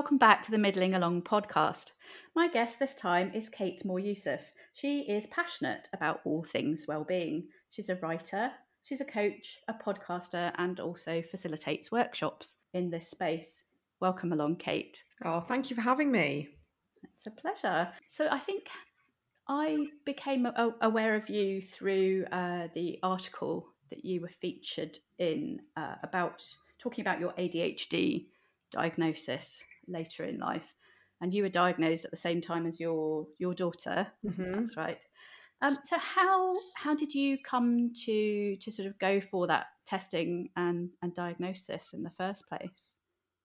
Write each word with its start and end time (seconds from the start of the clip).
Welcome 0.00 0.16
back 0.16 0.40
to 0.44 0.50
the 0.50 0.56
Middling 0.56 0.94
Along 0.94 1.20
podcast. 1.20 1.90
My 2.34 2.48
guest 2.48 2.78
this 2.78 2.94
time 2.94 3.30
is 3.34 3.50
Kate 3.50 3.84
Moore 3.84 4.00
Yusuf. 4.00 4.50
She 4.72 5.00
is 5.00 5.26
passionate 5.26 5.90
about 5.92 6.22
all 6.24 6.42
things 6.42 6.86
well-being. 6.88 7.48
She's 7.68 7.90
a 7.90 7.96
writer, 7.96 8.50
she's 8.82 9.02
a 9.02 9.04
coach, 9.04 9.58
a 9.68 9.74
podcaster, 9.74 10.52
and 10.56 10.80
also 10.80 11.20
facilitates 11.20 11.92
workshops 11.92 12.60
in 12.72 12.88
this 12.88 13.10
space. 13.10 13.64
Welcome 14.00 14.32
along, 14.32 14.56
Kate. 14.56 15.04
Oh, 15.22 15.40
thank 15.40 15.68
you 15.68 15.76
for 15.76 15.82
having 15.82 16.10
me. 16.10 16.48
It's 17.04 17.26
a 17.26 17.30
pleasure. 17.30 17.92
So 18.08 18.26
I 18.30 18.38
think 18.38 18.68
I 19.48 19.84
became 20.06 20.48
aware 20.80 21.14
of 21.14 21.28
you 21.28 21.60
through 21.60 22.24
uh, 22.32 22.68
the 22.72 22.98
article 23.02 23.68
that 23.90 24.02
you 24.02 24.22
were 24.22 24.28
featured 24.28 24.98
in 25.18 25.60
uh, 25.76 25.96
about 26.02 26.42
talking 26.78 27.02
about 27.02 27.20
your 27.20 27.32
ADHD 27.32 28.28
diagnosis 28.72 29.62
later 29.90 30.24
in 30.24 30.38
life, 30.38 30.74
and 31.20 31.32
you 31.32 31.42
were 31.42 31.48
diagnosed 31.48 32.04
at 32.04 32.10
the 32.10 32.16
same 32.16 32.40
time 32.40 32.66
as 32.66 32.80
your 32.80 33.26
your 33.38 33.54
daughter. 33.54 34.06
Mm-hmm. 34.24 34.52
That's 34.52 34.76
right. 34.76 35.04
Um, 35.62 35.78
so 35.84 35.98
how 35.98 36.56
how 36.76 36.94
did 36.94 37.14
you 37.14 37.38
come 37.38 37.92
to 38.06 38.56
to 38.56 38.70
sort 38.70 38.88
of 38.88 38.98
go 38.98 39.20
for 39.20 39.46
that 39.46 39.66
testing 39.86 40.50
and 40.56 40.90
and 41.02 41.14
diagnosis 41.14 41.92
in 41.92 42.02
the 42.02 42.12
first 42.16 42.48
place? 42.48 42.96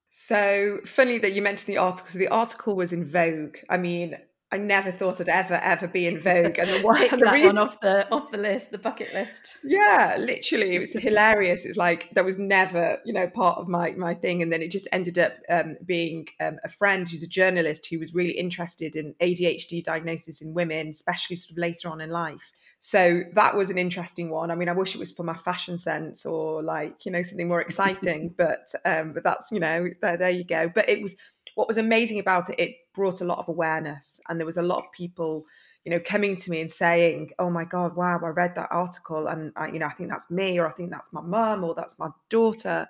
So 0.10 0.80
funny 0.86 1.18
that 1.18 1.34
you 1.34 1.42
mentioned 1.42 1.74
the 1.74 1.80
article. 1.80 2.10
So 2.12 2.20
the 2.20 2.30
article 2.30 2.76
was 2.76 2.94
in 2.94 3.06
Vogue. 3.06 3.58
I 3.70 3.78
mean, 3.78 4.16
I 4.52 4.58
never 4.58 4.92
thought 4.92 5.20
I'd 5.20 5.28
ever 5.28 5.56
ever 5.56 5.88
be 5.88 6.06
in 6.06 6.20
Vogue, 6.20 6.60
and 6.60 6.70
the 6.74 6.82
one, 6.82 6.96
Tick 6.96 7.12
the 7.12 7.18
that 7.18 7.34
reason, 7.34 7.56
one 7.56 7.68
off 7.68 7.80
the 7.82 8.10
off 8.12 8.32
the 8.32 8.38
list, 8.38 8.72
the 8.72 8.78
bucket 8.78 9.14
list. 9.14 9.58
Yeah, 9.64 10.18
literally, 10.20 10.76
it 10.76 10.80
was 10.80 10.94
hilarious. 10.94 11.66
It's 11.66 11.78
like 11.78 12.10
that 12.14 12.24
was 12.24 12.38
never, 12.38 13.00
you 13.06 13.14
know, 13.14 13.28
part 13.28 13.58
of 13.58 13.68
my 13.68 13.92
my 13.92 14.14
thing, 14.14 14.42
and 14.42 14.52
then 14.52 14.62
it 14.62 14.72
just 14.72 14.88
ended 14.92 15.18
up 15.18 15.34
um, 15.50 15.78
being 15.86 16.28
um, 16.40 16.58
a 16.64 16.70
friend 16.70 17.08
who's 17.10 17.24
a 17.24 17.28
journalist 17.28 17.88
who 17.90 18.00
was 18.00 18.14
really 18.14 18.34
interested 18.34 18.96
in 18.96 19.16
ADHD 19.20 19.84
diagnosis 19.84 20.42
in 20.42 20.54
women, 20.54 20.90
especially 20.90 21.36
sort 21.38 21.52
of 21.52 21.58
later 21.58 21.90
on 21.90 22.00
in 22.00 22.10
life. 22.10 22.52
So 22.80 23.24
that 23.34 23.56
was 23.56 23.70
an 23.70 23.78
interesting 23.78 24.30
one. 24.30 24.52
I 24.52 24.56
mean, 24.56 24.70
I 24.70 24.74
wish 24.74 24.94
it 24.96 25.00
was 25.00 25.12
for 25.12 25.24
my 25.24 25.34
fashion 25.34 25.78
sense 25.78 26.26
or 26.26 26.62
like 26.62 27.06
you 27.06 27.12
know 27.12 27.22
something 27.22 27.48
more 27.48 27.62
exciting, 27.62 28.34
but 28.38 28.68
um, 28.86 29.14
but 29.14 29.24
that's 29.24 29.52
you 29.52 29.60
know 29.60 29.90
there, 30.02 30.18
there 30.18 30.30
you 30.30 30.44
go. 30.44 30.70
But 30.74 30.90
it 30.90 31.02
was 31.02 31.16
what 31.56 31.68
was 31.68 31.78
amazing 31.78 32.20
about 32.20 32.50
it. 32.50 32.60
It 32.60 32.76
brought 32.94 33.22
a 33.22 33.26
lot 33.26 33.40
of 33.40 33.50
awareness, 33.50 34.20
and 34.30 34.40
there 34.40 34.46
was 34.46 34.58
a 34.58 34.62
lot 34.62 34.80
of 34.80 34.92
people 34.92 35.46
you 35.86 35.92
know 35.92 36.00
coming 36.00 36.36
to 36.36 36.52
me 36.52 36.60
and 36.60 36.72
saying 36.72 37.32
oh 37.40 37.50
my 37.50 37.64
god 37.64 37.96
wow 37.96 38.20
i 38.24 38.30
read 38.30 38.56
that 38.56 38.68
article 38.72 39.28
and 39.28 39.54
I, 39.56 39.68
you 39.70 39.80
know 39.80 39.86
i 39.86 39.92
think 39.92 40.10
that's 40.10 40.30
me 40.32 40.60
or 40.60 40.68
i 40.68 40.72
think 40.72 40.92
that's 40.92 41.14
my 41.14 41.22
mum 41.22 41.64
or 41.64 41.76
that's 41.76 41.98
my 42.00 42.10
daughter 42.28 42.88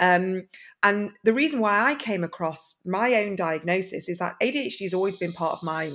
um, 0.00 0.48
and 0.82 1.12
the 1.22 1.32
reason 1.32 1.60
why 1.60 1.90
i 1.90 1.94
came 1.94 2.24
across 2.24 2.74
my 2.84 3.14
own 3.14 3.36
diagnosis 3.36 4.08
is 4.08 4.18
that 4.18 4.38
adhd 4.40 4.80
has 4.80 4.92
always 4.92 5.16
been 5.16 5.32
part 5.32 5.52
of 5.54 5.62
my 5.62 5.92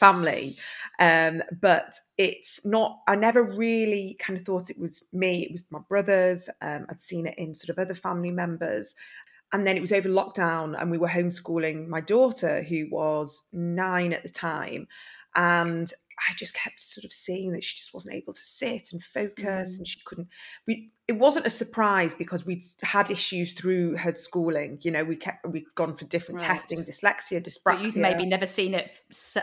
family 0.00 0.58
um, 0.98 1.42
but 1.60 1.94
it's 2.18 2.64
not 2.64 3.00
i 3.06 3.14
never 3.14 3.42
really 3.42 4.16
kind 4.18 4.38
of 4.38 4.44
thought 4.44 4.70
it 4.70 4.78
was 4.78 5.04
me 5.12 5.44
it 5.44 5.52
was 5.52 5.64
my 5.70 5.80
brothers 5.88 6.48
um, 6.62 6.86
i'd 6.90 7.00
seen 7.00 7.26
it 7.26 7.34
in 7.38 7.54
sort 7.54 7.70
of 7.70 7.78
other 7.78 7.94
family 7.94 8.30
members. 8.32 8.94
And 9.52 9.66
then 9.66 9.76
it 9.76 9.80
was 9.80 9.92
over 9.92 10.08
lockdown 10.08 10.80
and 10.80 10.90
we 10.90 10.98
were 10.98 11.08
homeschooling 11.08 11.88
my 11.88 12.00
daughter 12.00 12.62
who 12.62 12.88
was 12.90 13.48
nine 13.52 14.12
at 14.12 14.22
the 14.22 14.28
time. 14.28 14.86
And 15.34 15.92
I 16.28 16.34
just 16.34 16.54
kept 16.54 16.80
sort 16.80 17.04
of 17.04 17.12
seeing 17.12 17.52
that 17.52 17.64
she 17.64 17.76
just 17.76 17.94
wasn't 17.94 18.14
able 18.14 18.32
to 18.32 18.42
sit 18.42 18.92
and 18.92 19.02
focus, 19.02 19.74
mm. 19.74 19.78
and 19.78 19.88
she 19.88 20.00
couldn't. 20.04 20.28
We 20.66 20.90
it 21.08 21.18
wasn't 21.18 21.44
a 21.44 21.50
surprise 21.50 22.14
because 22.14 22.46
we'd 22.46 22.62
had 22.82 23.10
issues 23.10 23.52
through 23.52 23.96
her 23.96 24.12
schooling. 24.12 24.78
You 24.82 24.92
know, 24.92 25.02
we 25.02 25.16
kept 25.16 25.44
we'd 25.48 25.64
gone 25.74 25.96
for 25.96 26.04
different 26.04 26.40
right. 26.40 26.46
testing, 26.46 26.84
dyslexia, 26.84 27.42
dyspraxia. 27.42 27.82
You've 27.82 27.96
maybe 27.96 28.26
never 28.26 28.46
seen 28.46 28.74
it 28.74 28.92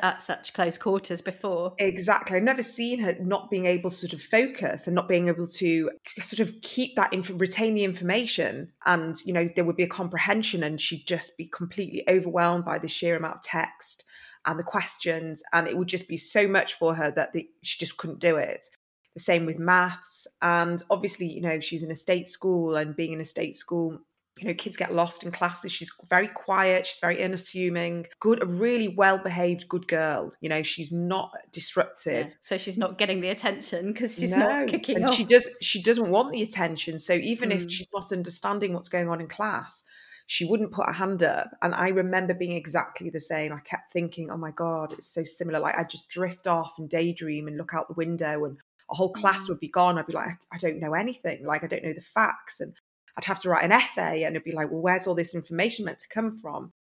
at 0.01 0.21
such 0.21 0.53
close 0.53 0.77
quarters 0.77 1.21
before. 1.21 1.73
Exactly, 1.79 2.37
I've 2.37 2.43
never 2.43 2.63
seen 2.63 2.99
her 2.99 3.17
not 3.19 3.49
being 3.49 3.65
able 3.65 3.89
to 3.89 3.95
sort 3.95 4.13
of 4.13 4.21
focus 4.21 4.87
and 4.87 4.95
not 4.95 5.09
being 5.09 5.27
able 5.27 5.47
to 5.47 5.89
sort 6.21 6.39
of 6.39 6.61
keep 6.61 6.95
that 6.95 7.13
retain 7.33 7.73
the 7.73 7.83
information, 7.83 8.71
and 8.85 9.17
you 9.25 9.33
know 9.33 9.49
there 9.55 9.65
would 9.65 9.77
be 9.77 9.83
a 9.83 9.87
comprehension, 9.87 10.63
and 10.63 10.79
she'd 10.79 11.05
just 11.05 11.37
be 11.37 11.45
completely 11.45 12.03
overwhelmed 12.07 12.63
by 12.63 12.79
the 12.79 12.87
sheer 12.87 13.15
amount 13.17 13.37
of 13.37 13.41
text 13.41 14.05
and 14.47 14.57
the 14.57 14.63
questions, 14.63 15.43
and 15.53 15.67
it 15.67 15.77
would 15.77 15.87
just 15.87 16.07
be 16.07 16.17
so 16.17 16.47
much 16.47 16.73
for 16.75 16.95
her 16.95 17.11
that 17.11 17.33
the, 17.33 17.47
she 17.61 17.77
just 17.77 17.97
couldn't 17.97 18.19
do 18.19 18.37
it. 18.37 18.67
The 19.13 19.19
same 19.21 19.45
with 19.45 19.59
maths, 19.59 20.27
and 20.41 20.81
obviously, 20.89 21.27
you 21.27 21.41
know, 21.41 21.59
she's 21.59 21.83
in 21.83 21.91
a 21.91 21.95
state 21.95 22.27
school, 22.27 22.75
and 22.75 22.95
being 22.95 23.13
in 23.13 23.21
a 23.21 23.25
state 23.25 23.55
school, 23.55 23.99
you 24.39 24.47
know, 24.47 24.53
kids 24.53 24.77
get 24.77 24.93
lost 24.93 25.23
in 25.23 25.31
classes. 25.31 25.71
She's 25.71 25.91
very 26.09 26.27
quiet. 26.27 26.85
She's 26.85 26.99
very 27.01 27.23
unassuming. 27.23 28.05
Good, 28.19 28.43
a 28.43 28.45
really 28.45 28.89
well-behaved, 28.89 29.67
good 29.67 29.87
girl. 29.87 30.31
You 30.41 30.49
know, 30.49 30.61
she's 30.61 30.91
not 30.91 31.31
disruptive. 31.51 32.27
Yeah. 32.27 32.33
So 32.39 32.59
she's 32.59 32.77
not 32.77 32.99
getting 32.99 33.21
the 33.21 33.29
attention 33.29 33.87
because 33.87 34.15
she's 34.15 34.35
no. 34.35 34.45
not 34.45 34.67
kicking 34.67 34.97
and 34.97 35.05
off. 35.05 35.15
She 35.15 35.23
does. 35.23 35.49
She 35.61 35.81
doesn't 35.81 36.11
want 36.11 36.31
the 36.31 36.43
attention. 36.43 36.99
So 36.99 37.13
even 37.13 37.49
mm. 37.49 37.55
if 37.55 37.71
she's 37.71 37.87
not 37.91 38.11
understanding 38.11 38.73
what's 38.73 38.89
going 38.89 39.09
on 39.09 39.21
in 39.21 39.27
class, 39.27 39.83
she 40.27 40.43
wouldn't 40.43 40.73
put 40.73 40.89
a 40.89 40.93
hand 40.93 41.23
up. 41.23 41.49
And 41.61 41.73
I 41.73 41.87
remember 41.87 42.33
being 42.33 42.51
exactly 42.51 43.09
the 43.09 43.19
same. 43.19 43.53
I 43.53 43.59
kept 43.59 43.93
thinking, 43.93 44.29
oh 44.29 44.37
my 44.37 44.51
God, 44.51 44.91
it's 44.91 45.07
so 45.07 45.23
similar. 45.23 45.59
Like 45.59 45.77
I'd 45.77 45.89
just 45.89 46.09
drift 46.09 46.47
off 46.47 46.73
and 46.77 46.89
daydream 46.89 47.47
and 47.47 47.57
look 47.57 47.73
out 47.73 47.87
the 47.87 47.93
window 47.93 48.43
and 48.43 48.57
a 48.91 48.95
whole 48.95 49.13
class 49.13 49.45
mm. 49.45 49.49
would 49.49 49.61
be 49.61 49.69
gone. 49.69 49.97
I'd 49.97 50.05
be 50.05 50.13
like, 50.13 50.37
I 50.51 50.57
don't 50.57 50.81
know 50.81 50.93
anything. 50.93 51.45
Like 51.45 51.63
I 51.63 51.67
don't 51.67 51.83
know 51.83 51.93
the 51.93 52.01
facts. 52.01 52.59
And 52.59 52.73
I'd 53.17 53.23
have 53.23 53.39
to 53.39 53.49
write 53.49 53.63
an 53.63 53.71
essay 53.71 54.23
and 54.23 54.35
it'd 54.35 54.43
be 54.43 54.51
like, 54.51 54.69
well, 54.69 54.81
where's 54.81 55.07
all 55.07 55.15
this 55.15 55.33
information 55.33 55.85
meant 55.85 55.99
to 55.99 56.09
come 56.09 56.37
from? 56.37 56.73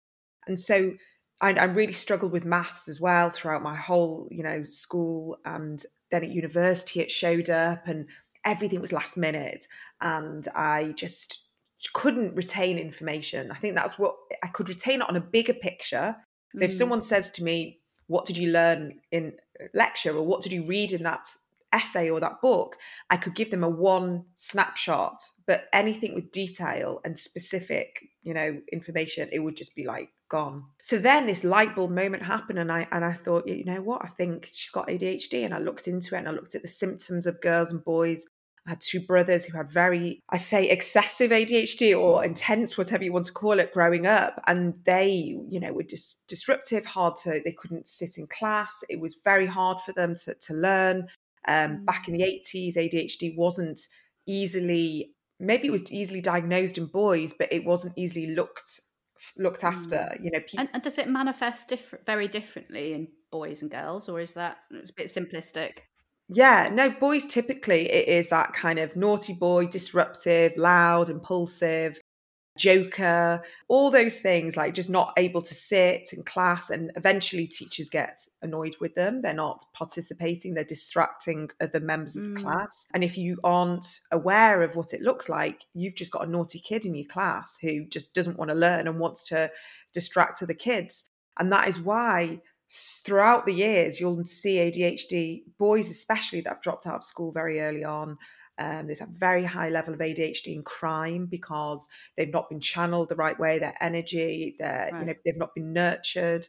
And 0.47 0.59
so 0.59 0.95
I, 1.43 1.53
I 1.53 1.65
really 1.65 1.93
struggled 1.93 2.33
with 2.33 2.47
maths 2.47 2.89
as 2.89 2.99
well 2.99 3.29
throughout 3.29 3.63
my 3.63 3.77
whole, 3.77 4.27
you 4.31 4.43
know, 4.43 4.65
school 4.65 5.39
and 5.45 5.83
then 6.11 6.25
at 6.25 6.31
university 6.31 7.01
it 7.01 7.11
showed 7.11 7.51
up 7.51 7.87
and 7.87 8.07
everything 8.43 8.81
was 8.81 8.93
last 8.93 9.19
minute. 9.19 9.69
And 10.01 10.49
I 10.55 10.95
just 10.97 11.45
couldn't 11.93 12.35
retain 12.35 12.79
information. 12.79 13.51
I 13.51 13.57
think 13.57 13.75
that's 13.75 13.99
what 13.99 14.17
I 14.43 14.49
could 14.49 14.69
retain 14.69 15.01
it 15.01 15.09
on 15.09 15.17
a 15.17 15.21
bigger 15.21 15.55
picture. 15.55 16.17
So 16.57 16.63
mm. 16.63 16.65
if 16.65 16.75
someone 16.75 17.03
says 17.03 17.31
to 17.33 17.45
me, 17.45 17.81
What 18.07 18.27
did 18.27 18.37
you 18.37 18.51
learn 18.53 19.01
in 19.11 19.35
lecture 19.73 20.17
or 20.17 20.23
what 20.23 20.43
did 20.43 20.53
you 20.53 20.67
read 20.67 20.93
in 20.93 21.03
that 21.05 21.27
essay 21.73 22.11
or 22.11 22.21
that 22.21 22.41
book? 22.41 22.77
I 23.11 23.17
could 23.17 23.35
give 23.35 23.51
them 23.51 23.65
a 23.65 23.69
one 23.69 24.25
snapshot, 24.35 25.21
but 25.47 25.69
anything 25.73 26.15
with 26.15 26.31
detail 26.31 27.01
and 27.05 27.19
specific, 27.19 28.05
you 28.23 28.35
know, 28.35 28.61
information, 28.73 29.29
it 29.33 29.41
would 29.41 29.57
just 29.57 29.75
be 29.75 29.85
like 29.85 30.11
gone. 30.29 30.65
So 30.83 30.99
then 30.99 31.27
this 31.27 31.45
light 31.45 31.75
bulb 31.75 31.91
moment 31.91 32.23
happened 32.23 32.59
and 32.59 32.71
I 32.71 32.87
and 32.91 33.05
I 33.05 33.13
thought, 33.13 33.49
you 33.49 33.65
know 33.65 33.83
what, 33.83 34.05
I 34.05 34.09
think 34.09 34.51
she's 34.53 34.71
got 34.71 34.89
ADHD. 34.89 35.45
And 35.45 35.55
I 35.55 35.59
looked 35.59 35.89
into 35.89 36.15
it 36.15 36.19
and 36.19 36.29
I 36.29 36.33
looked 36.33 36.55
at 36.55 36.63
the 36.63 36.69
symptoms 36.69 37.27
of 37.27 37.41
girls 37.41 37.73
and 37.73 37.85
boys 37.85 38.27
I 38.67 38.71
had 38.71 38.81
two 38.81 39.01
brothers 39.01 39.45
who 39.45 39.57
had 39.57 39.71
very, 39.71 40.23
I 40.31 40.39
say, 40.39 40.69
excessive 40.69 41.31
ADHD 41.31 41.99
or 41.99 42.25
intense, 42.25 42.79
whatever 42.79 43.05
you 43.05 43.13
want 43.13 43.27
to 43.27 43.33
call 43.33 43.59
it, 43.59 43.73
growing 43.73 44.07
up. 44.07 44.41
And 44.47 44.75
they, 44.85 45.37
you 45.49 45.61
know, 45.61 45.73
were 45.73 45.83
just 45.83 46.27
disruptive, 46.29 46.87
hard 46.87 47.17
to, 47.25 47.43
they 47.45 47.53
couldn't 47.53 47.87
sit 47.87 48.17
in 48.17 48.27
class. 48.27 48.83
It 48.89 49.01
was 49.01 49.19
very 49.23 49.47
hard 49.47 49.81
for 49.81 49.93
them 49.93 50.15
to, 50.25 50.35
to 50.35 50.55
learn. 50.55 51.09
Um, 51.47 51.79
mm. 51.79 51.85
Back 51.85 52.09
in 52.09 52.17
the 52.17 52.23
80s, 52.25 52.77
ADHD 52.77 53.37
wasn't 53.37 53.81
easily, 54.27 55.13
maybe 55.39 55.69
it 55.69 55.73
was 55.73 55.93
easily 55.93 56.23
diagnosed 56.23 56.79
in 56.79 56.87
boys, 56.87 57.35
but 57.39 57.53
it 57.53 57.65
wasn't 57.65 57.95
easily 57.97 58.35
looked 58.35 58.81
looked 59.39 59.65
after 59.65 59.97
mm. 59.97 60.25
you 60.25 60.31
know 60.31 60.41
people... 60.41 60.61
and, 60.61 60.69
and, 60.75 60.83
does 60.83 60.99
it 60.99 61.09
manifest 61.09 61.69
different 61.69 62.05
very 62.05 62.29
differently 62.29 62.93
in 62.93 63.09
boys 63.31 63.63
and 63.63 63.71
girls 63.71 64.07
or 64.09 64.21
is 64.21 64.33
that 64.33 64.59
it's 64.71 64.91
a 64.91 64.95
bit 64.95 65.07
simplistic 65.07 65.79
yeah, 66.29 66.71
no, 66.73 66.91
boys 66.91 67.27
typically 67.27 67.91
it 67.91 68.09
is 68.09 68.29
that 68.31 68.53
kind 68.53 68.79
of 68.79 68.97
naughty 68.97 69.35
boy, 69.35 69.67
disruptive, 69.67 70.53
loud, 70.57 71.11
impulsive, 71.11 71.99
joker, 72.57 73.43
all 73.69 73.91
those 73.91 74.21
things, 74.21 74.57
like 74.57 74.75
just 74.75 74.91
not 74.91 75.13
able 75.17 75.43
to 75.43 75.55
sit 75.55 76.13
in 76.13 76.23
class. 76.23 76.71
And 76.71 76.93
eventually 76.97 77.47
teachers 77.47 77.91
get 77.91 78.21
annoyed 78.43 78.77
with 78.81 78.95
them. 78.95 79.23
They're 79.23 79.35
not 79.35 79.65
participating, 79.75 80.55
they're 80.55 80.65
distracting 80.65 81.51
other 81.61 81.81
members 81.81 82.17
of 82.17 82.23
the 82.23 82.41
mm. 82.41 82.43
class. 82.43 82.87
And 82.95 83.03
if 83.03 83.19
you 83.19 83.39
aren't 83.43 84.01
aware 84.13 84.63
of 84.63 84.77
what 84.77 84.95
it 84.95 85.03
looks 85.03 85.29
like, 85.29 85.65
you've 85.75 85.97
just 85.97 86.13
got 86.13 86.27
a 86.27 86.31
naughty 86.31 86.61
kid 86.61 86.85
in 86.85 86.95
your 86.95 87.07
class 87.07 87.59
who 87.61 87.85
just 87.87 88.15
doesn't 88.15 88.39
want 88.39 88.51
to 88.51 88.57
learn 88.57 88.87
and 88.87 89.01
wants 89.01 89.29
to 89.29 89.51
distract 89.93 90.43
other 90.43 90.55
kids. 90.55 91.05
And 91.39 91.51
that 91.51 91.67
is 91.67 91.81
why 91.81 92.41
throughout 92.71 93.47
the 93.47 93.53
years, 93.53 94.01
you'll 94.01 94.25
see 94.25 94.57
ADHD 94.57 95.43
boys, 95.59 95.91
especially 95.91 96.41
that 96.43 96.55
have 96.55 96.63
dropped 96.63 96.87
out 96.87 96.97
of 96.97 97.05
school 97.05 97.33
very 97.33 97.61
early 97.61 97.85
on. 97.85 98.17
Um, 98.59 98.87
there's 98.87 99.01
a 99.01 99.09
very 99.11 99.45
high 99.45 99.69
level 99.69 99.95
of 99.95 100.01
ADHD 100.01 100.55
in 100.55 100.63
crime 100.63 101.27
because 101.27 101.89
they've 102.17 102.33
not 102.33 102.49
been 102.49 102.61
channeled 102.61 103.09
the 103.09 103.17
right 103.17 103.39
way. 103.39 103.59
Their 103.59 103.77
energy, 103.81 104.57
their 104.59 104.91
right. 104.93 105.01
you 105.01 105.07
know, 105.07 105.15
they've 105.25 105.37
not 105.37 105.55
been 105.55 105.73
nurtured. 105.73 106.47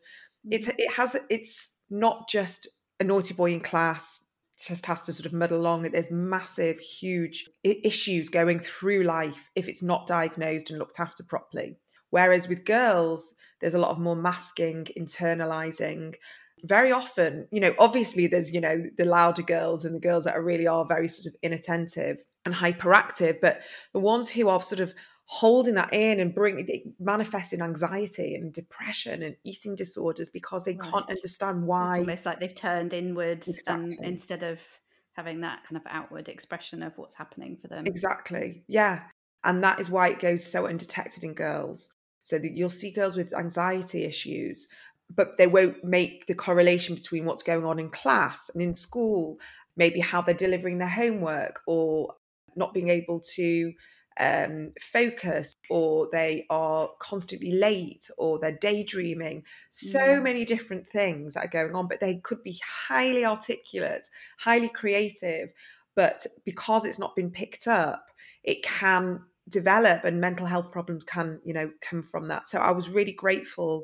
It's 0.49 0.67
mm-hmm. 0.67 0.75
it 0.77 0.93
has 0.93 1.17
it's 1.29 1.77
not 1.89 2.29
just 2.29 2.67
a 2.99 3.03
naughty 3.03 3.33
boy 3.33 3.51
in 3.51 3.59
class 3.59 4.21
just 4.67 4.85
has 4.85 5.05
to 5.05 5.13
sort 5.13 5.25
of 5.25 5.33
muddle 5.33 5.59
along. 5.59 5.83
There's 5.83 6.11
massive, 6.11 6.79
huge 6.79 7.49
issues 7.63 8.29
going 8.29 8.59
through 8.59 9.03
life 9.03 9.49
if 9.55 9.67
it's 9.67 9.83
not 9.83 10.07
diagnosed 10.07 10.69
and 10.69 10.79
looked 10.79 10.99
after 10.99 11.23
properly. 11.23 11.77
Whereas 12.15 12.47
with 12.47 12.63
girls, 12.63 13.33
there's 13.59 13.73
a 13.73 13.77
lot 13.77 13.91
of 13.91 13.99
more 13.99 14.15
masking, 14.15 14.87
internalizing. 14.97 16.15
Very 16.63 16.89
often, 16.89 17.45
you 17.51 17.59
know, 17.59 17.75
obviously 17.77 18.25
there's, 18.25 18.53
you 18.53 18.61
know, 18.61 18.83
the 18.97 19.03
louder 19.03 19.41
girls 19.41 19.83
and 19.83 19.93
the 19.93 19.99
girls 19.99 20.23
that 20.23 20.33
are 20.33 20.41
really 20.41 20.65
are 20.65 20.85
very 20.85 21.09
sort 21.09 21.25
of 21.25 21.35
inattentive 21.43 22.23
and 22.45 22.55
hyperactive, 22.55 23.41
but 23.41 23.59
the 23.91 23.99
ones 23.99 24.29
who 24.29 24.47
are 24.47 24.61
sort 24.61 24.79
of 24.79 24.93
holding 25.25 25.73
that 25.73 25.93
in 25.93 26.21
and 26.21 26.33
bring 26.33 26.65
manifesting 27.01 27.59
anxiety 27.61 28.33
and 28.33 28.53
depression 28.53 29.21
and 29.21 29.35
eating 29.43 29.75
disorders 29.75 30.29
because 30.29 30.63
they 30.63 30.77
right. 30.77 30.89
can't 30.89 31.09
understand 31.09 31.67
why. 31.67 31.95
It's 31.95 31.99
almost 31.99 32.25
like 32.25 32.39
they've 32.39 32.55
turned 32.55 32.93
inwards 32.93 33.49
exactly. 33.49 33.97
um, 33.97 34.03
instead 34.05 34.41
of 34.41 34.63
having 35.11 35.41
that 35.41 35.65
kind 35.67 35.75
of 35.75 35.83
outward 35.89 36.29
expression 36.29 36.81
of 36.81 36.97
what's 36.97 37.15
happening 37.15 37.57
for 37.61 37.67
them. 37.67 37.85
Exactly. 37.85 38.63
Yeah. 38.69 39.01
And 39.43 39.61
that 39.65 39.81
is 39.81 39.89
why 39.89 40.07
it 40.07 40.19
goes 40.19 40.49
so 40.49 40.67
undetected 40.67 41.25
in 41.25 41.33
girls. 41.33 41.91
So 42.25 42.39
that 42.39 42.53
you'll 42.53 42.69
see 42.69 42.89
girls 42.89 43.15
with 43.15 43.37
anxiety 43.37 44.03
issues, 44.03 44.67
but 45.15 45.37
they 45.37 45.45
won't 45.45 45.83
make 45.83 46.25
the 46.25 46.33
correlation 46.33 46.95
between 46.95 47.23
what's 47.23 47.43
going 47.43 47.63
on 47.63 47.77
in 47.77 47.89
class 47.89 48.49
and 48.51 48.63
in 48.63 48.73
school, 48.73 49.39
maybe 49.77 49.99
how 49.99 50.23
they're 50.23 50.33
delivering 50.33 50.79
their 50.79 50.87
homework 50.87 51.61
or 51.67 52.15
not 52.55 52.73
being 52.73 52.89
able 52.89 53.19
to 53.35 53.73
um, 54.19 54.73
focus 54.81 55.55
or 55.69 56.09
they 56.11 56.47
are 56.49 56.89
constantly 56.97 57.51
late 57.51 58.09
or 58.17 58.39
they're 58.39 58.53
daydreaming. 58.53 59.43
So 59.69 59.99
mm. 59.99 60.23
many 60.23 60.45
different 60.45 60.87
things 60.87 61.35
that 61.35 61.45
are 61.45 61.49
going 61.49 61.75
on, 61.75 61.87
but 61.87 61.99
they 61.99 62.15
could 62.15 62.41
be 62.41 62.59
highly 62.87 63.23
articulate, 63.23 64.09
highly 64.39 64.69
creative. 64.69 65.49
But 65.95 66.25
because 66.43 66.85
it's 66.85 66.97
not 66.97 67.15
been 67.15 67.29
picked 67.29 67.67
up, 67.67 68.09
it 68.43 68.63
can 68.63 69.21
develop 69.49 70.03
and 70.03 70.19
mental 70.19 70.45
health 70.45 70.71
problems 70.71 71.03
can, 71.03 71.39
you 71.43 71.53
know, 71.53 71.71
come 71.81 72.01
from 72.01 72.27
that. 72.29 72.47
So 72.47 72.59
I 72.59 72.71
was 72.71 72.89
really 72.89 73.11
grateful 73.11 73.83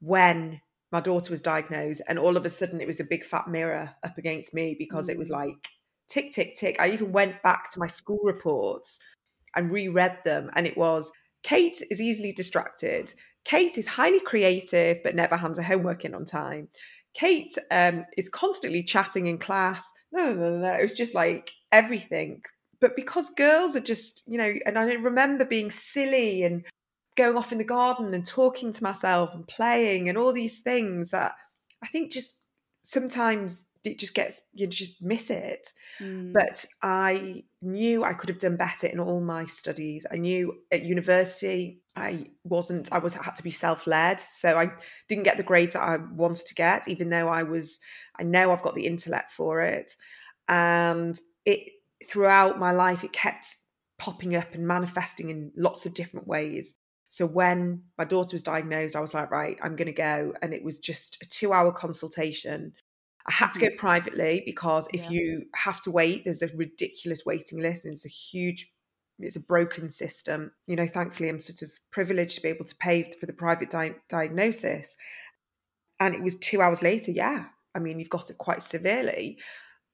when 0.00 0.60
my 0.92 1.00
daughter 1.00 1.30
was 1.30 1.40
diagnosed 1.40 2.02
and 2.08 2.18
all 2.18 2.36
of 2.36 2.44
a 2.44 2.50
sudden 2.50 2.80
it 2.80 2.86
was 2.86 3.00
a 3.00 3.04
big 3.04 3.24
fat 3.24 3.46
mirror 3.46 3.90
up 4.02 4.18
against 4.18 4.52
me 4.52 4.74
because 4.78 5.08
mm. 5.08 5.12
it 5.12 5.18
was 5.18 5.30
mm. 5.30 5.34
like 5.34 5.68
tick 6.08 6.32
tick 6.32 6.56
tick 6.56 6.74
i 6.80 6.90
even 6.90 7.12
went 7.12 7.40
back 7.44 7.70
to 7.70 7.78
my 7.78 7.86
school 7.86 8.18
reports 8.24 8.98
and 9.54 9.70
reread 9.70 10.18
them. 10.24 10.50
And 10.54 10.66
it 10.66 10.76
was 10.76 11.12
Kate 11.42 11.82
is 11.90 12.00
easily 12.00 12.32
distracted. 12.32 13.14
Kate 13.44 13.78
is 13.78 13.86
highly 13.86 14.20
creative, 14.20 15.02
but 15.02 15.14
never 15.14 15.36
hands 15.36 15.58
her 15.58 15.64
homework 15.64 16.04
in 16.04 16.14
on 16.14 16.24
time. 16.24 16.68
Kate 17.14 17.56
um, 17.70 18.04
is 18.16 18.28
constantly 18.28 18.82
chatting 18.82 19.26
in 19.26 19.38
class. 19.38 19.92
No, 20.12 20.32
no, 20.32 20.50
no, 20.50 20.58
no. 20.58 20.72
It 20.72 20.82
was 20.82 20.94
just 20.94 21.14
like 21.14 21.50
everything. 21.72 22.42
But 22.80 22.96
because 22.96 23.30
girls 23.30 23.76
are 23.76 23.80
just, 23.80 24.22
you 24.26 24.38
know, 24.38 24.54
and 24.66 24.78
I 24.78 24.92
remember 24.94 25.44
being 25.44 25.70
silly 25.70 26.42
and 26.44 26.64
going 27.16 27.36
off 27.36 27.52
in 27.52 27.58
the 27.58 27.64
garden 27.64 28.14
and 28.14 28.26
talking 28.26 28.72
to 28.72 28.82
myself 28.82 29.34
and 29.34 29.46
playing 29.46 30.08
and 30.08 30.16
all 30.16 30.32
these 30.32 30.60
things 30.60 31.10
that 31.10 31.34
I 31.82 31.86
think 31.88 32.12
just 32.12 32.38
sometimes 32.82 33.66
it 33.84 33.98
just 33.98 34.14
gets 34.14 34.42
you 34.52 34.66
just 34.66 35.00
miss 35.00 35.30
it. 35.30 35.72
Mm. 36.00 36.32
but 36.32 36.64
i 36.82 37.42
knew 37.62 38.04
i 38.04 38.12
could 38.12 38.28
have 38.28 38.38
done 38.38 38.56
better 38.56 38.86
in 38.86 39.00
all 39.00 39.20
my 39.20 39.44
studies. 39.44 40.06
I 40.10 40.16
knew 40.16 40.54
at 40.70 40.82
university 40.82 41.80
i 41.96 42.26
wasn't 42.44 42.92
i 42.92 42.98
was 42.98 43.14
had 43.14 43.36
to 43.36 43.42
be 43.42 43.50
self-led. 43.50 44.20
So 44.20 44.58
i 44.58 44.70
didn't 45.08 45.24
get 45.24 45.36
the 45.36 45.42
grades 45.42 45.72
that 45.74 45.82
i 45.82 45.96
wanted 45.96 46.46
to 46.46 46.54
get 46.54 46.88
even 46.88 47.10
though 47.10 47.28
i 47.28 47.42
was 47.42 47.80
i 48.18 48.22
know 48.22 48.52
i've 48.52 48.62
got 48.62 48.74
the 48.74 48.86
intellect 48.86 49.32
for 49.32 49.60
it. 49.60 49.94
And 50.48 51.18
it 51.44 51.70
throughout 52.10 52.58
my 52.58 52.72
life 52.72 53.04
it 53.04 53.12
kept 53.12 53.56
popping 53.98 54.34
up 54.34 54.54
and 54.54 54.66
manifesting 54.66 55.30
in 55.30 55.52
lots 55.56 55.86
of 55.86 55.94
different 55.94 56.26
ways 56.26 56.74
so 57.08 57.26
when 57.26 57.82
my 57.98 58.04
daughter 58.04 58.34
was 58.34 58.42
diagnosed 58.42 58.96
i 58.96 59.00
was 59.00 59.14
like 59.14 59.30
right 59.30 59.58
i'm 59.62 59.76
going 59.76 59.86
to 59.86 59.92
go 59.92 60.34
and 60.42 60.52
it 60.52 60.64
was 60.64 60.78
just 60.78 61.18
a 61.22 61.26
2 61.28 61.52
hour 61.52 61.72
consultation 61.72 62.72
I 63.26 63.32
had 63.32 63.52
to 63.52 63.60
go 63.60 63.66
mm-hmm. 63.66 63.76
privately 63.76 64.42
because 64.44 64.88
if 64.92 65.02
yeah. 65.02 65.10
you 65.10 65.46
have 65.54 65.80
to 65.82 65.90
wait, 65.90 66.24
there's 66.24 66.42
a 66.42 66.48
ridiculous 66.48 67.24
waiting 67.24 67.60
list 67.60 67.84
and 67.84 67.92
it's 67.92 68.06
a 68.06 68.08
huge, 68.08 68.70
it's 69.18 69.36
a 69.36 69.40
broken 69.40 69.90
system. 69.90 70.52
You 70.66 70.76
know, 70.76 70.86
thankfully, 70.86 71.28
I'm 71.28 71.40
sort 71.40 71.62
of 71.62 71.70
privileged 71.90 72.36
to 72.36 72.42
be 72.42 72.48
able 72.48 72.64
to 72.64 72.76
pay 72.76 73.12
for 73.20 73.26
the 73.26 73.32
private 73.32 73.70
di- 73.70 73.96
diagnosis. 74.08 74.96
And 75.98 76.14
it 76.14 76.22
was 76.22 76.38
two 76.38 76.62
hours 76.62 76.82
later, 76.82 77.12
yeah. 77.12 77.44
I 77.74 77.78
mean, 77.78 78.00
you've 78.00 78.08
got 78.08 78.30
it 78.30 78.38
quite 78.38 78.62
severely. 78.62 79.38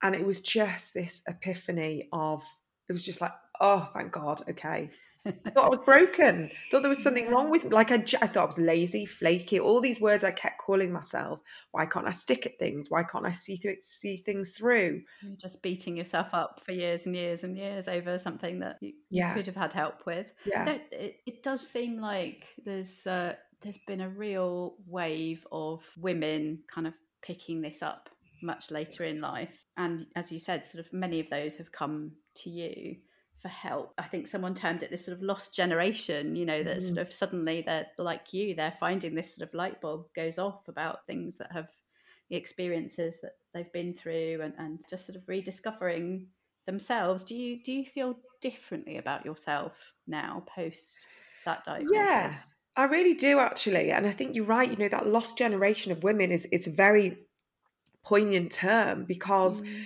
And 0.02 0.14
it 0.14 0.26
was 0.26 0.40
just 0.40 0.94
this 0.94 1.22
epiphany 1.28 2.08
of, 2.12 2.44
it 2.88 2.92
was 2.92 3.04
just 3.04 3.20
like, 3.20 3.32
oh, 3.60 3.88
thank 3.94 4.12
God, 4.12 4.42
okay. 4.50 4.90
I 5.26 5.50
thought 5.50 5.64
I 5.64 5.68
was 5.68 5.80
broken. 5.84 6.50
I 6.52 6.70
thought 6.70 6.82
there 6.82 6.88
was 6.88 6.98
something 7.02 7.28
wrong 7.30 7.50
with 7.50 7.64
me. 7.64 7.70
Like 7.70 7.90
I, 7.90 7.96
I 8.20 8.26
thought 8.26 8.44
I 8.44 8.46
was 8.46 8.58
lazy, 8.58 9.04
flaky. 9.06 9.58
All 9.58 9.80
these 9.80 10.00
words 10.00 10.24
I 10.24 10.30
kept 10.30 10.58
calling 10.58 10.92
myself. 10.92 11.40
Why 11.72 11.86
can't 11.86 12.06
I 12.06 12.12
stick 12.12 12.46
at 12.46 12.58
things? 12.58 12.90
Why 12.90 13.02
can't 13.02 13.26
I 13.26 13.32
see 13.32 13.56
through 13.56 13.76
see 13.82 14.18
things 14.18 14.52
through? 14.52 15.02
You're 15.22 15.36
just 15.36 15.62
beating 15.62 15.96
yourself 15.96 16.28
up 16.32 16.60
for 16.64 16.72
years 16.72 17.06
and 17.06 17.14
years 17.14 17.44
and 17.44 17.56
years 17.56 17.88
over 17.88 18.18
something 18.18 18.60
that 18.60 18.76
you, 18.80 18.92
yeah. 19.10 19.30
you 19.30 19.34
could 19.34 19.46
have 19.46 19.56
had 19.56 19.72
help 19.72 20.06
with. 20.06 20.30
Yeah, 20.44 20.78
it, 20.92 21.16
it 21.26 21.42
does 21.42 21.66
seem 21.66 22.00
like 22.00 22.46
there's 22.64 23.06
uh, 23.06 23.34
there's 23.62 23.78
been 23.86 24.02
a 24.02 24.08
real 24.08 24.76
wave 24.86 25.46
of 25.50 25.84
women 25.98 26.60
kind 26.72 26.86
of 26.86 26.94
picking 27.22 27.60
this 27.60 27.82
up 27.82 28.08
much 28.46 28.70
later 28.70 29.04
in 29.04 29.20
life, 29.20 29.66
and 29.76 30.06
as 30.14 30.32
you 30.32 30.38
said, 30.38 30.64
sort 30.64 30.86
of 30.86 30.92
many 30.92 31.20
of 31.20 31.28
those 31.28 31.56
have 31.56 31.72
come 31.72 32.12
to 32.36 32.50
you 32.50 32.96
for 33.36 33.48
help. 33.48 33.92
I 33.98 34.04
think 34.04 34.26
someone 34.26 34.54
termed 34.54 34.82
it 34.82 34.90
this 34.90 35.04
sort 35.04 35.16
of 35.16 35.22
lost 35.22 35.54
generation, 35.54 36.36
you 36.36 36.46
know, 36.46 36.62
that 36.62 36.78
mm. 36.78 36.86
sort 36.86 36.98
of 36.98 37.12
suddenly 37.12 37.62
they're 37.66 37.86
like 37.98 38.32
you, 38.32 38.54
they're 38.54 38.72
finding 38.72 39.14
this 39.14 39.34
sort 39.34 39.48
of 39.48 39.54
light 39.54 39.80
bulb 39.80 40.06
goes 40.14 40.38
off 40.38 40.68
about 40.68 41.06
things 41.06 41.38
that 41.38 41.52
have 41.52 41.68
the 42.30 42.36
experiences 42.36 43.20
that 43.20 43.32
they've 43.54 43.72
been 43.72 43.94
through 43.94 44.40
and, 44.42 44.54
and 44.58 44.80
just 44.88 45.06
sort 45.06 45.16
of 45.16 45.28
rediscovering 45.28 46.26
themselves. 46.66 47.24
Do 47.24 47.36
you 47.36 47.62
do 47.62 47.72
you 47.72 47.84
feel 47.84 48.16
differently 48.40 48.96
about 48.96 49.24
yourself 49.24 49.92
now 50.06 50.44
post 50.54 50.96
that 51.44 51.64
diagnosis? 51.64 51.96
Yeah. 51.96 52.34
I 52.78 52.84
really 52.84 53.14
do 53.14 53.38
actually. 53.38 53.90
And 53.90 54.06
I 54.06 54.10
think 54.10 54.34
you're 54.34 54.44
right, 54.44 54.70
you 54.70 54.76
know, 54.76 54.88
that 54.88 55.06
lost 55.06 55.38
generation 55.38 55.92
of 55.92 56.02
women 56.02 56.30
is 56.30 56.46
it's 56.52 56.66
very 56.66 57.16
poignant 58.06 58.52
term 58.52 59.04
because 59.04 59.62
mm 59.62 59.84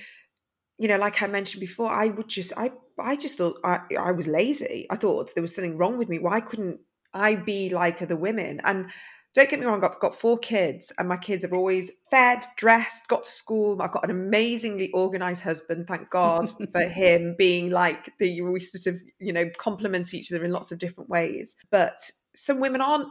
you 0.81 0.89
know, 0.89 0.97
like 0.97 1.21
I 1.21 1.27
mentioned 1.27 1.61
before, 1.61 1.91
I 1.91 2.07
would 2.07 2.27
just, 2.27 2.55
I, 2.57 2.73
I 2.99 3.15
just 3.15 3.37
thought 3.37 3.61
I, 3.62 3.81
I 3.99 4.12
was 4.12 4.27
lazy. 4.27 4.87
I 4.89 4.97
thought 4.97 5.35
there 5.35 5.43
was 5.43 5.55
something 5.55 5.77
wrong 5.77 5.99
with 5.99 6.09
me. 6.09 6.19
Why 6.19 6.41
couldn't 6.41 6.81
I 7.12 7.35
be 7.35 7.69
like 7.69 8.00
other 8.00 8.17
women? 8.17 8.62
And 8.65 8.91
don't 9.35 9.50
get 9.50 9.61
me 9.61 9.67
wrong, 9.67 9.85
I've 9.85 10.00
got 10.00 10.15
four 10.15 10.39
kids, 10.39 10.91
and 10.99 11.07
my 11.07 11.19
kids 11.19 11.45
are 11.45 11.55
always 11.55 11.91
fed, 12.11 12.47
dressed, 12.57 13.09
got 13.09 13.25
to 13.25 13.31
school. 13.31 13.83
I've 13.83 13.93
got 13.93 14.05
an 14.05 14.11
amazingly 14.11 14.91
organized 14.93 15.43
husband. 15.43 15.87
Thank 15.87 16.09
God 16.09 16.50
for 16.73 16.81
him 16.81 17.37
being 17.39 17.69
like 17.71 18.11
the 18.19 18.41
we 18.41 18.59
sort 18.59 18.93
of 18.93 19.00
you 19.19 19.35
know 19.35 19.49
complement 19.59 20.15
each 20.15 20.33
other 20.33 20.45
in 20.45 20.50
lots 20.50 20.73
of 20.73 20.79
different 20.79 21.11
ways. 21.11 21.57
But 21.71 22.11
some 22.35 22.59
women 22.59 22.81
aren't 22.81 23.09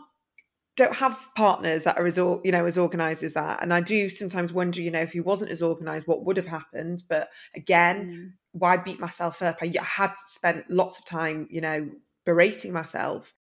don't 0.76 0.96
have 0.96 1.28
partners 1.36 1.84
that 1.84 1.98
are 1.98 2.06
as 2.06 2.18
you 2.18 2.42
know 2.46 2.66
as 2.66 2.78
organized 2.78 3.24
as 3.24 3.34
that. 3.34 3.62
And 3.62 3.74
i 3.74 3.82
do 3.82 4.10
sometimes 4.10 4.54
wonder 4.54 4.82
you 4.82 4.92
know 4.92 5.02
if 5.02 5.12
he 5.12 5.20
wasn't 5.20 5.52
as 5.52 5.62
organized 5.62 6.08
what 6.08 6.26
would 6.26 6.38
have 6.38 6.48
happened? 6.48 7.04
But 7.10 7.30
again 7.56 8.06
mm. 8.06 8.32
why 8.54 8.78
beat 8.78 9.00
myself 9.00 9.42
up? 9.42 9.58
I 9.62 9.74
had 9.84 10.14
spent 10.26 10.70
lots 10.70 11.00
of 11.00 11.06
time 11.06 11.48
you 11.50 11.62
know 11.62 11.90
berating 12.26 12.74
myself. 12.74 13.34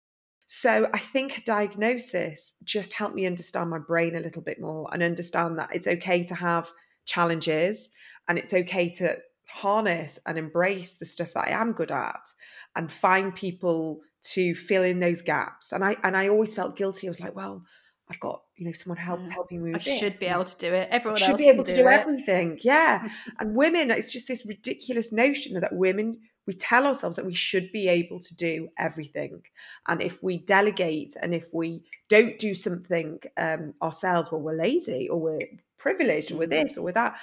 So 0.47 0.89
i 0.93 0.99
think 0.99 1.37
a 1.37 1.41
diagnosis 1.41 2.53
just 2.63 2.93
helped 2.93 3.15
me 3.15 3.25
understand 3.25 3.69
my 3.69 3.79
brain 3.79 4.15
a 4.15 4.21
little 4.21 4.41
bit 4.41 4.61
more 4.61 4.89
and 4.91 5.03
understand 5.03 5.59
that 5.59 5.75
it's 5.75 5.87
okay 5.87 6.23
to 6.23 6.35
have 6.35 6.71
challenges 7.05 7.89
and 8.27 8.37
it's 8.37 8.53
okay 8.53 8.89
to 8.89 9.17
harness 9.49 10.19
and 10.25 10.37
embrace 10.37 10.95
the 10.95 11.05
stuff 11.05 11.33
that 11.33 11.47
i 11.47 11.51
am 11.51 11.71
good 11.71 11.91
at 11.91 12.29
and 12.75 12.91
find 12.91 13.35
people 13.35 14.01
to 14.33 14.55
fill 14.55 14.83
in 14.83 14.99
those 14.99 15.21
gaps. 15.21 15.71
And 15.71 15.83
I 15.83 15.95
and 16.03 16.15
I 16.15 16.27
always 16.29 16.53
felt 16.53 16.75
guilty. 16.75 17.07
I 17.07 17.09
was 17.09 17.19
like, 17.19 17.35
well, 17.35 17.63
I've 18.09 18.19
got 18.19 18.41
you 18.55 18.65
know 18.65 18.71
someone 18.71 18.97
help 18.97 19.19
mm. 19.19 19.31
helping 19.31 19.63
me. 19.63 19.71
With 19.71 19.87
I 19.87 19.97
should 19.97 20.19
be 20.19 20.27
able 20.27 20.45
to 20.45 20.57
do 20.57 20.73
it. 20.73 20.87
Everyone 20.91 21.17
should 21.17 21.37
be 21.37 21.49
able 21.49 21.63
to 21.63 21.75
do, 21.75 21.83
do 21.83 21.87
everything. 21.87 22.59
Yeah, 22.61 23.09
and 23.39 23.55
women, 23.55 23.91
it's 23.91 24.11
just 24.11 24.27
this 24.27 24.45
ridiculous 24.45 25.11
notion 25.11 25.59
that 25.59 25.73
women 25.73 26.19
we 26.45 26.53
tell 26.53 26.85
ourselves 26.85 27.17
that 27.17 27.25
we 27.25 27.33
should 27.33 27.73
be 27.73 27.89
able 27.89 28.19
to 28.19 28.35
do 28.35 28.69
everything, 28.77 29.41
and 29.87 30.01
if 30.01 30.23
we 30.23 30.37
delegate 30.37 31.15
and 31.21 31.33
if 31.33 31.47
we 31.53 31.83
don't 32.09 32.39
do 32.39 32.53
something 32.53 33.19
um, 33.35 33.73
ourselves, 33.81 34.31
well, 34.31 34.41
we're 34.41 34.55
lazy 34.55 35.09
or 35.09 35.19
we're 35.19 35.47
privileged 35.77 36.31
or 36.31 36.37
we're 36.37 36.47
mm. 36.47 36.51
this 36.51 36.77
or 36.77 36.83
we're 36.83 36.91
that. 36.93 37.17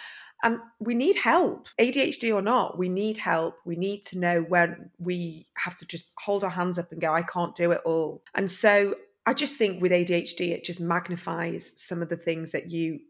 And 0.44 0.58
we 0.78 0.94
need 0.94 1.16
help, 1.16 1.68
ADHD 1.80 2.32
or 2.32 2.42
not, 2.42 2.76
we 2.76 2.90
need 2.90 3.16
help. 3.16 3.56
We 3.64 3.76
need 3.76 4.04
to 4.04 4.18
know 4.18 4.42
when 4.42 4.90
we 4.98 5.46
have 5.56 5.74
to 5.76 5.86
just 5.86 6.04
hold 6.18 6.44
our 6.44 6.50
hands 6.50 6.78
up 6.78 6.92
and 6.92 7.00
go, 7.00 7.14
I 7.14 7.22
can't 7.22 7.56
do 7.56 7.72
it 7.72 7.80
all. 7.86 8.20
And 8.34 8.50
so 8.50 8.94
I 9.24 9.32
just 9.32 9.56
think 9.56 9.80
with 9.80 9.90
ADHD, 9.90 10.50
it 10.50 10.62
just 10.62 10.80
magnifies 10.80 11.72
some 11.80 12.02
of 12.02 12.10
the 12.10 12.18
things 12.18 12.52
that 12.52 12.70
you, 12.70 13.00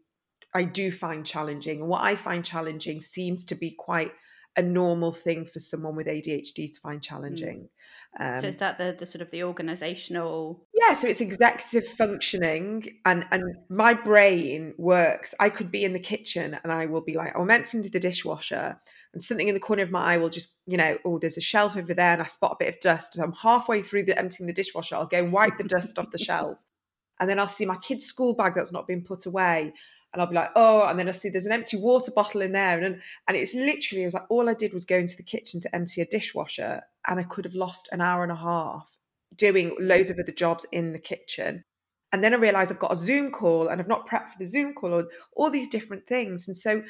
I 0.53 0.63
do 0.63 0.91
find 0.91 1.25
challenging. 1.25 1.81
And 1.81 1.89
what 1.89 2.03
I 2.03 2.15
find 2.15 2.45
challenging 2.45 3.01
seems 3.01 3.43
to 3.47 3.55
be 3.55 3.71
quite 3.71 4.13
a 4.57 4.61
normal 4.61 5.11
thing 5.11 5.45
for 5.45 5.59
someone 5.59 5.95
with 5.95 6.07
ADHD 6.07 6.73
to 6.73 6.79
find 6.81 7.01
challenging. 7.01 7.67
Mm. 8.19 8.35
Um, 8.35 8.39
so 8.39 8.47
is 8.47 8.55
that 8.57 8.77
the, 8.77 8.95
the 8.97 9.05
sort 9.05 9.21
of 9.21 9.29
the 9.31 9.43
organizational? 9.43 10.65
Yeah, 10.73 10.93
so 10.93 11.07
it's 11.07 11.19
executive 11.19 11.85
functioning, 11.85 12.87
and 13.03 13.25
and 13.31 13.43
my 13.69 13.93
brain 13.93 14.73
works. 14.77 15.35
I 15.39 15.49
could 15.49 15.69
be 15.69 15.83
in 15.83 15.91
the 15.91 15.99
kitchen 15.99 16.57
and 16.63 16.71
I 16.71 16.85
will 16.85 17.01
be 17.01 17.15
like, 17.15 17.33
oh, 17.35 17.41
I'm 17.41 17.51
emptying 17.51 17.83
the 17.83 17.99
dishwasher, 17.99 18.77
and 19.13 19.21
something 19.21 19.49
in 19.49 19.53
the 19.53 19.59
corner 19.59 19.83
of 19.83 19.91
my 19.91 20.01
eye 20.01 20.17
will 20.17 20.29
just, 20.29 20.55
you 20.65 20.77
know, 20.77 20.97
oh, 21.03 21.19
there's 21.19 21.37
a 21.37 21.41
shelf 21.41 21.75
over 21.75 21.93
there, 21.93 22.13
and 22.13 22.21
I 22.21 22.25
spot 22.25 22.53
a 22.53 22.63
bit 22.63 22.73
of 22.73 22.79
dust. 22.79 23.19
I'm 23.19 23.33
halfway 23.33 23.81
through 23.81 24.03
the 24.03 24.17
emptying 24.17 24.47
the 24.47 24.53
dishwasher. 24.53 24.95
I'll 24.95 25.07
go 25.07 25.17
and 25.17 25.33
wipe 25.33 25.57
the 25.57 25.65
dust 25.65 25.99
off 25.99 26.11
the 26.11 26.17
shelf, 26.17 26.57
and 27.19 27.29
then 27.29 27.37
I'll 27.37 27.47
see 27.47 27.65
my 27.65 27.77
kid's 27.77 28.05
school 28.05 28.33
bag 28.33 28.53
that's 28.55 28.71
not 28.71 28.87
been 28.87 29.03
put 29.03 29.25
away, 29.25 29.73
and 30.15 30.21
I'll 30.21 30.29
be 30.29 30.35
like, 30.35 30.51
oh, 30.55 30.87
and 30.87 30.97
then 30.97 31.09
I 31.09 31.11
see 31.11 31.27
there's 31.27 31.45
an 31.45 31.51
empty 31.51 31.75
water 31.75 32.09
bottle 32.09 32.41
in 32.41 32.53
there, 32.53 32.79
and 32.79 33.01
and 33.27 33.37
it's 33.37 33.53
literally 33.53 34.03
it 34.03 34.05
was 34.05 34.13
like 34.13 34.29
all 34.29 34.49
I 34.49 34.53
did 34.53 34.73
was 34.73 34.85
go 34.85 34.97
into 34.97 35.17
the 35.17 35.23
kitchen 35.23 35.59
to 35.61 35.75
empty 35.75 36.01
a 36.01 36.05
dishwasher, 36.05 36.81
and 37.07 37.19
I 37.19 37.23
could 37.23 37.43
have 37.43 37.53
lost 37.53 37.89
an 37.91 37.99
hour 37.99 38.23
and 38.23 38.31
a 38.31 38.37
half 38.37 38.89
doing 39.35 39.75
loads 39.77 40.09
of 40.09 40.17
other 40.17 40.31
jobs 40.31 40.65
in 40.71 40.93
the 40.93 40.99
kitchen. 40.99 41.65
And 42.13 42.23
then 42.23 42.33
I 42.33 42.37
realized 42.37 42.71
I've 42.71 42.79
got 42.79 42.93
a 42.93 42.95
Zoom 42.95 43.29
call 43.29 43.67
and 43.67 43.81
I've 43.81 43.89
not 43.89 44.07
prepped 44.07 44.29
for 44.29 44.39
the 44.39 44.45
Zoom 44.45 44.73
call 44.73 44.93
or 44.93 45.07
all 45.35 45.49
these 45.49 45.67
different 45.67 46.07
things. 46.07 46.47
And 46.47 46.55
so 46.55 46.81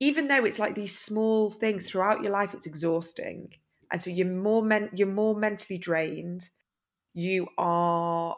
even 0.00 0.26
though 0.26 0.44
it's 0.44 0.58
like 0.58 0.74
these 0.74 0.98
small 0.98 1.52
things 1.52 1.88
throughout 1.88 2.22
your 2.22 2.32
life, 2.32 2.52
it's 2.52 2.66
exhausting. 2.66 3.52
And 3.92 4.02
so 4.02 4.10
you're 4.10 4.26
more 4.26 4.62
men- 4.62 4.90
you're 4.92 5.06
more 5.06 5.36
mentally 5.36 5.78
drained. 5.78 6.50
You 7.14 7.46
are 7.56 8.36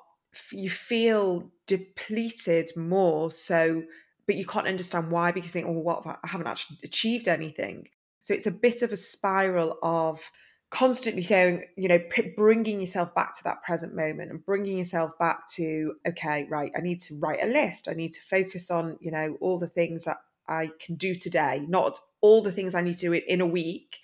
you 0.52 0.68
feel 0.68 1.50
depleted 1.66 2.70
more 2.76 3.30
so 3.30 3.82
but 4.28 4.36
you 4.36 4.46
can't 4.46 4.68
understand 4.68 5.10
why 5.10 5.32
because 5.32 5.52
you 5.52 5.60
think, 5.62 5.66
oh, 5.66 5.80
what 5.80 6.06
I 6.06 6.28
haven't 6.28 6.46
actually 6.46 6.76
achieved 6.84 7.26
anything. 7.26 7.88
So 8.20 8.34
it's 8.34 8.46
a 8.46 8.52
bit 8.52 8.82
of 8.82 8.92
a 8.92 8.96
spiral 8.96 9.78
of 9.82 10.30
constantly 10.70 11.22
going, 11.22 11.64
you 11.78 11.88
know, 11.88 11.98
bringing 12.36 12.78
yourself 12.78 13.14
back 13.14 13.34
to 13.38 13.44
that 13.44 13.62
present 13.62 13.94
moment 13.94 14.30
and 14.30 14.44
bringing 14.44 14.76
yourself 14.76 15.12
back 15.18 15.48
to, 15.54 15.94
okay, 16.06 16.46
right, 16.50 16.70
I 16.76 16.82
need 16.82 17.00
to 17.00 17.18
write 17.18 17.42
a 17.42 17.46
list. 17.46 17.88
I 17.88 17.94
need 17.94 18.12
to 18.12 18.20
focus 18.20 18.70
on, 18.70 18.98
you 19.00 19.10
know, 19.10 19.38
all 19.40 19.58
the 19.58 19.66
things 19.66 20.04
that 20.04 20.18
I 20.46 20.70
can 20.78 20.96
do 20.96 21.14
today, 21.14 21.64
not 21.66 21.98
all 22.20 22.42
the 22.42 22.52
things 22.52 22.74
I 22.74 22.82
need 22.82 22.98
to 22.98 23.06
do 23.06 23.12
in 23.14 23.40
a 23.40 23.46
week 23.46 23.98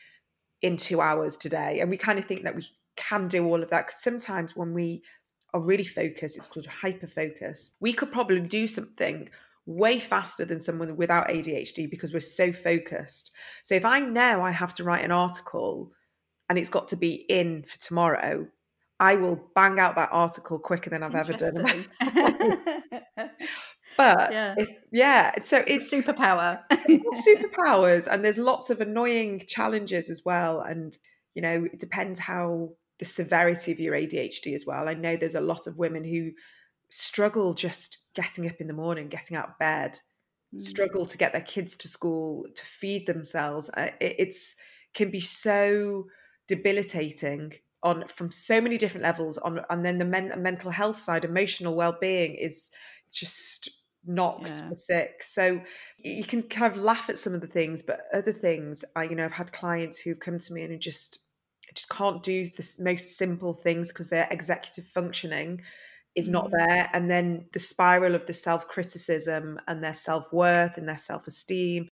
in 0.62 0.78
two 0.78 1.02
hours 1.02 1.37
today. 1.37 1.81
And 1.81 1.90
we 1.90 1.99
kind 1.99 2.19
of 2.19 2.25
think 2.25 2.45
that 2.45 2.57
we 2.57 2.66
can 2.97 3.28
do 3.28 3.45
all 3.47 3.62
of 3.62 3.69
that 3.69 3.88
because 3.88 4.02
sometimes 4.02 4.57
when 4.57 4.73
we 4.73 5.02
are 5.52 5.61
really 5.61 5.85
focused, 5.85 6.38
it's 6.38 6.47
called 6.47 6.64
hyper 6.64 7.09
focus. 7.09 7.73
We 7.78 7.93
could 7.93 8.11
probably 8.11 8.40
do 8.40 8.66
something 8.66 9.28
way 9.66 9.99
faster 9.99 10.44
than 10.44 10.61
someone 10.61 10.97
without 10.97 11.28
ADHD 11.28 11.90
because 11.90 12.12
we're 12.12 12.21
so 12.21 12.52
focused. 12.52 13.30
So 13.62 13.75
if 13.75 13.85
I 13.85 14.00
know 14.00 14.42
I 14.42 14.50
have 14.50 14.75
to 14.75 14.85
write 14.85 15.04
an 15.04 15.11
article 15.11 15.90
and 16.49 16.59
it's 16.59 16.68
got 16.68 16.88
to 16.88 16.97
be 16.97 17.14
in 17.28 17.62
for 17.62 17.78
tomorrow, 17.78 18.47
I 19.00 19.16
will 19.16 19.50
bang 19.54 19.78
out 19.78 19.97
that 19.97 20.11
article 20.12 20.59
quicker 20.59 20.90
than 20.90 21.02
I've 21.02 21.14
ever 21.14 21.33
done. 21.33 21.54
but 23.97 24.33
yeah. 24.33 24.54
If, 24.56 24.68
yeah, 24.92 25.33
so 25.42 25.64
it's 25.66 25.92
superpower. 25.92 26.61
superpowers, 26.73 28.06
and 28.06 28.25
there's 28.25 28.38
lots 28.38 28.71
of 28.71 28.80
annoying 28.80 29.42
challenges 29.49 30.11
as 30.11 30.23
well. 30.25 30.61
And 30.61 30.97
you 31.35 31.42
know, 31.42 31.66
it 31.73 31.80
depends 31.80 32.21
how 32.21 32.71
the 32.99 33.04
severity 33.04 33.73
of 33.73 33.80
your 33.80 33.94
ADHD 33.94 34.54
as 34.54 34.64
well. 34.64 34.88
I 34.88 34.94
know 34.94 35.16
there's 35.16 35.35
a 35.35 35.40
lot 35.40 35.66
of 35.66 35.76
women 35.76 36.04
who 36.04 36.30
struggle 36.90 37.54
just 37.54 37.99
getting 38.14 38.49
up 38.49 38.61
in 38.61 38.66
the 38.66 38.75
morning, 38.75 39.09
getting 39.09 39.37
out 39.37 39.49
of 39.49 39.59
bed, 39.59 39.99
mm. 40.54 40.61
struggle 40.61 41.06
to 41.06 41.18
get 41.18 41.33
their 41.33 41.42
kids 41.42 41.76
to 41.78 41.88
school, 41.88 42.47
to 42.54 42.64
feed 42.64 43.06
themselves. 43.06 43.68
Uh, 43.71 43.90
it, 44.00 44.16
it's 44.18 44.56
can 44.94 45.11
be 45.11 45.21
so 45.21 46.06
debilitating 46.47 47.52
on 47.83 48.06
from 48.09 48.30
so 48.30 48.61
many 48.61 48.78
different 48.78 49.02
levels 49.02 49.38
on 49.38 49.61
and 49.71 49.85
then 49.85 49.99
the 49.99 50.04
men, 50.04 50.33
mental 50.38 50.71
health 50.71 50.99
side 50.99 51.25
emotional 51.25 51.75
well-being 51.75 52.35
is 52.35 52.71
just 53.12 53.68
knocked 54.06 54.49
yeah. 54.49 54.68
for 54.68 54.76
six 54.76 55.33
so 55.33 55.61
you 55.99 56.25
can 56.25 56.42
kind 56.42 56.73
of 56.73 56.83
laugh 56.83 57.09
at 57.09 57.18
some 57.18 57.35
of 57.35 57.40
the 57.40 57.47
things 57.47 57.83
but 57.83 58.00
other 58.12 58.33
things 58.33 58.85
i 58.97 59.04
you 59.04 59.14
know 59.14 59.25
i've 59.25 59.33
had 59.33 59.52
clients 59.52 59.99
who've 59.99 60.21
come 60.21 60.38
to 60.38 60.52
me 60.52 60.62
and 60.62 60.80
just 60.80 61.21
just 61.75 61.88
can't 61.88 62.23
do 62.23 62.49
the 62.56 62.76
most 62.80 63.16
simple 63.16 63.54
things 63.54 63.88
because 63.88 64.09
they're 64.09 64.28
executive 64.30 64.87
functioning 64.87 65.61
is 66.14 66.28
not 66.28 66.47
mm. 66.47 66.52
there 66.52 66.90
and 66.92 67.11
then 67.11 67.47
the 67.52 67.61
spiral 67.61 68.14
of 68.14 68.26
the 68.26 68.33
self-criticism 68.33 69.59
and 69.66 69.83
their 69.83 69.94
self-worth 69.94 70.78
and 70.78 70.88
their 70.88 70.99
self-esteem 70.99 71.88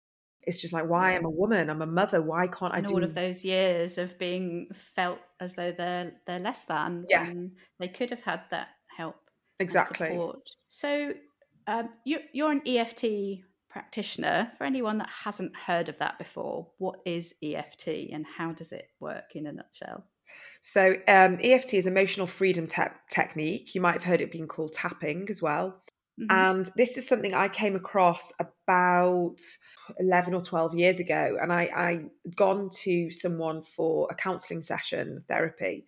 it's 0.42 0.60
just 0.60 0.72
like 0.72 0.88
why 0.88 1.14
i'm 1.14 1.24
a 1.24 1.30
woman 1.30 1.70
i'm 1.70 1.82
a 1.82 1.86
mother 1.86 2.20
why 2.20 2.46
can't 2.46 2.74
i 2.74 2.78
and 2.78 2.86
do 2.86 2.94
all 2.94 3.04
of 3.04 3.14
those 3.14 3.44
years 3.44 3.98
of 3.98 4.18
being 4.18 4.68
felt 4.74 5.18
as 5.40 5.54
though 5.54 5.72
they're 5.72 6.12
they're 6.26 6.40
less 6.40 6.64
than 6.64 7.04
yeah. 7.08 7.30
they 7.78 7.88
could 7.88 8.10
have 8.10 8.22
had 8.22 8.40
that 8.50 8.68
help 8.96 9.16
exactly. 9.60 10.18
so 10.66 11.12
um, 11.68 11.90
you, 12.04 12.20
you're 12.32 12.50
an 12.50 12.62
eft 12.66 13.04
practitioner. 13.68 14.50
For 14.56 14.64
anyone 14.64 14.98
that 14.98 15.08
hasn't 15.08 15.54
heard 15.54 15.88
of 15.88 15.98
that 15.98 16.18
before 16.18 16.66
what 16.78 17.00
is 17.04 17.34
eft 17.42 17.86
and 17.86 18.26
how 18.26 18.52
does 18.52 18.72
it 18.72 18.88
work 19.00 19.36
in 19.36 19.46
a 19.46 19.52
nutshell 19.52 20.04
so 20.60 20.92
um, 21.06 21.38
EFT 21.42 21.74
is 21.74 21.86
emotional 21.86 22.26
freedom 22.26 22.66
te- 22.66 22.82
technique. 23.10 23.74
You 23.74 23.80
might 23.80 23.94
have 23.94 24.04
heard 24.04 24.20
it 24.20 24.32
being 24.32 24.48
called 24.48 24.72
tapping 24.72 25.28
as 25.30 25.40
well. 25.40 25.82
Mm-hmm. 26.20 26.26
And 26.30 26.70
this 26.76 26.98
is 26.98 27.06
something 27.06 27.34
I 27.34 27.48
came 27.48 27.76
across 27.76 28.32
about 28.40 29.36
11 29.98 30.34
or 30.34 30.40
12 30.40 30.74
years 30.74 31.00
ago. 31.00 31.36
And 31.40 31.52
I, 31.52 31.70
I 31.74 32.04
gone 32.34 32.70
to 32.82 33.10
someone 33.10 33.62
for 33.62 34.08
a 34.10 34.14
counseling 34.14 34.62
session, 34.62 35.24
therapy. 35.28 35.86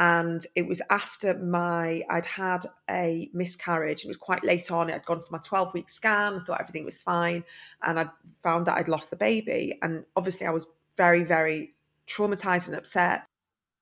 And 0.00 0.44
it 0.54 0.66
was 0.66 0.80
after 0.90 1.36
my, 1.38 2.02
I'd 2.08 2.26
had 2.26 2.64
a 2.88 3.30
miscarriage. 3.32 4.04
It 4.04 4.08
was 4.08 4.16
quite 4.16 4.44
late 4.44 4.70
on. 4.70 4.90
I'd 4.90 5.04
gone 5.04 5.20
for 5.20 5.32
my 5.32 5.40
12 5.42 5.74
week 5.74 5.90
scan. 5.90 6.34
I 6.34 6.44
thought 6.44 6.60
everything 6.60 6.84
was 6.84 7.02
fine. 7.02 7.44
And 7.82 7.98
I 7.98 8.06
found 8.42 8.66
that 8.66 8.78
I'd 8.78 8.88
lost 8.88 9.10
the 9.10 9.16
baby. 9.16 9.78
And 9.82 10.04
obviously, 10.14 10.46
I 10.46 10.50
was 10.50 10.68
very, 10.96 11.24
very 11.24 11.74
traumatized 12.06 12.68
and 12.68 12.76
upset. 12.76 13.26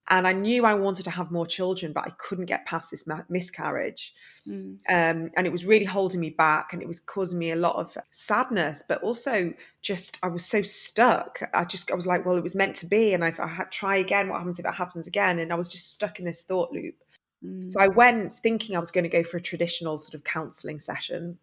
And 0.08 0.26
I 0.26 0.32
knew 0.32 0.64
I 0.64 0.75
wanted 0.75 1.02
to 1.04 1.10
have 1.10 1.32
more 1.32 1.46
children, 1.46 1.92
but 1.92 2.06
I 2.06 2.10
couldn't 2.10 2.46
get 2.46 2.64
past 2.64 2.92
this 2.92 3.08
miscarriage. 3.28 4.14
Mm. 4.46 4.78
Um, 4.88 5.30
and 5.36 5.46
it 5.46 5.50
was 5.50 5.64
really 5.64 5.84
holding 5.84 6.20
me 6.20 6.30
back 6.30 6.72
and 6.72 6.80
it 6.80 6.86
was 6.86 7.00
causing 7.00 7.40
me 7.40 7.50
a 7.50 7.56
lot 7.56 7.75
of 7.75 7.96
sadness, 8.12 8.84
but 8.86 9.02
also 9.02 9.52
just, 9.82 10.18
I 10.22 10.28
was 10.28 10.44
so 10.44 10.62
stuck. 10.62 11.40
I 11.52 11.64
just, 11.64 11.90
I 11.90 11.96
was 11.96 12.06
like, 12.06 12.25
well, 12.25 12.36
it 12.36 12.42
was 12.42 12.54
meant 12.54 12.76
to 12.76 12.86
be. 12.86 13.14
And 13.14 13.25
I, 13.25 13.32
I 13.38 13.48
had 13.48 13.72
try 13.72 13.96
again. 13.96 14.28
What 14.28 14.38
happens 14.38 14.60
if 14.60 14.64
it 14.64 14.75
happens 14.75 15.08
again? 15.08 15.40
And 15.40 15.52
I 15.52 15.56
was 15.56 15.68
just 15.68 15.92
stuck 15.92 16.20
in 16.20 16.25
this 16.25 16.42
thought 16.42 16.72
loop. 16.72 16.94
Mm. 17.44 17.72
So 17.72 17.80
I 17.80 17.88
went 17.88 18.32
thinking 18.32 18.76
I 18.76 18.80
was 18.80 18.92
going 18.92 19.04
to 19.04 19.10
go 19.10 19.25
for 19.25 19.38
a 19.38 19.42
traditional 19.42 19.98
sort 19.98 20.14
of 20.14 20.22
counseling 20.22 20.78
session. 20.78 21.36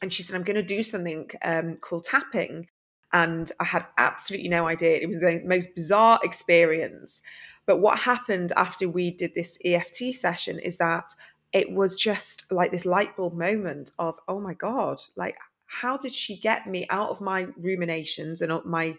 And 0.00 0.10
she 0.10 0.22
said, 0.22 0.34
I'm 0.34 0.44
going 0.44 0.56
to 0.56 0.62
do 0.62 0.82
something 0.82 1.30
um, 1.42 1.76
called 1.76 2.04
tapping. 2.04 2.68
And 3.12 3.50
I 3.60 3.64
had 3.64 3.86
absolutely 3.98 4.48
no 4.48 4.66
idea. 4.66 4.98
It 4.98 5.08
was 5.08 5.18
the 5.18 5.42
most 5.44 5.74
bizarre 5.74 6.18
experience. 6.22 7.22
But 7.66 7.80
what 7.80 7.98
happened 7.98 8.52
after 8.56 8.88
we 8.88 9.10
did 9.10 9.34
this 9.34 9.58
EFT 9.64 10.14
session 10.14 10.58
is 10.58 10.78
that 10.78 11.14
it 11.52 11.70
was 11.72 11.94
just 11.94 12.44
like 12.50 12.70
this 12.70 12.86
light 12.86 13.16
bulb 13.16 13.34
moment 13.34 13.90
of, 13.98 14.18
oh 14.26 14.40
my 14.40 14.54
God, 14.54 15.00
like, 15.16 15.36
how 15.66 15.96
did 15.96 16.12
she 16.12 16.36
get 16.36 16.66
me 16.66 16.86
out 16.90 17.10
of 17.10 17.20
my 17.20 17.48
ruminations 17.58 18.42
and 18.42 18.64
my 18.64 18.96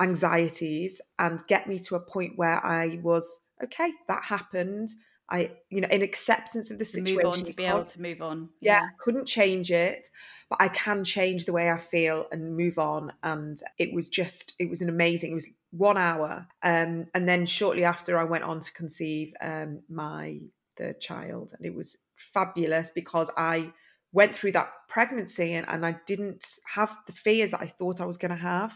anxieties 0.00 1.00
and 1.18 1.46
get 1.46 1.68
me 1.68 1.78
to 1.78 1.96
a 1.96 2.00
point 2.00 2.32
where 2.36 2.64
I 2.64 3.00
was, 3.02 3.40
okay, 3.62 3.92
that 4.08 4.24
happened. 4.24 4.88
I, 5.30 5.52
you 5.70 5.80
know, 5.80 5.88
in 5.90 6.02
acceptance 6.02 6.70
of 6.70 6.78
the 6.78 6.84
situation. 6.84 7.16
Move 7.16 7.32
on 7.32 7.44
to 7.44 7.52
be 7.52 7.64
able 7.64 7.84
to 7.84 8.02
move 8.02 8.22
on. 8.22 8.50
Yeah. 8.60 8.80
yeah, 8.80 8.88
couldn't 8.98 9.26
change 9.26 9.70
it, 9.70 10.08
but 10.50 10.60
I 10.60 10.68
can 10.68 11.04
change 11.04 11.44
the 11.44 11.52
way 11.52 11.70
I 11.70 11.78
feel 11.78 12.28
and 12.32 12.56
move 12.56 12.78
on. 12.78 13.12
And 13.22 13.60
it 13.78 13.94
was 13.94 14.08
just, 14.08 14.54
it 14.58 14.68
was 14.68 14.82
an 14.82 14.88
amazing. 14.88 15.32
It 15.32 15.34
was 15.34 15.50
one 15.70 15.96
hour, 15.96 16.46
um, 16.62 17.06
and 17.14 17.28
then 17.28 17.46
shortly 17.46 17.84
after, 17.84 18.18
I 18.18 18.24
went 18.24 18.44
on 18.44 18.60
to 18.60 18.72
conceive 18.72 19.32
um, 19.40 19.80
my 19.88 20.40
third 20.76 21.00
child, 21.00 21.52
and 21.56 21.64
it 21.64 21.74
was 21.74 21.96
fabulous 22.16 22.90
because 22.90 23.30
I 23.36 23.72
went 24.12 24.34
through 24.34 24.52
that 24.52 24.70
pregnancy 24.88 25.54
and, 25.54 25.66
and 25.68 25.86
I 25.86 25.96
didn't 26.06 26.44
have 26.74 26.94
the 27.06 27.12
fears 27.12 27.52
that 27.52 27.62
I 27.62 27.66
thought 27.66 28.00
I 28.00 28.04
was 28.04 28.18
going 28.18 28.30
to 28.30 28.36
have. 28.36 28.74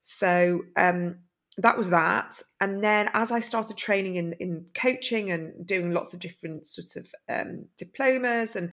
So 0.00 0.62
um, 0.76 1.18
that 1.58 1.76
was 1.76 1.90
that. 1.90 2.40
And 2.60 2.82
then 2.82 3.10
as 3.14 3.30
I 3.30 3.40
started 3.40 3.76
training 3.76 4.16
in, 4.16 4.32
in 4.34 4.66
coaching 4.74 5.30
and 5.30 5.66
doing 5.66 5.92
lots 5.92 6.14
of 6.14 6.20
different 6.20 6.66
sort 6.66 6.96
of 6.96 7.14
um, 7.28 7.66
diplomas, 7.76 8.56
and 8.56 8.70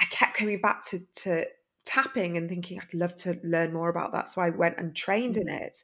I 0.00 0.04
kept 0.06 0.36
coming 0.36 0.60
back 0.60 0.84
to, 0.88 1.00
to 1.22 1.46
tapping 1.84 2.36
and 2.36 2.48
thinking 2.48 2.80
I'd 2.80 2.94
love 2.94 3.14
to 3.16 3.38
learn 3.42 3.72
more 3.72 3.88
about 3.88 4.12
that. 4.12 4.28
So 4.28 4.42
I 4.42 4.50
went 4.50 4.78
and 4.78 4.94
trained 4.94 5.36
in 5.36 5.46
mm. 5.46 5.60
it. 5.60 5.82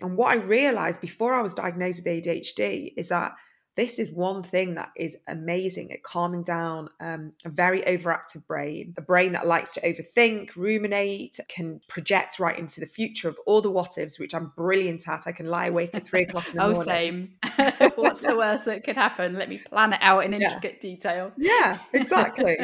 And 0.00 0.16
what 0.16 0.30
I 0.30 0.36
realized 0.36 1.00
before 1.00 1.34
I 1.34 1.42
was 1.42 1.54
diagnosed 1.54 2.04
with 2.04 2.24
ADHD 2.24 2.92
is 2.96 3.08
that 3.08 3.32
this 3.78 4.00
is 4.00 4.10
one 4.10 4.42
thing 4.42 4.74
that 4.74 4.90
is 4.96 5.16
amazing 5.28 5.92
at 5.92 6.02
calming 6.02 6.42
down 6.42 6.90
um, 6.98 7.32
a 7.44 7.48
very 7.48 7.80
overactive 7.82 8.44
brain, 8.48 8.92
a 8.98 9.00
brain 9.00 9.30
that 9.30 9.46
likes 9.46 9.72
to 9.74 9.80
overthink, 9.82 10.56
ruminate, 10.56 11.38
can 11.48 11.80
project 11.86 12.40
right 12.40 12.58
into 12.58 12.80
the 12.80 12.86
future 12.86 13.28
of 13.28 13.38
all 13.46 13.60
the 13.60 13.70
what 13.70 13.96
ifs, 13.96 14.18
which 14.18 14.34
I'm 14.34 14.52
brilliant 14.56 15.06
at. 15.06 15.28
I 15.28 15.32
can 15.32 15.46
lie 15.46 15.66
awake 15.66 15.90
at 15.94 16.04
three 16.04 16.22
o'clock 16.22 16.48
in 16.48 16.56
the 16.56 16.62
oh, 16.64 16.72
morning. 16.72 16.82
same. 16.82 17.30
What's 17.94 18.20
the 18.20 18.36
worst 18.36 18.64
that 18.64 18.82
could 18.82 18.96
happen? 18.96 19.34
Let 19.34 19.48
me 19.48 19.58
plan 19.58 19.92
it 19.92 20.00
out 20.02 20.24
in 20.24 20.34
intricate 20.34 20.78
yeah. 20.82 20.90
detail. 20.90 21.32
Yeah, 21.36 21.78
exactly. 21.92 22.58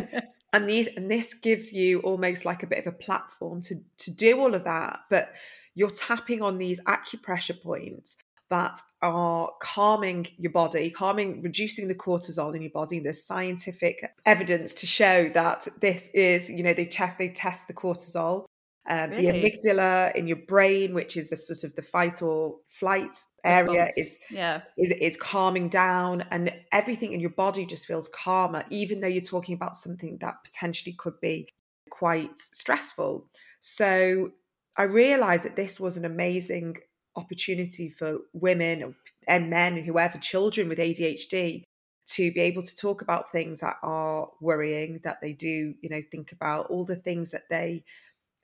and 0.53 0.69
these 0.69 0.89
and 0.97 1.09
this 1.09 1.33
gives 1.33 1.73
you 1.73 2.01
almost 2.01 2.45
like 2.45 2.65
a 2.65 2.67
bit 2.67 2.85
of 2.85 2.93
a 2.93 2.97
platform 2.97 3.61
to 3.63 3.77
to 3.99 4.11
do 4.11 4.41
all 4.41 4.53
of 4.53 4.65
that, 4.65 4.99
but 5.11 5.33
you're 5.77 5.91
tapping 5.91 6.43
on 6.43 6.59
these 6.59 6.81
acupressure 6.83 7.63
points 7.63 8.17
that 8.55 8.81
are 9.03 9.51
calming 9.61 10.29
your 10.39 10.53
body, 10.53 10.89
calming, 10.91 11.43
reducing 11.43 11.89
the 11.89 11.95
cortisol 11.95 12.55
in 12.55 12.63
your 12.63 12.71
body. 12.71 13.01
There's 13.01 13.27
scientific 13.27 13.97
evidence 14.25 14.75
to 14.75 14.87
show 14.87 15.29
that 15.31 15.67
this 15.81 16.09
is, 16.15 16.49
you 16.49 16.63
know, 16.63 16.73
they 16.73 16.87
check, 16.87 17.19
they 17.19 17.31
test 17.31 17.67
the 17.67 17.75
cortisol, 17.75 18.47
um, 18.89 19.11
really? 19.11 19.27
the 19.27 19.51
amygdala 19.51 20.15
in 20.15 20.27
your 20.27 20.43
brain, 20.47 20.95
which 20.95 21.17
is 21.17 21.29
the 21.29 21.37
sort 21.37 21.65
of 21.65 21.75
the 21.75 21.83
fight 21.83 22.23
or 22.23 22.57
flight 22.69 23.17
area, 23.43 23.89
is 23.97 24.19
yeah 24.31 24.61
is, 24.77 24.91
is 25.01 25.17
calming 25.17 25.69
down, 25.69 26.25
and 26.31 26.53
everything 26.71 27.13
in 27.13 27.21
your 27.21 27.31
body 27.45 27.65
just 27.67 27.87
feels 27.87 28.09
calmer, 28.09 28.63
even 28.71 29.01
though 29.01 29.09
you're 29.09 29.23
talking 29.23 29.55
about 29.55 29.77
something 29.77 30.19
that 30.21 30.37
potentially 30.45 30.95
could 30.99 31.19
be 31.21 31.49
quite 31.91 32.39
stressful. 32.39 33.27
So 33.61 34.31
I 34.77 34.83
realized 34.85 35.45
that 35.47 35.57
this 35.57 35.81
was 35.81 35.97
an 35.97 36.05
amazing 36.05 36.77
opportunity 37.17 37.89
for 37.89 38.19
women 38.33 38.95
and 39.29 39.51
men 39.51 39.77
and 39.77 39.87
whoever, 39.87 40.19
children 40.19 40.69
with 40.69 40.79
ADHD, 40.79 41.63
to 42.07 42.33
be 42.33 42.41
able 42.41 42.63
to 42.63 42.77
talk 42.77 43.03
about 43.03 43.33
things 43.33 43.61
that 43.61 43.77
are 43.83 44.29
worrying, 44.41 45.01
that 45.05 45.21
they 45.21 45.33
do, 45.33 45.75
you 45.81 45.89
know, 45.89 46.03
think 46.11 46.33
about 46.33 46.67
all 46.67 46.85
the 46.85 46.97
things 46.97 47.31
that 47.31 47.49
they, 47.49 47.85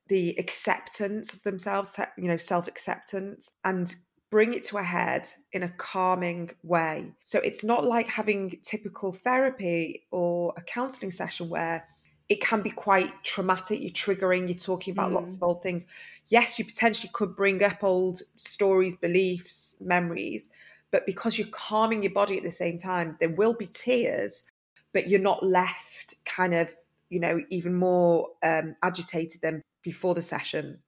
the 0.08 0.34
acceptance 0.38 1.34
of 1.34 1.42
themselves, 1.42 1.98
you 2.16 2.28
know, 2.28 2.36
self 2.38 2.68
acceptance, 2.68 3.52
and 3.64 3.94
bring 4.30 4.54
it 4.54 4.64
to 4.64 4.78
a 4.78 4.82
head 4.82 5.28
in 5.52 5.62
a 5.62 5.68
calming 5.68 6.50
way. 6.62 7.12
So 7.24 7.38
it's 7.40 7.64
not 7.64 7.84
like 7.84 8.08
having 8.08 8.60
typical 8.62 9.12
therapy 9.12 10.06
or 10.10 10.54
a 10.56 10.62
counseling 10.62 11.10
session 11.10 11.48
where 11.48 11.84
it 12.30 12.40
can 12.40 12.62
be 12.62 12.70
quite 12.70 13.12
traumatic. 13.24 13.82
You're 13.82 13.90
triggering, 13.90 14.48
you're 14.48 14.56
talking 14.56 14.92
about 14.92 15.10
mm. 15.10 15.16
lots 15.16 15.34
of 15.34 15.42
old 15.42 15.62
things. 15.62 15.84
Yes, 16.28 16.58
you 16.58 16.64
potentially 16.64 17.10
could 17.12 17.34
bring 17.34 17.62
up 17.62 17.82
old 17.82 18.22
stories, 18.36 18.94
beliefs, 18.94 19.76
memories, 19.80 20.48
but 20.92 21.04
because 21.06 21.36
you're 21.36 21.48
calming 21.48 22.04
your 22.04 22.12
body 22.12 22.36
at 22.36 22.44
the 22.44 22.50
same 22.50 22.78
time, 22.78 23.16
there 23.18 23.30
will 23.30 23.54
be 23.54 23.66
tears, 23.66 24.44
but 24.92 25.08
you're 25.08 25.20
not 25.20 25.44
left 25.44 26.14
kind 26.24 26.54
of, 26.54 26.72
you 27.08 27.18
know, 27.18 27.40
even 27.50 27.74
more 27.74 28.28
um, 28.44 28.76
agitated 28.82 29.40
than 29.42 29.60
before 29.82 30.14
the 30.14 30.22
session. 30.22 30.78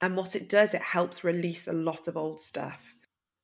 And 0.00 0.16
what 0.16 0.34
it 0.34 0.48
does, 0.48 0.72
it 0.72 0.82
helps 0.82 1.22
release 1.22 1.68
a 1.68 1.72
lot 1.72 2.08
of 2.08 2.16
old 2.16 2.40
stuff. 2.40 2.96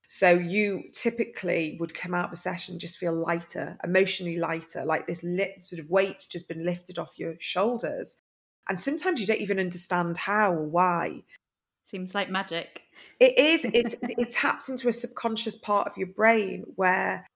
So 0.08 0.30
you 0.30 0.84
typically 0.92 1.76
would 1.78 1.94
come 1.94 2.14
out 2.14 2.26
of 2.26 2.32
a 2.32 2.36
session 2.36 2.78
just 2.78 2.96
feel 2.96 3.12
lighter, 3.12 3.76
emotionally 3.84 4.38
lighter, 4.38 4.84
like 4.84 5.06
this 5.06 5.22
lit, 5.22 5.64
sort 5.64 5.80
of 5.80 5.90
weight's 5.90 6.26
just 6.26 6.48
been 6.48 6.64
lifted 6.64 6.98
off 6.98 7.18
your 7.18 7.34
shoulders. 7.40 8.16
And 8.70 8.80
sometimes 8.80 9.20
you 9.20 9.26
don't 9.26 9.40
even 9.40 9.58
understand 9.58 10.16
how 10.16 10.52
or 10.52 10.64
why. 10.64 11.24
Seems 11.84 12.14
like 12.14 12.30
magic. 12.30 12.82
It 13.20 13.38
is. 13.38 13.66
It 13.66 13.94
it 14.02 14.30
taps 14.30 14.70
into 14.70 14.88
a 14.88 14.92
subconscious 14.92 15.56
part 15.56 15.86
of 15.86 15.96
your 15.98 16.08
brain 16.08 16.64
where 16.76 17.26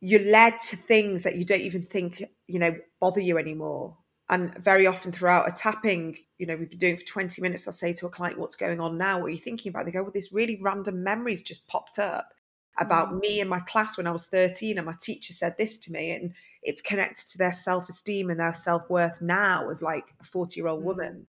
you're 0.00 0.30
led 0.30 0.58
to 0.68 0.76
things 0.76 1.22
that 1.22 1.36
you 1.36 1.44
don't 1.44 1.60
even 1.60 1.82
think, 1.82 2.22
you 2.46 2.58
know, 2.58 2.74
bother 3.00 3.20
you 3.20 3.38
anymore. 3.38 3.96
And 4.30 4.54
very 4.62 4.86
often 4.86 5.10
throughout 5.10 5.48
a 5.48 5.52
tapping, 5.52 6.16
you 6.38 6.46
know, 6.46 6.56
we've 6.56 6.70
been 6.70 6.78
doing 6.78 6.96
for 6.96 7.04
20 7.04 7.42
minutes, 7.42 7.66
I'll 7.66 7.72
say 7.72 7.92
to 7.94 8.06
a 8.06 8.10
client, 8.10 8.38
what's 8.38 8.54
going 8.54 8.80
on 8.80 8.96
now? 8.96 9.18
What 9.18 9.26
are 9.26 9.30
you 9.30 9.36
thinking 9.36 9.70
about? 9.70 9.86
They 9.86 9.90
go, 9.90 10.02
well, 10.02 10.12
this 10.12 10.32
really 10.32 10.56
random 10.62 11.02
memories 11.02 11.42
just 11.42 11.66
popped 11.66 11.98
up 11.98 12.32
about 12.78 13.12
mm. 13.12 13.20
me 13.20 13.40
and 13.40 13.50
my 13.50 13.58
class 13.60 13.96
when 13.96 14.06
I 14.06 14.12
was 14.12 14.26
13 14.26 14.78
and 14.78 14.86
my 14.86 14.94
teacher 15.00 15.32
said 15.32 15.56
this 15.58 15.76
to 15.78 15.92
me 15.92 16.12
and 16.12 16.32
it's 16.62 16.80
connected 16.80 17.26
to 17.30 17.38
their 17.38 17.52
self-esteem 17.52 18.30
and 18.30 18.38
their 18.38 18.54
self-worth 18.54 19.20
now 19.20 19.68
as 19.68 19.82
like 19.82 20.14
a 20.20 20.24
40 20.24 20.60
year 20.60 20.68
old 20.68 20.82
mm. 20.82 20.84
woman 20.84 21.26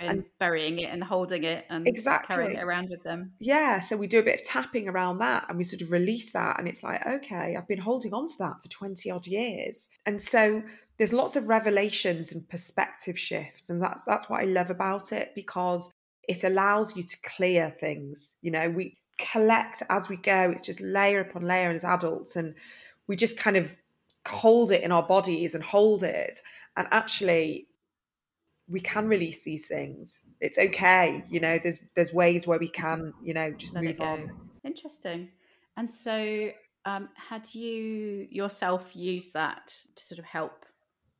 and, 0.00 0.10
and, 0.10 0.24
burying 0.38 0.78
it 0.78 0.90
and 0.90 1.04
holding 1.04 1.44
it 1.44 1.64
and 1.68 1.86
exactly. 1.86 2.34
carrying 2.34 2.56
it 2.56 2.62
around 2.62 2.88
with 2.90 3.02
them. 3.02 3.32
Yeah 3.38 3.80
so 3.80 3.96
we 3.96 4.06
do 4.06 4.18
a 4.18 4.22
bit 4.22 4.40
of 4.40 4.46
tapping 4.46 4.88
around 4.88 5.18
that 5.18 5.46
and 5.48 5.58
we 5.58 5.64
sort 5.64 5.82
of 5.82 5.92
release 5.92 6.32
that 6.32 6.58
and 6.58 6.66
it's 6.66 6.82
like 6.82 7.06
okay 7.06 7.56
I've 7.56 7.68
been 7.68 7.78
holding 7.78 8.12
on 8.14 8.26
to 8.26 8.34
that 8.40 8.62
for 8.62 8.68
20 8.68 9.10
odd 9.10 9.26
years. 9.26 9.88
And 10.06 10.20
so 10.20 10.62
there's 10.98 11.12
lots 11.12 11.36
of 11.36 11.48
revelations 11.48 12.32
and 12.32 12.48
perspective 12.48 13.18
shifts 13.18 13.70
and 13.70 13.80
that's 13.80 14.04
that's 14.04 14.28
what 14.28 14.42
i 14.42 14.44
love 14.44 14.68
about 14.68 15.12
it 15.12 15.32
because 15.34 15.90
it 16.28 16.44
allows 16.44 16.94
you 16.94 17.02
to 17.02 17.16
clear 17.22 17.74
things 17.80 18.36
you 18.42 18.50
know 18.50 18.68
we 18.68 18.98
collect 19.16 19.82
as 19.88 20.10
we 20.10 20.18
go 20.18 20.50
it's 20.50 20.60
just 20.60 20.80
layer 20.82 21.20
upon 21.20 21.40
layer 21.40 21.70
as 21.70 21.84
adults 21.84 22.36
and 22.36 22.54
we 23.06 23.16
just 23.16 23.38
kind 23.38 23.56
of 23.56 23.74
hold 24.28 24.70
it 24.70 24.82
in 24.82 24.92
our 24.92 25.02
bodies 25.02 25.54
and 25.54 25.64
hold 25.64 26.02
it. 26.02 26.40
And 26.76 26.86
actually 26.90 27.66
we 28.70 28.80
can 28.80 29.08
release 29.08 29.44
these 29.44 29.66
things 29.66 30.26
it's 30.40 30.58
okay 30.58 31.24
you 31.28 31.40
know 31.40 31.58
there's 31.62 31.80
there's 31.94 32.12
ways 32.12 32.46
where 32.46 32.58
we 32.58 32.68
can 32.68 33.12
you 33.22 33.34
know 33.34 33.50
just 33.52 33.74
Let 33.74 33.84
move 33.84 34.00
on 34.00 34.30
interesting 34.64 35.28
and 35.76 35.88
so 35.88 36.50
um, 36.86 37.10
had 37.14 37.52
you 37.54 38.26
yourself 38.30 38.94
used 38.94 39.34
that 39.34 39.74
to 39.96 40.04
sort 40.04 40.18
of 40.18 40.24
help 40.24 40.64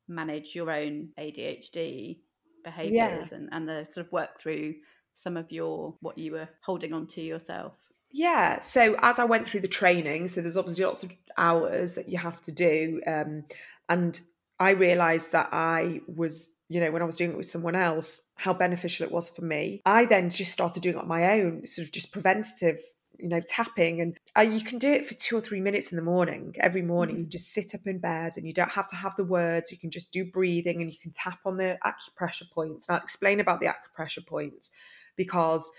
manage 0.09 0.55
your 0.55 0.71
own 0.71 1.11
ADHD 1.19 2.19
behaviors 2.65 2.93
yeah. 3.31 3.37
and, 3.37 3.49
and 3.53 3.69
the 3.69 3.87
sort 3.89 4.07
of 4.07 4.13
work 4.13 4.39
through 4.39 4.75
some 5.15 5.37
of 5.37 5.51
your 5.53 5.95
what 6.01 6.19
you 6.19 6.33
were 6.33 6.49
holding 6.63 6.93
on 6.93 7.07
to 7.09 7.21
yourself? 7.21 7.75
Yeah. 8.11 8.61
So 8.61 8.97
as 9.03 9.19
I 9.19 9.25
went 9.25 9.47
through 9.47 9.61
the 9.61 9.69
training, 9.69 10.29
so 10.29 10.41
there's 10.41 10.57
obviously 10.57 10.85
lots 10.85 11.05
of 11.05 11.13
hours 11.37 11.95
that 11.95 12.09
you 12.09 12.19
have 12.19 12.41
to 12.43 12.53
do. 12.53 13.01
Um, 13.07 13.45
and 13.89 14.21
I 14.59 14.71
realized 14.71 15.33
that 15.33 15.51
I 15.53 16.01
was, 16.07 16.51
you 16.71 16.81
know, 16.81 16.91
when 16.91 17.03
I 17.03 17.05
was 17.05 17.17
doing 17.17 17.33
it 17.33 17.37
with 17.37 17.51
someone 17.51 17.75
else, 17.75 18.23
how 18.37 18.55
beneficial 18.55 19.05
it 19.05 19.13
was 19.13 19.29
for 19.29 19.43
me. 19.43 19.83
I 19.85 20.07
then 20.07 20.31
just 20.31 20.53
started 20.53 20.83
doing 20.83 20.95
it 20.95 21.03
on 21.03 21.09
my 21.09 21.41
own, 21.41 21.67
sort 21.67 21.85
of 21.85 21.93
just 21.93 22.13
preventative 22.13 22.81
you 23.19 23.29
know, 23.29 23.41
tapping. 23.41 24.01
And 24.01 24.19
uh, 24.37 24.43
you 24.43 24.63
can 24.63 24.79
do 24.79 24.91
it 24.91 25.05
for 25.05 25.15
two 25.15 25.37
or 25.37 25.41
three 25.41 25.61
minutes 25.61 25.93
in 25.93 25.97
the 25.97 26.03
morning. 26.03 26.55
Every 26.59 26.83
morning, 26.83 27.17
mm-hmm. 27.17 27.25
you 27.25 27.31
just 27.31 27.53
sit 27.53 27.75
up 27.75 27.87
in 27.87 27.99
bed 27.99 28.35
and 28.37 28.47
you 28.47 28.53
don't 28.53 28.71
have 28.71 28.89
to 28.89 28.97
have 28.97 29.15
the 29.17 29.25
words. 29.25 29.71
You 29.71 29.79
can 29.79 29.91
just 29.91 30.11
do 30.11 30.25
breathing 30.25 30.81
and 30.81 30.91
you 30.91 30.99
can 30.99 31.13
tap 31.13 31.41
on 31.45 31.57
the 31.57 31.79
acupressure 31.85 32.51
points. 32.51 32.87
And 32.89 32.97
I'll 32.97 33.03
explain 33.03 33.41
about 33.41 33.61
the 33.61 33.67
acupressure 33.67 34.27
points 34.27 34.71
because 35.17 35.71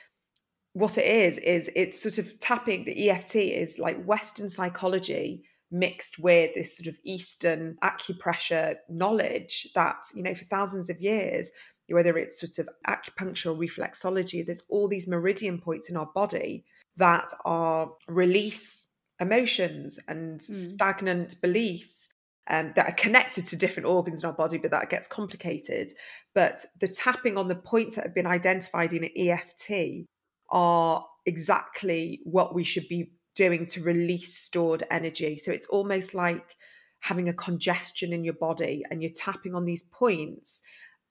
what 0.73 0.97
it 0.97 1.05
is, 1.05 1.37
is 1.39 1.69
it's 1.75 2.01
sort 2.01 2.17
of 2.17 2.37
tapping. 2.39 2.85
The 2.85 3.09
EFT 3.09 3.35
is 3.37 3.79
like 3.79 4.03
Western 4.03 4.47
psychology 4.47 5.43
mixed 5.71 6.19
with 6.19 6.53
this 6.53 6.77
sort 6.77 6.87
of 6.87 6.97
Eastern 7.03 7.77
acupressure 7.83 8.75
knowledge 8.89 9.69
that, 9.75 9.97
you 10.13 10.23
know, 10.23 10.35
for 10.35 10.45
thousands 10.45 10.89
of 10.89 10.99
years, 10.99 11.51
whether 11.89 12.17
it's 12.17 12.39
sort 12.39 12.59
of 12.59 12.69
acupuncture 12.87 13.47
or 13.47 13.55
reflexology, 13.55 14.45
there's 14.45 14.63
all 14.69 14.87
these 14.87 15.07
meridian 15.07 15.59
points 15.59 15.89
in 15.89 15.97
our 15.97 16.09
body 16.13 16.63
that 16.97 17.29
are 17.45 17.91
release 18.07 18.89
emotions 19.19 19.99
and 20.07 20.39
mm. 20.39 20.53
stagnant 20.53 21.39
beliefs 21.41 22.09
um, 22.49 22.73
that 22.75 22.89
are 22.89 22.95
connected 22.95 23.45
to 23.45 23.55
different 23.55 23.87
organs 23.87 24.23
in 24.23 24.27
our 24.27 24.35
body, 24.35 24.57
but 24.57 24.71
that 24.71 24.89
gets 24.89 25.07
complicated. 25.07 25.93
But 26.33 26.65
the 26.79 26.87
tapping 26.87 27.37
on 27.37 27.47
the 27.47 27.55
points 27.55 27.95
that 27.95 28.05
have 28.05 28.15
been 28.15 28.27
identified 28.27 28.93
in 28.93 29.09
EFT 29.15 30.07
are 30.49 31.05
exactly 31.25 32.19
what 32.23 32.53
we 32.53 32.63
should 32.63 32.87
be 32.89 33.11
doing 33.35 33.65
to 33.67 33.83
release 33.83 34.37
stored 34.37 34.83
energy. 34.91 35.37
So 35.37 35.51
it's 35.51 35.67
almost 35.67 36.13
like 36.13 36.55
having 36.99 37.29
a 37.29 37.33
congestion 37.33 38.13
in 38.13 38.23
your 38.23 38.35
body 38.35 38.83
and 38.89 39.01
you're 39.01 39.11
tapping 39.11 39.55
on 39.55 39.65
these 39.65 39.83
points 39.83 40.61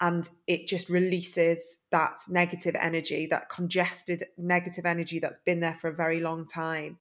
and 0.00 0.28
it 0.46 0.66
just 0.66 0.88
releases 0.88 1.78
that 1.90 2.18
negative 2.28 2.74
energy, 2.80 3.26
that 3.26 3.50
congested 3.50 4.24
negative 4.38 4.86
energy 4.86 5.18
that's 5.18 5.38
been 5.38 5.60
there 5.60 5.76
for 5.78 5.88
a 5.88 5.94
very 5.94 6.20
long 6.20 6.46
time. 6.46 6.98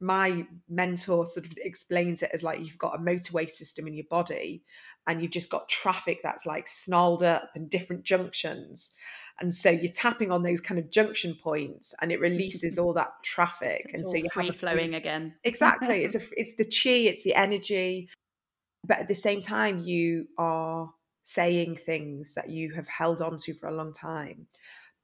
My 0.00 0.46
mentor 0.68 1.26
sort 1.26 1.46
of 1.46 1.52
explains 1.58 2.22
it 2.22 2.30
as 2.32 2.42
like 2.42 2.60
you've 2.60 2.78
got 2.78 2.94
a 2.94 3.02
motorway 3.02 3.48
system 3.48 3.86
in 3.86 3.94
your 3.94 4.06
body 4.08 4.62
and 5.06 5.20
you've 5.20 5.32
just 5.32 5.50
got 5.50 5.68
traffic 5.68 6.20
that's 6.22 6.46
like 6.46 6.68
snarled 6.68 7.22
up 7.22 7.50
and 7.54 7.68
different 7.68 8.04
junctions. 8.04 8.92
And 9.40 9.54
so 9.54 9.70
you're 9.70 9.92
tapping 9.92 10.30
on 10.30 10.42
those 10.42 10.60
kind 10.60 10.78
of 10.78 10.90
junction 10.90 11.36
points 11.42 11.94
and 12.00 12.12
it 12.12 12.20
releases 12.20 12.78
all 12.78 12.92
that 12.94 13.12
traffic. 13.24 13.86
It's 13.86 13.98
and 13.98 14.06
so 14.06 14.16
you're 14.16 14.30
free 14.30 14.50
flowing 14.50 14.94
again. 14.94 15.34
Exactly. 15.44 16.04
it's 16.04 16.14
a, 16.14 16.20
it's 16.32 16.54
the 16.56 16.64
chi, 16.64 17.08
it's 17.08 17.24
the 17.24 17.34
energy. 17.34 18.08
But 18.86 19.00
at 19.00 19.08
the 19.08 19.14
same 19.14 19.40
time, 19.40 19.80
you 19.80 20.28
are 20.38 20.90
saying 21.24 21.76
things 21.76 22.34
that 22.34 22.48
you 22.48 22.72
have 22.72 22.88
held 22.88 23.20
on 23.20 23.36
to 23.36 23.54
for 23.54 23.68
a 23.68 23.74
long 23.74 23.92
time. 23.92 24.46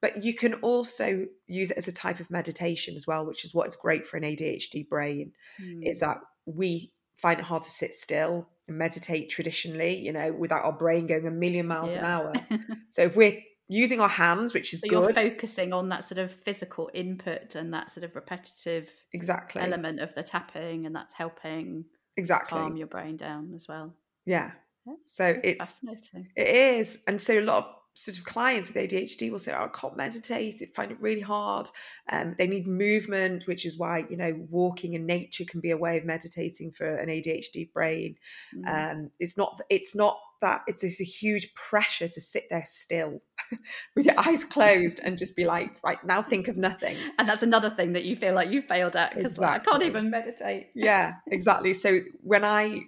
But 0.05 0.23
you 0.23 0.35
can 0.35 0.53
also 0.57 1.25
use 1.47 1.71
it 1.71 1.79
as 1.79 1.89
a 1.89 1.93
type 1.93 2.21
of 2.21 2.31
meditation 2.31 2.95
as 2.95 3.07
well, 3.07 3.25
which 3.25 3.43
is 3.43 3.55
what 3.55 3.67
is 3.67 3.75
great 3.75 4.07
for 4.07 4.19
an 4.19 4.23
ADHD 4.23 4.87
brain. 4.87 5.33
Mm. 5.59 5.89
Is 5.89 6.01
that 6.01 6.19
we 6.45 6.93
find 7.17 7.41
it 7.41 7.47
hard 7.47 7.63
to 7.63 7.71
sit 7.71 7.95
still 7.95 8.47
and 8.69 8.77
meditate 8.77 9.31
traditionally, 9.31 9.97
you 9.97 10.13
know, 10.13 10.31
without 10.31 10.63
our 10.63 10.75
brain 10.75 11.07
going 11.07 11.27
a 11.27 11.31
million 11.31 11.67
miles 11.67 11.95
yeah. 11.95 12.01
an 12.01 12.05
hour. 12.05 12.33
so 12.91 13.05
if 13.05 13.17
we're 13.17 13.41
using 13.69 13.99
our 13.99 14.11
hands, 14.11 14.53
which 14.53 14.75
is 14.75 14.81
so 14.81 14.89
good. 14.91 14.93
you're 14.93 15.15
focusing 15.15 15.73
on 15.73 15.89
that 15.89 16.05
sort 16.05 16.19
of 16.19 16.31
physical 16.31 16.91
input 16.93 17.55
and 17.55 17.73
that 17.73 17.91
sort 17.91 18.05
of 18.05 18.15
repetitive 18.15 18.91
exactly 19.15 19.63
element 19.63 20.01
of 20.01 20.15
the 20.15 20.23
tapping, 20.23 20.85
and 20.85 20.95
that's 20.95 21.15
helping 21.15 21.83
exactly 22.19 22.61
calm 22.61 22.77
your 22.77 22.89
brain 22.89 23.17
down 23.17 23.53
as 23.55 23.69
well. 23.69 23.95
Yeah. 24.27 24.51
yeah 24.87 24.97
so 25.07 25.35
it's 25.43 25.81
fascinating. 25.81 26.29
It 26.37 26.49
is, 26.49 26.99
and 27.07 27.19
so 27.19 27.39
a 27.39 27.41
lot 27.41 27.65
of 27.65 27.75
sort 27.95 28.19
of 28.19 28.25
clients 28.25 28.69
with 28.69 28.77
ADHD 28.77 29.31
will 29.31 29.39
say, 29.39 29.53
oh, 29.53 29.65
I 29.65 29.69
can't 29.69 29.97
meditate, 29.97 30.61
I 30.61 30.67
find 30.75 30.91
it 30.91 31.01
really 31.01 31.21
hard. 31.21 31.71
Um, 32.11 32.35
they 32.37 32.49
need 32.49 32.67
movement, 32.67 33.47
which 33.47 33.65
is 33.65 33.79
why, 33.79 34.05
you 34.11 34.17
know, 34.17 34.35
walking 34.51 34.95
in 34.95 35.07
nature 35.07 35.45
can 35.45 35.61
be 35.61 35.71
a 35.71 35.77
way 35.77 35.97
of 35.97 36.05
meditating 36.05 36.73
for 36.73 36.97
an 36.97 37.09
ADHD 37.09 37.73
brain. 37.73 38.17
Mm. 38.55 38.93
Um, 38.93 39.11
it's 39.21 39.37
not, 39.37 39.61
it's 39.71 39.95
not 39.95 40.19
that, 40.41 40.63
it's 40.67 40.83
this 40.83 41.01
a 41.01 41.05
huge 41.05 41.55
pressure 41.55 42.09
to 42.09 42.21
sit 42.21 42.45
there 42.51 42.65
still 42.67 43.23
with 43.95 44.07
your 44.07 44.19
eyes 44.19 44.43
closed 44.43 44.99
and 45.05 45.17
just 45.17 45.37
be 45.37 45.45
like, 45.45 45.79
right, 45.85 46.03
now 46.05 46.21
think 46.21 46.49
of 46.49 46.57
nothing. 46.57 46.97
And 47.19 47.29
that's 47.29 47.45
another 47.45 47.71
thing 47.71 47.93
that 47.93 48.05
you 48.05 48.17
feel 48.17 48.35
like 48.35 48.51
you 48.51 48.61
failed 48.61 48.97
at 48.97 49.15
because 49.15 49.35
exactly. 49.35 49.47
like, 49.47 49.61
I 49.61 49.71
can't 49.71 49.83
even 49.85 50.11
meditate. 50.11 50.71
yeah, 50.75 51.15
exactly. 51.29 51.73
So 51.75 52.01
when 52.23 52.45
I 52.45 52.81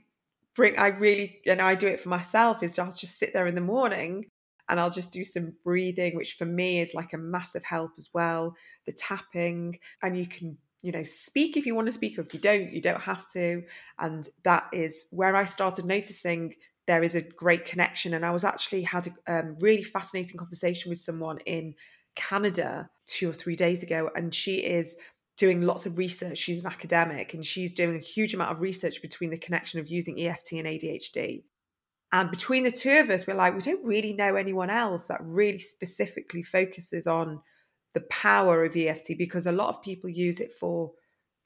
bring, 0.57 0.77
I 0.77 0.89
really, 0.89 1.41
and 1.47 1.63
I 1.63 1.77
do 1.77 1.87
it 1.87 2.01
for 2.01 2.09
myself 2.09 2.63
is 2.65 2.77
I'll 2.79 2.91
just 2.91 3.19
sit 3.19 3.33
there 3.33 3.47
in 3.47 3.55
the 3.55 3.61
morning 3.61 4.27
and 4.69 4.81
I'll 4.81 4.91
just 4.91 5.13
do 5.13 5.25
some 5.25 5.55
breathing, 5.65 6.17
which 6.17 6.35
for 6.35 6.45
me 6.45 6.81
is 6.81 6.95
like 6.95 7.13
a 7.13 7.19
massive 7.19 7.65
help 7.65 7.93
as 7.99 8.11
well. 8.13 8.55
The 8.87 8.93
tapping, 8.93 9.79
and 10.03 10.19
you 10.19 10.27
can, 10.27 10.57
you 10.83 10.93
know, 10.93 11.05
speak 11.05 11.57
if 11.57 11.67
you 11.67 11.75
want 11.75 11.87
to 11.87 11.93
speak, 11.93 12.19
or 12.19 12.23
if 12.23 12.35
you 12.35 12.41
don't, 12.41 12.73
you 12.73 12.81
don't 12.81 13.01
have 13.01 13.29
to. 13.29 13.63
And 13.99 14.29
that 14.45 14.69
is 14.73 15.07
where 15.11 15.37
I 15.37 15.45
started 15.45 15.85
noticing 15.85 16.55
there 16.87 17.03
is 17.03 17.15
a 17.15 17.23
great 17.23 17.65
connection. 17.65 18.15
And 18.15 18.25
I 18.25 18.31
was 18.31 18.45
actually 18.45 18.83
had 18.83 19.09
a 19.27 19.39
um, 19.39 19.57
really 19.61 19.83
fascinating 19.83 20.37
conversation 20.37 20.89
with 20.89 20.99
someone 20.99 21.39
in 21.47 21.75
Canada 22.15 22.89
two 23.07 23.31
or 23.31 23.35
three 23.35 23.57
days 23.57 23.83
ago, 23.83 24.11
and 24.17 24.35
she 24.35 24.57
is 24.57 24.97
doing 25.37 25.63
lots 25.63 25.87
of 25.87 25.99
research. 25.99 26.39
She's 26.39 26.61
an 26.61 26.67
academic 26.67 27.35
and 27.35 27.47
she's 27.47 27.73
doing 27.73 27.95
a 27.95 28.01
huge 28.01 28.35
amount 28.35 28.53
of 28.53 28.61
research 28.61 29.03
between 29.03 29.31
the 29.31 29.39
connection 29.39 29.79
of 29.79 29.89
using 29.89 30.19
EFT 30.19 30.53
and 30.53 30.67
ADHD. 30.67 31.43
And 32.13 32.31
between 32.31 32.63
the 32.63 32.71
two 32.71 32.99
of 32.99 33.11
us, 33.11 33.27
we're 33.27 33.35
like, 33.35 33.55
we 33.55 33.63
don't 33.63 33.85
really 33.85 34.13
know 34.13 34.37
anyone 34.37 34.71
else 34.71 35.09
that 35.09 35.21
really 35.23 35.59
specifically 35.59 36.43
focuses 36.43 37.07
on 37.07 37.41
the 37.95 38.01
power 38.03 38.65
of 38.65 38.77
EFT 38.77 39.13
because 39.19 39.47
a 39.47 39.53
lot 39.53 39.71
of 39.71 39.83
people 39.83 40.09
use 40.09 40.39
it 40.39 40.53
for 40.53 40.93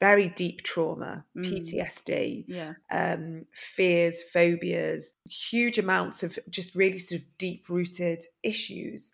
very 0.01 0.29
deep 0.29 0.63
trauma, 0.63 1.23
mm. 1.37 1.45
PTSD, 1.45 2.45
yeah. 2.47 2.73
um, 2.91 3.45
fears, 3.53 4.21
phobias, 4.33 5.13
huge 5.29 5.77
amounts 5.77 6.23
of 6.23 6.37
just 6.49 6.75
really 6.75 6.97
sort 6.97 7.21
of 7.21 7.27
deep 7.37 7.69
rooted 7.69 8.23
issues. 8.43 9.13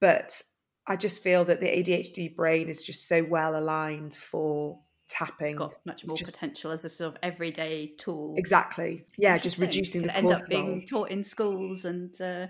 But 0.00 0.40
I 0.86 0.96
just 0.96 1.22
feel 1.22 1.44
that 1.46 1.60
the 1.60 1.66
ADHD 1.66 2.36
brain 2.36 2.68
is 2.68 2.82
just 2.82 3.08
so 3.08 3.24
well 3.24 3.58
aligned 3.58 4.14
for 4.14 4.78
tapping. 5.08 5.52
It's 5.52 5.58
got 5.58 5.74
much 5.84 6.06
more 6.06 6.16
just, 6.16 6.32
potential 6.32 6.70
as 6.70 6.84
a 6.84 6.88
sort 6.88 7.14
of 7.14 7.18
everyday 7.22 7.94
tool. 7.98 8.34
Exactly. 8.36 9.04
Yeah, 9.18 9.38
just 9.38 9.58
reducing 9.58 10.02
the 10.02 10.16
end 10.16 10.32
up 10.32 10.46
being 10.48 10.86
taught 10.86 11.10
in 11.10 11.22
schools 11.22 11.84
and 11.84 12.12
uh, 12.20 12.46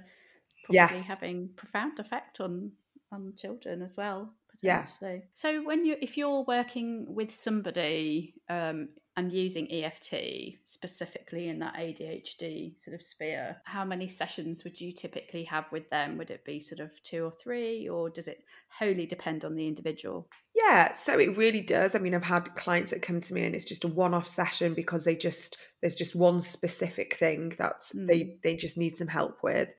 probably 0.64 0.74
yes. 0.74 1.06
having 1.06 1.50
profound 1.56 1.98
effect 1.98 2.40
on 2.40 2.72
on 3.12 3.32
children 3.36 3.82
as 3.82 3.96
well. 3.96 4.32
Yeah. 4.62 4.86
So 5.34 5.62
when 5.62 5.84
you 5.84 5.96
if 6.00 6.16
you're 6.16 6.44
working 6.44 7.06
with 7.08 7.32
somebody 7.32 8.34
um, 8.48 8.88
and 9.16 9.32
using 9.32 9.70
EFT 9.72 10.58
specifically 10.66 11.48
in 11.48 11.58
that 11.60 11.74
ADHD 11.74 12.78
sort 12.78 12.94
of 12.94 13.02
sphere, 13.02 13.56
how 13.64 13.84
many 13.84 14.08
sessions 14.08 14.62
would 14.62 14.78
you 14.78 14.92
typically 14.92 15.42
have 15.44 15.64
with 15.72 15.88
them? 15.88 16.18
Would 16.18 16.30
it 16.30 16.44
be 16.44 16.60
sort 16.60 16.80
of 16.80 16.90
two 17.02 17.24
or 17.24 17.30
three, 17.30 17.88
or 17.88 18.10
does 18.10 18.28
it 18.28 18.44
wholly 18.78 19.06
depend 19.06 19.44
on 19.44 19.54
the 19.54 19.66
individual? 19.66 20.28
Yeah, 20.54 20.92
so 20.92 21.18
it 21.18 21.36
really 21.36 21.62
does. 21.62 21.94
I 21.94 21.98
mean, 21.98 22.14
I've 22.14 22.24
had 22.24 22.54
clients 22.56 22.90
that 22.90 23.00
come 23.00 23.22
to 23.22 23.34
me 23.34 23.44
and 23.44 23.54
it's 23.54 23.64
just 23.64 23.84
a 23.84 23.88
one-off 23.88 24.28
session 24.28 24.74
because 24.74 25.04
they 25.04 25.16
just 25.16 25.56
there's 25.80 25.96
just 25.96 26.14
one 26.14 26.40
specific 26.40 27.16
thing 27.16 27.54
that 27.58 27.80
mm. 27.94 28.06
they 28.06 28.36
they 28.42 28.54
just 28.54 28.76
need 28.76 28.96
some 28.96 29.08
help 29.08 29.42
with. 29.42 29.70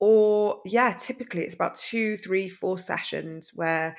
Or 0.00 0.60
yeah, 0.66 0.92
typically 0.92 1.42
it's 1.42 1.54
about 1.54 1.76
two, 1.76 2.18
three, 2.18 2.50
four 2.50 2.76
sessions 2.76 3.52
where 3.54 3.96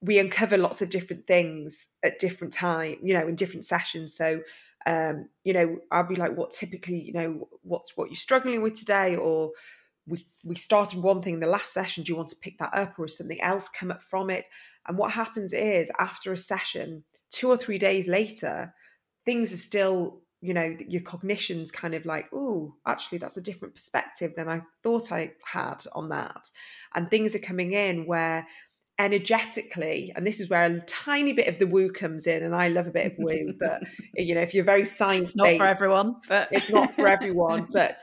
we 0.00 0.18
uncover 0.18 0.56
lots 0.56 0.82
of 0.82 0.90
different 0.90 1.26
things 1.26 1.88
at 2.02 2.18
different 2.18 2.52
time, 2.52 2.96
you 3.02 3.14
know, 3.14 3.26
in 3.26 3.34
different 3.34 3.64
sessions. 3.64 4.14
So 4.14 4.42
um, 4.86 5.28
you 5.44 5.52
know, 5.52 5.78
I'll 5.90 6.06
be 6.06 6.16
like, 6.16 6.36
what 6.36 6.50
typically, 6.50 7.00
you 7.00 7.12
know, 7.12 7.48
what's 7.62 7.96
what 7.96 8.08
you're 8.08 8.16
struggling 8.16 8.62
with 8.62 8.74
today, 8.74 9.16
or 9.16 9.52
we 10.06 10.26
we 10.44 10.56
started 10.56 11.02
one 11.02 11.22
thing 11.22 11.34
in 11.34 11.40
the 11.40 11.46
last 11.46 11.72
session. 11.72 12.02
Do 12.02 12.12
you 12.12 12.16
want 12.16 12.28
to 12.30 12.36
pick 12.36 12.58
that 12.58 12.74
up, 12.74 12.98
or 12.98 13.04
has 13.04 13.16
something 13.16 13.40
else 13.40 13.68
come 13.68 13.90
up 13.90 14.02
from 14.02 14.30
it? 14.30 14.48
And 14.86 14.98
what 14.98 15.12
happens 15.12 15.52
is 15.52 15.90
after 15.98 16.32
a 16.32 16.36
session, 16.36 17.04
two 17.30 17.48
or 17.48 17.56
three 17.56 17.78
days 17.78 18.08
later, 18.08 18.74
things 19.24 19.52
are 19.52 19.58
still, 19.58 20.22
you 20.40 20.52
know, 20.52 20.76
your 20.88 21.02
cognition's 21.02 21.70
kind 21.70 21.94
of 21.94 22.04
like, 22.04 22.28
oh, 22.32 22.74
actually, 22.84 23.18
that's 23.18 23.36
a 23.36 23.42
different 23.42 23.74
perspective 23.74 24.34
than 24.36 24.48
I 24.48 24.62
thought 24.82 25.12
I 25.12 25.32
had 25.44 25.84
on 25.92 26.08
that. 26.08 26.50
And 26.94 27.08
things 27.08 27.36
are 27.36 27.40
coming 27.40 27.72
in 27.72 28.06
where 28.06 28.46
energetically, 29.04 30.12
and 30.14 30.26
this 30.26 30.40
is 30.40 30.48
where 30.48 30.64
a 30.64 30.80
tiny 30.80 31.32
bit 31.32 31.48
of 31.48 31.58
the 31.58 31.66
woo 31.66 31.90
comes 31.90 32.26
in, 32.26 32.42
and 32.42 32.54
I 32.54 32.68
love 32.68 32.86
a 32.86 32.90
bit 32.90 33.06
of 33.06 33.12
woo, 33.18 33.54
but 33.60 33.82
you 34.14 34.34
know, 34.34 34.40
if 34.40 34.54
you're 34.54 34.64
very 34.64 34.84
science, 34.84 35.36
not 35.36 35.56
for 35.56 35.66
everyone, 35.66 36.16
but 36.28 36.48
it's 36.52 36.70
not 36.70 36.94
for 36.94 37.08
everyone, 37.16 37.68
but 37.72 37.98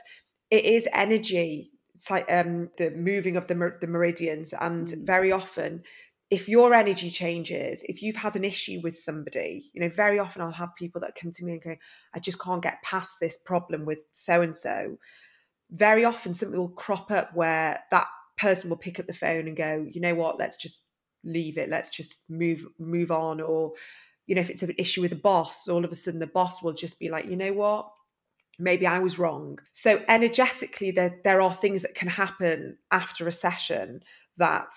it 0.50 0.64
is 0.64 0.88
energy. 0.92 1.70
It's 1.94 2.10
like 2.10 2.30
um, 2.32 2.70
the 2.78 2.90
moving 2.90 3.36
of 3.36 3.46
the 3.46 3.76
the 3.80 3.86
meridians, 3.86 4.52
and 4.52 4.86
mm. 4.86 5.06
very 5.06 5.32
often 5.32 5.82
if 6.30 6.48
your 6.48 6.72
energy 6.72 7.10
changes, 7.10 7.82
if 7.88 8.02
you've 8.02 8.16
had 8.16 8.36
an 8.36 8.44
issue 8.44 8.80
with 8.82 8.96
somebody, 8.96 9.68
you 9.74 9.80
know, 9.80 9.88
very 9.88 10.20
often 10.20 10.42
I'll 10.42 10.52
have 10.52 10.76
people 10.76 11.00
that 11.00 11.16
come 11.20 11.32
to 11.32 11.44
me 11.44 11.52
and 11.52 11.62
go, 11.62 11.74
I 12.14 12.20
just 12.20 12.40
can't 12.40 12.62
get 12.62 12.82
past 12.84 13.18
this 13.20 13.36
problem 13.36 13.84
with 13.84 14.04
so 14.12 14.40
and 14.40 14.56
so. 14.56 14.96
Very 15.72 16.04
often 16.04 16.32
something 16.32 16.58
will 16.58 16.68
crop 16.68 17.10
up 17.10 17.34
where 17.34 17.80
that 17.90 18.06
person 18.38 18.70
will 18.70 18.76
pick 18.76 19.00
up 19.00 19.06
the 19.06 19.12
phone 19.12 19.48
and 19.48 19.56
go, 19.56 19.86
you 19.90 20.00
know 20.00 20.14
what, 20.14 20.38
let's 20.38 20.56
just 20.56 20.84
leave 21.24 21.58
it, 21.58 21.68
let's 21.68 21.90
just 21.90 22.28
move 22.28 22.64
move 22.78 23.10
on. 23.10 23.40
Or, 23.40 23.72
you 24.26 24.34
know, 24.34 24.40
if 24.40 24.50
it's 24.50 24.62
an 24.62 24.74
issue 24.78 25.02
with 25.02 25.10
the 25.10 25.16
boss, 25.16 25.68
all 25.68 25.84
of 25.84 25.92
a 25.92 25.94
sudden 25.94 26.20
the 26.20 26.26
boss 26.26 26.62
will 26.62 26.72
just 26.72 26.98
be 26.98 27.10
like, 27.10 27.26
you 27.26 27.36
know 27.36 27.52
what, 27.52 27.90
maybe 28.58 28.86
I 28.86 28.98
was 28.98 29.18
wrong. 29.18 29.58
So 29.72 30.02
energetically, 30.08 30.90
there 30.90 31.20
there 31.24 31.40
are 31.40 31.54
things 31.54 31.82
that 31.82 31.94
can 31.94 32.08
happen 32.08 32.78
after 32.90 33.26
a 33.26 33.32
session 33.32 34.02
that 34.36 34.72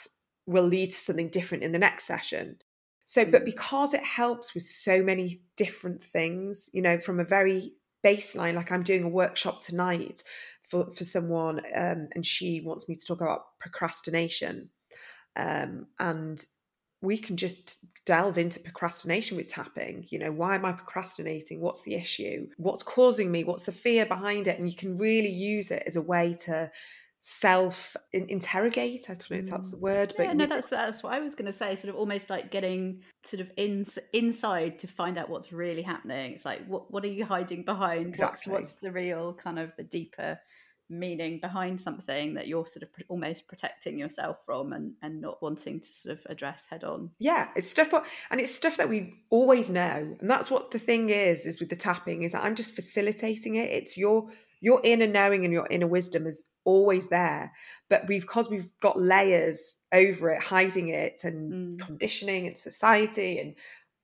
will 0.45 0.65
lead 0.65 0.91
to 0.91 0.97
something 0.97 1.29
different 1.29 1.63
in 1.63 1.71
the 1.71 1.79
next 1.79 2.05
session. 2.05 2.57
So, 3.05 3.25
but 3.25 3.43
mm. 3.43 3.45
because 3.45 3.93
it 3.93 4.03
helps 4.03 4.53
with 4.53 4.63
so 4.63 5.01
many 5.01 5.39
different 5.57 6.03
things, 6.03 6.69
you 6.73 6.81
know, 6.81 6.99
from 6.99 7.19
a 7.19 7.25
very 7.25 7.73
baseline, 8.03 8.55
like 8.55 8.71
I'm 8.71 8.83
doing 8.83 9.03
a 9.03 9.09
workshop 9.09 9.61
tonight 9.61 10.23
for, 10.67 10.91
for 10.93 11.03
someone, 11.03 11.61
um, 11.75 12.09
and 12.13 12.25
she 12.25 12.61
wants 12.61 12.87
me 12.87 12.95
to 12.95 13.05
talk 13.05 13.21
about 13.21 13.59
procrastination. 13.59 14.69
Um, 15.35 15.87
and 15.99 16.43
we 17.01 17.17
can 17.17 17.35
just 17.35 17.85
delve 18.05 18.37
into 18.37 18.59
procrastination 18.59 19.35
with 19.35 19.47
tapping. 19.47 20.05
You 20.09 20.19
know, 20.19 20.31
why 20.31 20.55
am 20.55 20.65
I 20.65 20.71
procrastinating? 20.71 21.59
What's 21.59 21.81
the 21.81 21.95
issue? 21.95 22.47
What's 22.57 22.83
causing 22.83 23.31
me? 23.31 23.43
What's 23.43 23.63
the 23.63 23.71
fear 23.71 24.05
behind 24.05 24.47
it? 24.47 24.57
And 24.57 24.69
you 24.69 24.75
can 24.75 24.97
really 24.97 25.31
use 25.31 25.69
it 25.69 25.83
as 25.85 25.97
a 25.97 26.01
way 26.01 26.35
to 26.45 26.71
self 27.25 27.95
interrogate 28.11 29.05
i 29.09 29.13
don't 29.13 29.31
know 29.31 29.37
if 29.37 29.45
that's 29.45 29.71
the 29.71 29.77
mm. 29.77 29.83
word 29.83 30.13
but 30.17 30.25
yeah, 30.25 30.33
no 30.33 30.45
that's 30.45 30.67
that's 30.67 31.01
what 31.01 31.13
i 31.13 31.21
was 31.21 31.33
going 31.33 31.45
to 31.45 31.53
say 31.53 31.73
sort 31.73 31.87
of 31.87 31.95
almost 31.95 32.29
like 32.29 32.51
getting 32.51 33.01
sort 33.23 33.39
of 33.39 33.49
in, 33.55 33.85
inside 34.11 34.77
to 34.77 34.87
find 34.87 35.17
out 35.17 35.29
what's 35.29 35.53
really 35.53 35.81
happening 35.81 36.33
it's 36.33 36.43
like 36.43 36.65
what 36.65 36.91
what 36.91 37.01
are 37.05 37.07
you 37.07 37.23
hiding 37.23 37.63
behind 37.63 38.07
exactly. 38.07 38.51
what's, 38.51 38.71
what's 38.71 38.75
the 38.81 38.91
real 38.91 39.33
kind 39.35 39.57
of 39.57 39.71
the 39.77 39.85
deeper 39.85 40.37
meaning 40.89 41.39
behind 41.39 41.79
something 41.79 42.33
that 42.33 42.47
you're 42.47 42.67
sort 42.67 42.83
of 42.83 42.89
almost 43.07 43.47
protecting 43.47 43.97
yourself 43.97 44.37
from 44.45 44.73
and 44.73 44.93
and 45.01 45.21
not 45.21 45.41
wanting 45.41 45.79
to 45.79 45.93
sort 45.93 46.17
of 46.17 46.25
address 46.29 46.67
head 46.69 46.83
on 46.83 47.09
yeah 47.19 47.47
it's 47.55 47.69
stuff 47.69 47.93
and 48.29 48.39
it's 48.39 48.53
stuff 48.53 48.77
that 48.77 48.89
we 48.89 49.13
always 49.29 49.69
know 49.69 50.15
and 50.19 50.29
that's 50.29 50.51
what 50.51 50.71
the 50.71 50.79
thing 50.79 51.09
is 51.09 51.45
is 51.45 51.59
with 51.59 51.69
the 51.69 51.75
tapping 51.75 52.23
is 52.23 52.33
that 52.33 52.43
i'm 52.43 52.55
just 52.55 52.75
facilitating 52.75 53.55
it 53.55 53.69
it's 53.71 53.97
your 53.97 54.29
your 54.61 54.79
inner 54.83 55.07
knowing 55.07 55.43
and 55.43 55.53
your 55.53 55.67
inner 55.69 55.87
wisdom 55.87 56.25
is 56.25 56.43
always 56.65 57.07
there 57.07 57.51
but 57.89 58.07
we 58.07 58.19
because 58.19 58.49
we've 58.49 58.69
got 58.79 58.99
layers 58.99 59.77
over 59.93 60.29
it 60.29 60.41
hiding 60.41 60.89
it 60.89 61.21
and 61.23 61.79
mm. 61.79 61.85
conditioning 61.85 62.47
and 62.47 62.57
society 62.57 63.39
and 63.39 63.55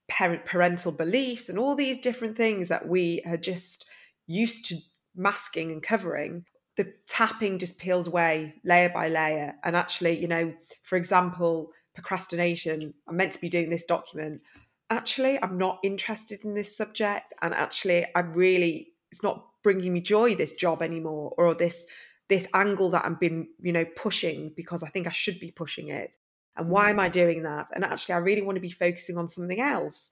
parent 0.10 0.46
parental 0.46 0.92
beliefs 0.92 1.50
and 1.50 1.60
all 1.60 1.76
these 1.76 1.98
different 1.98 2.36
things 2.36 2.68
that 2.68 2.88
we 2.88 3.22
are 3.26 3.38
just 3.38 3.88
used 4.28 4.66
to 4.66 4.76
masking 5.16 5.72
and 5.72 5.84
covering 5.84 6.46
the 6.80 6.92
tapping 7.08 7.60
just 7.60 7.78
peels 7.78 8.08
away 8.08 8.56
layer 8.64 8.90
by 8.90 9.08
layer 9.08 9.54
and 9.64 9.76
actually 9.76 10.20
you 10.20 10.28
know 10.28 10.52
for 10.82 10.96
example 10.96 11.72
procrastination 11.94 12.80
i'm 13.08 13.18
meant 13.18 13.34
to 13.34 13.42
be 13.42 13.50
doing 13.50 13.70
this 13.70 13.86
document 13.86 14.42
actually, 14.90 15.42
I'm 15.42 15.58
not 15.58 15.80
interested 15.84 16.44
in 16.44 16.56
this 16.56 16.76
subject. 16.76 17.34
And 17.42 17.54
actually, 17.54 18.06
I'm 18.16 18.32
really, 18.34 18.94
it's 19.12 19.24
not 19.24 19.46
bringing 19.64 19.94
me 19.94 20.02
joy, 20.02 20.36
this 20.36 20.54
job 20.54 20.82
anymore, 20.82 21.34
or 21.38 21.54
this 21.54 21.86
this 22.28 22.48
angle 22.54 22.92
that 22.92 23.06
I've 23.06 23.20
been, 23.20 23.48
you 23.60 23.74
know, 23.74 23.86
pushing 23.96 24.54
because 24.56 24.84
I 24.84 24.90
think 24.90 25.08
I 25.08 25.12
should 25.12 25.40
be 25.40 25.50
pushing 25.50 25.90
it. 25.90 26.16
And 26.56 26.70
why 26.70 26.92
am 26.92 27.00
I 27.00 27.10
doing 27.10 27.42
that? 27.42 27.70
And 27.74 27.84
actually, 27.84 28.14
I 28.14 28.20
really 28.20 28.44
want 28.44 28.56
to 28.56 28.62
be 28.62 28.70
focusing 28.70 29.18
on 29.18 29.28
something 29.28 29.60
else. 29.60 30.12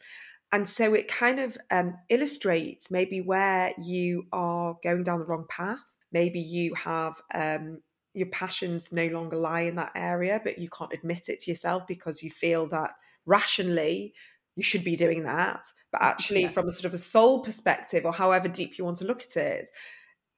And 0.52 0.68
so 0.68 0.96
it 0.96 1.08
kind 1.08 1.40
of 1.40 1.58
um, 1.70 1.96
illustrates 2.10 2.90
maybe 2.90 3.22
where 3.22 3.72
you 3.80 4.26
are 4.32 4.78
going 4.84 5.04
down 5.04 5.20
the 5.20 5.26
wrong 5.26 5.46
path. 5.48 5.78
Maybe 6.12 6.40
you 6.40 6.74
have 6.76 7.22
um, 7.34 7.82
your 8.14 8.28
passions 8.28 8.92
no 8.92 9.08
longer 9.08 9.38
lie 9.38 9.62
in 9.62 9.76
that 9.76 9.92
area, 9.96 10.42
but 10.44 10.58
you 10.58 10.70
can't 10.70 10.94
admit 10.94 11.30
it 11.30 11.40
to 11.42 11.52
yourself 11.52 11.86
because 11.88 12.24
you 12.24 12.32
feel 12.32 12.68
that 12.68 12.94
rationally 13.26 14.14
you 14.56 14.64
should 14.64 14.84
be 14.84 14.96
doing 14.96 15.24
that. 15.24 15.66
But 15.92 16.02
actually, 16.02 16.44
yeah. 16.44 16.52
from 16.52 16.68
a 16.68 16.72
sort 16.72 16.86
of 16.86 16.94
a 16.94 16.98
soul 16.98 17.44
perspective, 17.44 18.06
or 18.06 18.12
however 18.12 18.48
deep 18.48 18.78
you 18.78 18.86
want 18.86 18.98
to 18.98 19.06
look 19.06 19.22
at 19.22 19.38
it, 19.38 19.70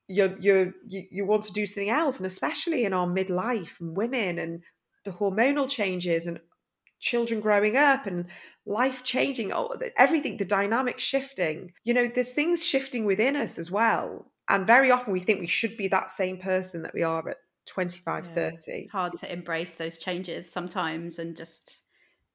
you're, 0.07 0.35
you 0.39 0.73
you 0.87 1.25
want 1.25 1.43
to 1.43 1.53
do 1.53 1.65
something 1.65 1.89
else. 1.89 2.17
And 2.17 2.25
especially 2.25 2.83
in 2.83 2.93
our 2.93 3.07
midlife 3.07 3.79
and 3.79 3.95
women 3.95 4.39
and 4.39 4.63
the 5.05 5.11
hormonal 5.11 5.69
changes 5.69 6.27
and 6.27 6.39
children 6.99 7.39
growing 7.39 7.77
up 7.77 8.05
and 8.05 8.27
life 8.65 9.03
changing, 9.03 9.53
oh, 9.53 9.73
everything, 9.97 10.37
the 10.37 10.45
dynamic 10.45 10.99
shifting. 10.99 11.71
You 11.83 11.93
know, 11.93 12.07
there's 12.07 12.33
things 12.33 12.65
shifting 12.65 13.05
within 13.05 13.35
us 13.35 13.57
as 13.57 13.71
well. 13.71 14.31
And 14.49 14.65
very 14.65 14.91
often 14.91 15.13
we 15.13 15.19
think 15.19 15.39
we 15.39 15.47
should 15.47 15.77
be 15.77 15.87
that 15.89 16.09
same 16.09 16.37
person 16.37 16.81
that 16.83 16.93
we 16.93 17.03
are 17.03 17.29
at 17.29 17.37
25, 17.67 18.25
yeah. 18.25 18.33
30. 18.33 18.71
It's 18.71 18.91
hard 18.91 19.15
to 19.17 19.31
embrace 19.31 19.75
those 19.75 19.97
changes 19.97 20.51
sometimes 20.51 21.19
and 21.19 21.35
just 21.35 21.79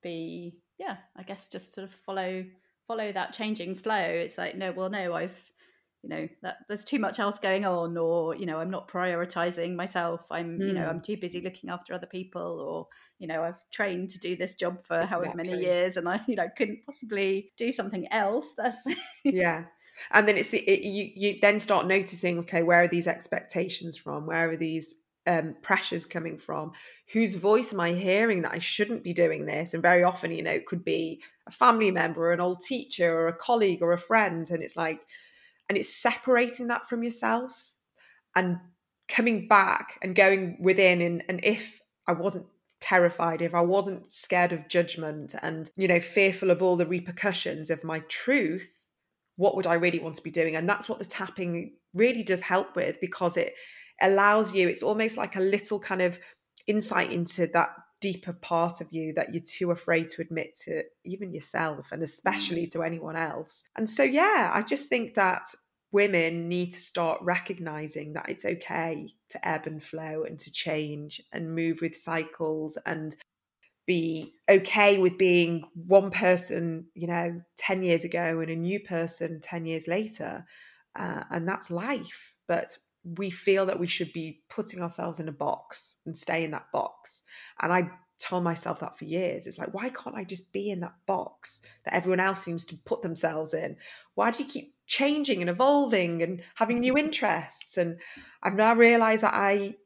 be, 0.03 0.59
yeah, 0.79 0.99
I 1.17 1.25
guess 1.25 1.49
just 1.49 1.75
sort 1.75 1.87
of 1.87 1.93
follow 1.93 2.45
follow 2.87 3.11
that 3.13 3.33
changing 3.33 3.75
flow. 3.75 3.97
It's 3.97 4.39
like, 4.39 4.57
no, 4.57 4.71
well, 4.71 4.91
no, 4.91 5.15
I've 5.15 5.51
you 6.05 6.11
know 6.11 6.29
that 6.43 6.59
there's 6.69 6.85
too 6.85 6.99
much 6.99 7.19
else 7.19 7.39
going 7.39 7.65
on 7.65 7.97
or 7.97 8.37
you 8.37 8.45
know 8.45 8.59
i'm 8.59 8.71
not 8.71 8.89
prioritizing 8.89 9.75
myself 9.75 10.27
i'm 10.31 10.59
mm. 10.59 10.67
you 10.67 10.75
know 10.75 10.83
hmm. 10.85 10.91
i'm 10.91 11.01
too 11.01 11.17
busy 11.17 11.41
looking 11.41 11.71
after 11.71 11.95
other 11.95 12.07
people 12.07 12.61
or 12.61 12.87
you 13.19 13.27
know 13.27 13.43
i've 13.43 13.59
trained 13.73 14.11
to 14.11 14.19
do 14.19 14.37
this 14.37 14.55
job 14.55 14.85
for 14.85 15.07
however 15.07 15.31
exactly. 15.31 15.51
many 15.51 15.65
years 15.65 15.97
and 15.97 16.07
i 16.07 16.21
you 16.29 16.37
know 16.37 16.47
couldn't 16.59 16.85
possibly 16.85 17.51
do 17.57 17.73
something 17.73 18.07
else 18.13 18.53
that's 18.55 18.87
yeah 19.25 19.65
and 20.11 20.27
then 20.29 20.37
it's 20.37 20.51
the 20.51 20.59
it, 20.59 20.85
you 20.85 21.11
you 21.15 21.39
then 21.41 21.61
start 21.61 21.87
noticing 21.87 22.39
okay 22.41 22.63
where 22.63 22.83
are 22.83 22.89
these 22.89 23.07
expectations 23.07 23.97
from? 23.97 24.27
Where 24.27 24.51
are 24.51 24.57
these 24.57 24.95
um, 25.27 25.57
pressures 25.63 26.07
coming 26.07 26.39
from? 26.39 26.73
Whose 27.13 27.35
voice 27.35 27.73
am 27.73 27.81
i 27.81 27.93
hearing 27.93 28.43
that 28.43 28.53
i 28.53 28.59
shouldn't 28.59 29.05
be 29.05 29.13
doing 29.13 29.47
this? 29.47 29.75
And 29.75 29.83
very 29.83 30.03
often 30.03 30.31
you 30.31 30.43
know 30.43 30.51
it 30.51 30.67
could 30.67 30.85
be 30.85 31.23
a 31.47 31.51
family 31.51 31.91
member 31.91 32.29
or 32.29 32.33
an 32.33 32.41
old 32.41 32.61
teacher 32.61 33.13
or 33.13 33.29
a 33.29 33.37
colleague 33.37 33.83
or 33.83 33.93
a 33.93 33.99
friend. 33.99 34.49
And 34.51 34.63
it's 34.63 34.77
like 34.77 35.01
and 35.69 35.79
it's 35.79 35.95
separating 35.95 36.69
that 36.69 36.89
from 36.89 37.03
yourself 37.03 37.71
and 38.37 38.59
coming 39.09 39.49
back 39.49 39.99
and 40.03 40.15
going 40.15 40.57
within. 40.61 41.01
And, 41.01 41.25
and 41.29 41.41
if 41.45 41.81
i 42.07 42.13
wasn't 42.13 42.47
terrified 42.81 43.41
if 43.41 43.55
i 43.55 43.61
wasn't 43.63 44.13
scared 44.13 44.53
of 44.53 44.69
judgment 44.69 45.35
and 45.41 45.71
you 45.75 45.89
know 45.89 46.01
fearful 46.01 46.51
of 46.51 46.63
all 46.63 46.77
the 46.77 46.85
repercussions 46.85 47.71
of 47.71 47.83
my 47.83 48.01
truth 48.09 48.84
what 49.37 49.57
would 49.57 49.67
i 49.67 49.75
really 49.75 49.99
want 49.99 50.15
to 50.15 50.23
be 50.23 50.31
doing 50.31 50.57
and 50.57 50.69
that's 50.69 50.89
what 50.89 50.99
the 50.99 51.05
tapping 51.05 51.73
really 51.95 52.23
does 52.23 52.41
help 52.41 52.77
with 52.77 53.01
because 53.01 53.37
it 53.37 53.55
allows 54.01 54.55
you 54.55 54.69
it's 54.69 54.83
almost 54.83 55.17
like 55.17 55.37
a 55.37 55.41
little 55.41 55.79
kind 55.79 56.03
of 56.03 56.19
insight 56.67 57.13
into 57.13 57.47
that 57.49 57.71
deeper 58.05 58.35
part 58.35 58.83
of 58.83 58.89
you 58.91 59.15
that 59.15 59.33
you're 59.33 59.43
too 59.43 59.71
afraid 59.71 60.11
to 60.11 60.21
admit 60.21 60.55
to 60.55 60.83
even 61.07 61.33
yourself 61.33 61.91
and 61.91 62.03
especially 62.03 62.67
mm. 62.67 62.71
to 62.71 62.83
anyone 62.83 63.17
else. 63.17 63.65
And 63.77 63.89
so, 63.89 64.03
yeah, 64.03 64.51
I 64.53 64.61
just 64.61 64.91
think 64.91 65.15
that 65.15 65.47
women 65.91 66.47
need 66.47 66.75
to 66.75 66.81
start 66.81 67.19
recognizing 67.23 68.13
that 68.13 68.29
it's 68.29 68.45
okay 68.45 69.09
to 69.31 69.49
ebb 69.49 69.67
and 69.67 69.83
flow 69.83 70.25
and 70.25 70.39
to 70.41 70.53
change 70.53 71.23
and 71.33 71.55
move 71.55 71.79
with 71.81 71.97
cycles 71.97 72.77
and 72.85 73.17
be 73.87 74.35
okay 74.49 74.99
with 74.99 75.19
being 75.19 75.65
one 75.75 76.11
person, 76.11 76.87
you 76.95 77.07
know, 77.07 77.41
10 77.59 77.83
years 77.83 78.05
ago 78.05 78.41
and 78.41 78.51
a 78.51 78.57
new 78.57 78.81
person 78.81 79.41
10 79.41 79.67
years 79.67 79.87
later. 79.87 80.45
Uh, 80.97 81.25
and 81.31 81.49
that's 81.49 81.71
life. 81.71 82.35
But 82.47 82.79
we 83.05 83.31
feel 83.31 83.67
that 83.67 83.79
we 83.79 83.87
should 83.87 84.13
be 84.13 84.43
putting 84.49 84.81
ourselves 84.83 85.21
in 85.21 85.29
a 85.29 85.33
box 85.33 85.97
and 86.07 86.17
stay 86.17 86.45
in 86.45 86.53
that 86.53 86.73
box. 86.73 87.25
And 87.61 87.73
I 87.73 87.91
told 88.19 88.45
myself 88.45 88.81
that 88.81 88.99
for 88.99 89.05
years. 89.05 89.47
It's 89.47 89.59
like, 89.59 89.75
why 89.75 89.91
can't 89.91 90.17
I 90.17 90.25
just 90.25 90.53
be 90.53 90.71
in 90.71 90.81
that 90.81 90.95
box 91.07 91.63
that 91.85 91.95
everyone 91.95 92.21
else 92.21 92.41
seems 92.41 92.65
to 92.67 92.77
put 92.85 93.03
themselves 93.03 93.53
in? 93.53 93.77
Why 94.15 94.31
do 94.31 94.43
you 94.43 94.49
keep 94.49 94.75
changing 94.87 95.41
and 95.41 95.51
evolving 95.51 96.23
and 96.23 96.43
having 96.55 96.81
new 96.81 96.97
interests? 96.97 97.77
And 97.77 97.99
I've 98.43 98.55
now 98.55 98.75
realized 98.75 99.23
that 99.23 99.35
I 99.35 99.77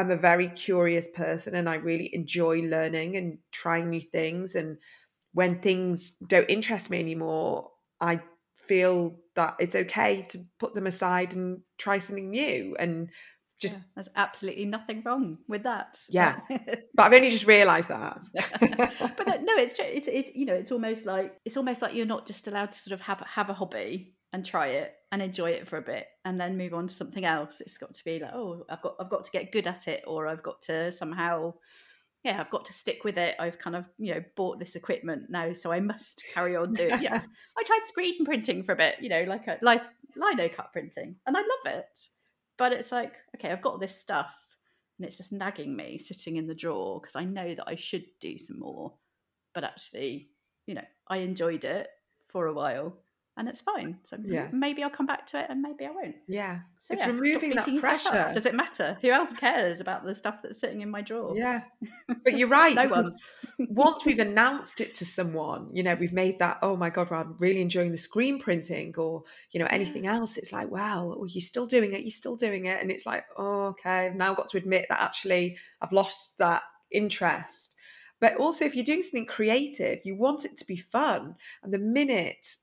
am 0.00 0.10
a 0.10 0.16
very 0.16 0.48
curious 0.48 1.08
person 1.08 1.54
and 1.54 1.68
I 1.68 1.76
really 1.76 2.14
enjoy 2.14 2.60
learning 2.62 3.16
and 3.16 3.38
trying 3.52 3.90
new 3.90 4.00
things. 4.00 4.54
And 4.54 4.78
when 5.32 5.60
things 5.60 6.12
don't 6.26 6.48
interest 6.48 6.90
me 6.90 7.00
anymore, 7.00 7.70
I 8.00 8.20
feel 8.56 9.16
that 9.34 9.56
it's 9.58 9.74
okay 9.74 10.22
to 10.28 10.44
put 10.58 10.74
them 10.74 10.86
aside 10.86 11.34
and 11.34 11.60
try 11.78 11.98
something 11.98 12.30
new 12.30 12.76
and 12.78 13.08
just 13.58 13.74
yeah, 13.74 13.82
there's 13.96 14.08
absolutely 14.14 14.64
nothing 14.66 15.02
wrong 15.04 15.38
with 15.48 15.64
that 15.64 16.00
yeah 16.08 16.38
but 16.48 17.02
i've 17.06 17.12
only 17.12 17.30
just 17.30 17.46
realized 17.46 17.88
that 17.88 18.22
but 19.16 19.42
no 19.42 19.56
it's 19.56 19.74
it's 19.78 20.06
it's 20.06 20.30
you 20.34 20.46
know 20.46 20.54
it's 20.54 20.70
almost 20.70 21.06
like 21.06 21.36
it's 21.44 21.56
almost 21.56 21.82
like 21.82 21.94
you're 21.94 22.06
not 22.06 22.26
just 22.26 22.46
allowed 22.46 22.70
to 22.70 22.78
sort 22.78 22.92
of 22.92 23.00
have 23.00 23.20
have 23.20 23.50
a 23.50 23.54
hobby 23.54 24.14
and 24.32 24.44
try 24.44 24.68
it 24.68 24.94
and 25.10 25.22
enjoy 25.22 25.50
it 25.50 25.66
for 25.66 25.78
a 25.78 25.82
bit 25.82 26.06
and 26.24 26.40
then 26.40 26.58
move 26.58 26.74
on 26.74 26.86
to 26.86 26.94
something 26.94 27.24
else 27.24 27.60
it's 27.60 27.78
got 27.78 27.94
to 27.94 28.04
be 28.04 28.18
like 28.18 28.32
oh 28.34 28.64
i've 28.68 28.82
got 28.82 28.94
i've 29.00 29.08
got 29.08 29.24
to 29.24 29.30
get 29.30 29.52
good 29.52 29.66
at 29.66 29.88
it 29.88 30.04
or 30.06 30.26
i've 30.26 30.42
got 30.42 30.60
to 30.60 30.92
somehow 30.92 31.52
yeah, 32.24 32.40
I've 32.40 32.50
got 32.50 32.64
to 32.66 32.72
stick 32.72 33.04
with 33.04 33.16
it. 33.16 33.36
I've 33.38 33.58
kind 33.58 33.76
of, 33.76 33.88
you 33.96 34.12
know, 34.12 34.22
bought 34.34 34.58
this 34.58 34.74
equipment 34.74 35.30
now, 35.30 35.52
so 35.52 35.70
I 35.70 35.80
must 35.80 36.24
carry 36.34 36.56
on 36.56 36.72
doing. 36.72 37.00
Yeah, 37.00 37.20
I 37.58 37.62
tried 37.62 37.84
screen 37.86 38.24
printing 38.24 38.62
for 38.62 38.72
a 38.72 38.76
bit, 38.76 38.96
you 39.00 39.08
know, 39.08 39.22
like 39.22 39.46
a 39.46 39.58
like 39.62 39.82
lino 40.16 40.48
cut 40.48 40.72
printing, 40.72 41.16
and 41.26 41.36
I 41.36 41.40
love 41.40 41.74
it. 41.76 41.98
But 42.56 42.72
it's 42.72 42.90
like, 42.90 43.14
okay, 43.36 43.52
I've 43.52 43.62
got 43.62 43.80
this 43.80 43.98
stuff, 43.98 44.34
and 44.98 45.06
it's 45.06 45.16
just 45.16 45.32
nagging 45.32 45.76
me, 45.76 45.96
sitting 45.96 46.36
in 46.36 46.46
the 46.46 46.54
drawer 46.54 47.00
because 47.00 47.14
I 47.14 47.24
know 47.24 47.54
that 47.54 47.68
I 47.68 47.76
should 47.76 48.04
do 48.20 48.36
some 48.36 48.58
more. 48.58 48.92
But 49.54 49.64
actually, 49.64 50.30
you 50.66 50.74
know, 50.74 50.84
I 51.06 51.18
enjoyed 51.18 51.64
it 51.64 51.88
for 52.26 52.46
a 52.46 52.52
while, 52.52 52.96
and 53.38 53.48
it's 53.48 53.60
fine. 53.60 53.96
So 54.02 54.18
yeah. 54.20 54.48
maybe 54.52 54.82
I'll 54.82 54.90
come 54.90 55.06
back 55.06 55.24
to 55.28 55.38
it 55.38 55.46
and 55.48 55.62
maybe 55.62 55.86
I 55.86 55.90
won't. 55.90 56.16
Yeah. 56.26 56.58
So 56.76 56.92
it's 56.92 57.02
yeah, 57.02 57.08
removing 57.08 57.54
that 57.54 57.68
pressure. 57.80 58.32
Does 58.34 58.46
it 58.46 58.54
matter? 58.54 58.98
Who 59.00 59.10
else 59.10 59.32
cares 59.32 59.80
about 59.80 60.04
the 60.04 60.12
stuff 60.12 60.42
that's 60.42 60.58
sitting 60.58 60.80
in 60.80 60.90
my 60.90 61.00
drawer? 61.02 61.32
Yeah. 61.34 61.62
But 62.24 62.36
you're 62.36 62.48
right. 62.48 62.74
no 62.74 62.88
one. 62.88 63.16
once 63.70 64.04
we've 64.04 64.18
announced 64.30 64.80
it 64.80 64.92
to 64.94 65.04
someone, 65.04 65.70
you 65.72 65.82
know, 65.82 65.94
we've 65.94 66.12
made 66.12 66.40
that, 66.40 66.58
oh 66.62 66.76
my 66.76 66.90
God, 66.90 67.10
well, 67.10 67.20
I'm 67.20 67.36
really 67.38 67.62
enjoying 67.62 67.92
the 67.92 67.98
screen 67.98 68.40
printing 68.40 68.94
or, 68.98 69.22
you 69.52 69.60
know, 69.60 69.68
anything 69.70 70.04
yeah. 70.04 70.14
else. 70.14 70.36
It's 70.36 70.52
like, 70.52 70.70
wow, 70.70 71.06
well, 71.06 71.18
oh, 71.20 71.24
you're 71.24 71.40
still 71.40 71.66
doing 71.66 71.92
it. 71.92 72.00
You're 72.00 72.10
still 72.10 72.36
doing 72.36 72.64
it. 72.64 72.82
And 72.82 72.90
it's 72.90 73.06
like, 73.06 73.24
oh, 73.36 73.66
okay, 73.66 74.06
I've 74.06 74.16
now 74.16 74.34
got 74.34 74.48
to 74.48 74.58
admit 74.58 74.86
that 74.88 75.00
actually 75.00 75.56
I've 75.80 75.92
lost 75.92 76.38
that 76.38 76.62
interest. 76.90 77.76
But 78.20 78.36
also, 78.36 78.64
if 78.64 78.74
you're 78.74 78.84
doing 78.84 79.02
something 79.02 79.26
creative, 79.26 80.00
you 80.04 80.16
want 80.16 80.44
it 80.44 80.56
to 80.56 80.64
be 80.64 80.76
fun. 80.76 81.36
And 81.62 81.72
the 81.72 81.78
minute 81.78 82.56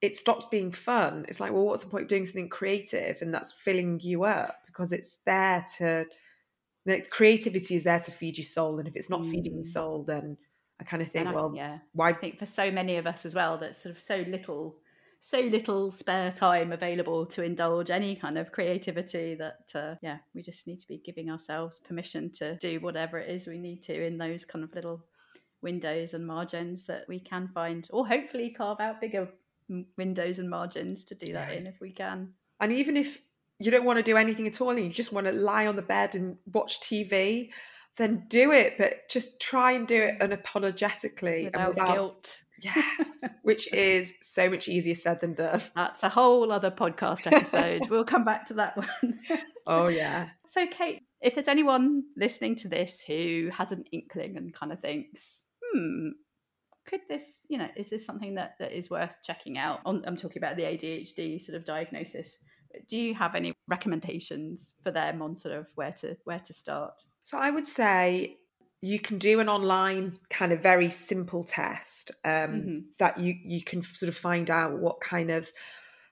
it 0.00 0.16
stops 0.16 0.46
being 0.46 0.70
fun. 0.70 1.24
It's 1.28 1.40
like, 1.40 1.52
well, 1.52 1.64
what's 1.64 1.82
the 1.82 1.90
point 1.90 2.02
of 2.02 2.08
doing 2.08 2.24
something 2.24 2.48
creative 2.48 3.20
and 3.20 3.34
that's 3.34 3.52
filling 3.52 4.00
you 4.00 4.24
up 4.24 4.56
because 4.66 4.92
it's 4.92 5.18
there 5.26 5.64
to 5.78 6.06
the 6.84 7.04
creativity 7.10 7.74
is 7.74 7.84
there 7.84 8.00
to 8.00 8.10
feed 8.10 8.38
your 8.38 8.44
soul. 8.44 8.78
And 8.78 8.88
if 8.88 8.96
it's 8.96 9.10
not 9.10 9.20
mm. 9.20 9.30
feeding 9.30 9.54
your 9.54 9.64
mm. 9.64 9.66
soul, 9.66 10.04
then 10.04 10.38
I 10.80 10.84
kind 10.84 11.02
of 11.02 11.10
think, 11.10 11.28
I, 11.28 11.32
well, 11.32 11.52
yeah, 11.54 11.78
why? 11.92 12.10
I 12.10 12.12
think 12.12 12.38
for 12.38 12.46
so 12.46 12.70
many 12.70 12.96
of 12.96 13.06
us 13.06 13.26
as 13.26 13.34
well, 13.34 13.58
that's 13.58 13.82
sort 13.82 13.94
of 13.94 14.00
so 14.00 14.24
little, 14.28 14.76
so 15.20 15.40
little 15.40 15.90
spare 15.90 16.30
time 16.30 16.72
available 16.72 17.26
to 17.26 17.42
indulge 17.42 17.90
any 17.90 18.14
kind 18.14 18.38
of 18.38 18.52
creativity 18.52 19.34
that, 19.34 19.72
uh, 19.74 19.96
yeah, 20.00 20.18
we 20.34 20.42
just 20.42 20.66
need 20.66 20.78
to 20.78 20.86
be 20.86 21.02
giving 21.04 21.30
ourselves 21.30 21.80
permission 21.80 22.30
to 22.32 22.56
do 22.56 22.78
whatever 22.78 23.18
it 23.18 23.28
is 23.28 23.46
we 23.46 23.58
need 23.58 23.82
to 23.82 24.06
in 24.06 24.16
those 24.16 24.44
kind 24.44 24.64
of 24.64 24.72
little 24.74 25.04
windows 25.60 26.14
and 26.14 26.24
margins 26.24 26.86
that 26.86 27.04
we 27.08 27.18
can 27.18 27.48
find, 27.48 27.88
or 27.92 28.06
hopefully 28.06 28.50
carve 28.50 28.80
out 28.80 29.00
bigger 29.00 29.28
windows 29.96 30.38
and 30.38 30.48
margins 30.48 31.04
to 31.06 31.14
do 31.14 31.32
that 31.32 31.54
in 31.54 31.66
if 31.66 31.80
we 31.80 31.90
can. 31.90 32.32
And 32.60 32.72
even 32.72 32.96
if 32.96 33.20
you 33.58 33.70
don't 33.70 33.84
want 33.84 33.98
to 33.98 34.02
do 34.02 34.16
anything 34.16 34.46
at 34.46 34.60
all 34.60 34.70
and 34.70 34.80
you 34.80 34.90
just 34.90 35.12
want 35.12 35.26
to 35.26 35.32
lie 35.32 35.66
on 35.66 35.76
the 35.76 35.82
bed 35.82 36.14
and 36.14 36.36
watch 36.52 36.80
TV, 36.80 37.50
then 37.96 38.24
do 38.28 38.52
it, 38.52 38.78
but 38.78 39.08
just 39.08 39.40
try 39.40 39.72
and 39.72 39.86
do 39.86 40.00
it 40.02 40.18
unapologetically 40.20 41.46
without, 41.46 41.70
without 41.70 41.94
guilt. 41.94 42.42
Yes, 42.60 43.24
which 43.42 43.72
is 43.74 44.14
so 44.22 44.48
much 44.48 44.68
easier 44.68 44.94
said 44.94 45.20
than 45.20 45.34
done. 45.34 45.60
That's 45.74 46.02
a 46.02 46.08
whole 46.08 46.50
other 46.50 46.70
podcast 46.70 47.26
episode. 47.26 47.88
we'll 47.90 48.04
come 48.04 48.24
back 48.24 48.46
to 48.46 48.54
that 48.54 48.76
one. 48.76 49.20
oh, 49.66 49.88
yeah. 49.88 50.28
So, 50.46 50.66
Kate, 50.66 51.02
if 51.20 51.34
there's 51.34 51.48
anyone 51.48 52.04
listening 52.16 52.54
to 52.56 52.68
this 52.68 53.02
who 53.02 53.50
has 53.52 53.72
an 53.72 53.84
inkling 53.92 54.36
and 54.36 54.54
kind 54.54 54.72
of 54.72 54.80
thinks, 54.80 55.42
hmm, 55.62 56.10
could 56.88 57.00
this, 57.08 57.42
you 57.48 57.58
know, 57.58 57.68
is 57.76 57.90
this 57.90 58.04
something 58.04 58.34
that, 58.36 58.54
that 58.58 58.72
is 58.72 58.90
worth 58.90 59.18
checking 59.22 59.58
out? 59.58 59.80
On, 59.84 60.02
I'm 60.06 60.16
talking 60.16 60.42
about 60.42 60.56
the 60.56 60.62
ADHD 60.62 61.40
sort 61.40 61.56
of 61.56 61.64
diagnosis. 61.64 62.38
Do 62.88 62.96
you 62.96 63.14
have 63.14 63.34
any 63.34 63.54
recommendations 63.66 64.74
for 64.82 64.90
them 64.90 65.22
on 65.22 65.36
sort 65.36 65.54
of 65.54 65.66
where 65.74 65.92
to 65.92 66.16
where 66.24 66.38
to 66.38 66.52
start? 66.52 67.02
So 67.24 67.38
I 67.38 67.50
would 67.50 67.66
say 67.66 68.38
you 68.80 68.98
can 68.98 69.18
do 69.18 69.40
an 69.40 69.48
online 69.48 70.12
kind 70.30 70.52
of 70.52 70.62
very 70.62 70.88
simple 70.88 71.44
test 71.44 72.10
um, 72.24 72.32
mm-hmm. 72.32 72.78
that 72.98 73.18
you 73.18 73.34
you 73.44 73.62
can 73.62 73.82
sort 73.82 74.08
of 74.08 74.16
find 74.16 74.50
out 74.50 74.78
what 74.78 75.00
kind 75.00 75.30
of 75.30 75.50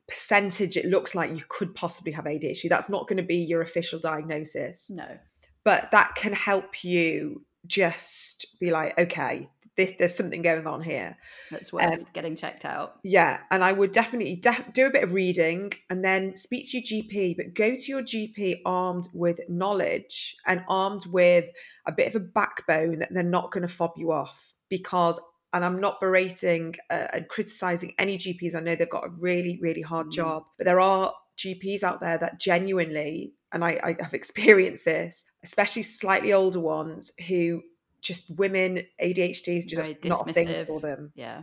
percentage 0.08 0.76
it 0.76 0.86
looks 0.86 1.14
like 1.14 1.30
you 1.30 1.44
could 1.48 1.74
possibly 1.74 2.12
have 2.12 2.24
ADHD. 2.24 2.68
That's 2.68 2.88
not 2.88 3.08
going 3.08 3.16
to 3.18 3.22
be 3.22 3.38
your 3.38 3.60
official 3.60 3.98
diagnosis. 3.98 4.90
No. 4.90 5.18
But 5.64 5.90
that 5.90 6.14
can 6.14 6.32
help 6.32 6.84
you 6.84 7.44
just 7.66 8.46
be 8.60 8.70
like, 8.70 8.98
okay, 8.98 9.48
this, 9.76 9.92
there's 9.98 10.14
something 10.14 10.42
going 10.42 10.66
on 10.66 10.80
here. 10.80 11.16
That's 11.50 11.72
worth 11.72 11.84
um, 11.84 12.06
getting 12.12 12.34
checked 12.34 12.64
out. 12.64 12.98
Yeah, 13.02 13.40
and 13.50 13.62
I 13.62 13.72
would 13.72 13.92
definitely 13.92 14.36
de- 14.36 14.66
do 14.72 14.86
a 14.86 14.90
bit 14.90 15.04
of 15.04 15.12
reading 15.12 15.72
and 15.90 16.04
then 16.04 16.36
speak 16.36 16.70
to 16.70 16.78
your 16.78 17.04
GP, 17.04 17.36
but 17.36 17.54
go 17.54 17.76
to 17.76 17.84
your 17.86 18.02
GP 18.02 18.60
armed 18.64 19.08
with 19.12 19.40
knowledge 19.48 20.36
and 20.46 20.64
armed 20.68 21.06
with 21.06 21.44
a 21.86 21.92
bit 21.92 22.08
of 22.08 22.16
a 22.16 22.24
backbone 22.24 22.98
that 23.00 23.12
they're 23.12 23.22
not 23.22 23.52
going 23.52 23.62
to 23.62 23.68
fob 23.68 23.92
you 23.96 24.12
off 24.12 24.54
because. 24.68 25.20
And 25.52 25.64
I'm 25.64 25.80
not 25.80 26.00
berating 26.00 26.74
uh, 26.90 27.06
and 27.14 27.28
criticizing 27.28 27.94
any 27.98 28.18
GPs. 28.18 28.54
I 28.54 28.60
know 28.60 28.74
they've 28.74 28.90
got 28.90 29.06
a 29.06 29.10
really, 29.10 29.58
really 29.62 29.80
hard 29.80 30.08
mm. 30.08 30.12
job, 30.12 30.42
but 30.58 30.66
there 30.66 30.80
are 30.80 31.14
GPs 31.38 31.82
out 31.82 32.00
there 32.00 32.18
that 32.18 32.40
genuinely, 32.40 33.34
and 33.52 33.64
I, 33.64 33.80
I 33.82 33.96
have 34.02 34.12
experienced 34.12 34.84
this, 34.84 35.24
especially 35.44 35.82
slightly 35.82 36.32
older 36.32 36.60
ones 36.60 37.12
who 37.28 37.62
just 38.06 38.30
women 38.30 38.82
ADHD 39.00 39.58
is 39.58 39.64
just 39.64 39.82
Very 39.82 39.98
not 40.04 40.28
a 40.28 40.32
thing 40.32 40.66
for 40.66 40.80
them. 40.80 41.12
Yeah. 41.14 41.42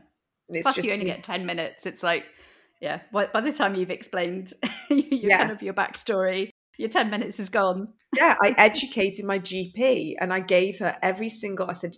It's 0.50 0.64
Plus, 0.64 0.76
just, 0.76 0.88
you 0.88 0.94
only 0.94 1.06
get 1.06 1.24
ten 1.24 1.46
minutes. 1.46 1.86
It's 1.86 2.04
like, 2.04 2.26
yeah. 2.82 3.00
By 3.12 3.42
the 3.42 3.52
time 3.52 3.76
you've 3.76 3.90
explained 3.90 4.54
your 4.90 5.08
yeah. 5.10 5.38
kind 5.38 5.52
of 5.52 5.62
your 5.62 5.74
backstory, 5.74 6.50
your 6.78 6.90
ten 6.90 7.10
minutes 7.10 7.40
is 7.40 7.50
gone. 7.50 7.90
yeah, 8.16 8.36
I 8.42 8.54
educated 8.58 9.26
my 9.26 9.40
GP 9.40 10.16
and 10.20 10.34
I 10.34 10.40
gave 10.40 10.80
her 10.80 10.96
every 11.02 11.30
single. 11.30 11.70
I 11.70 11.74
said, 11.74 11.98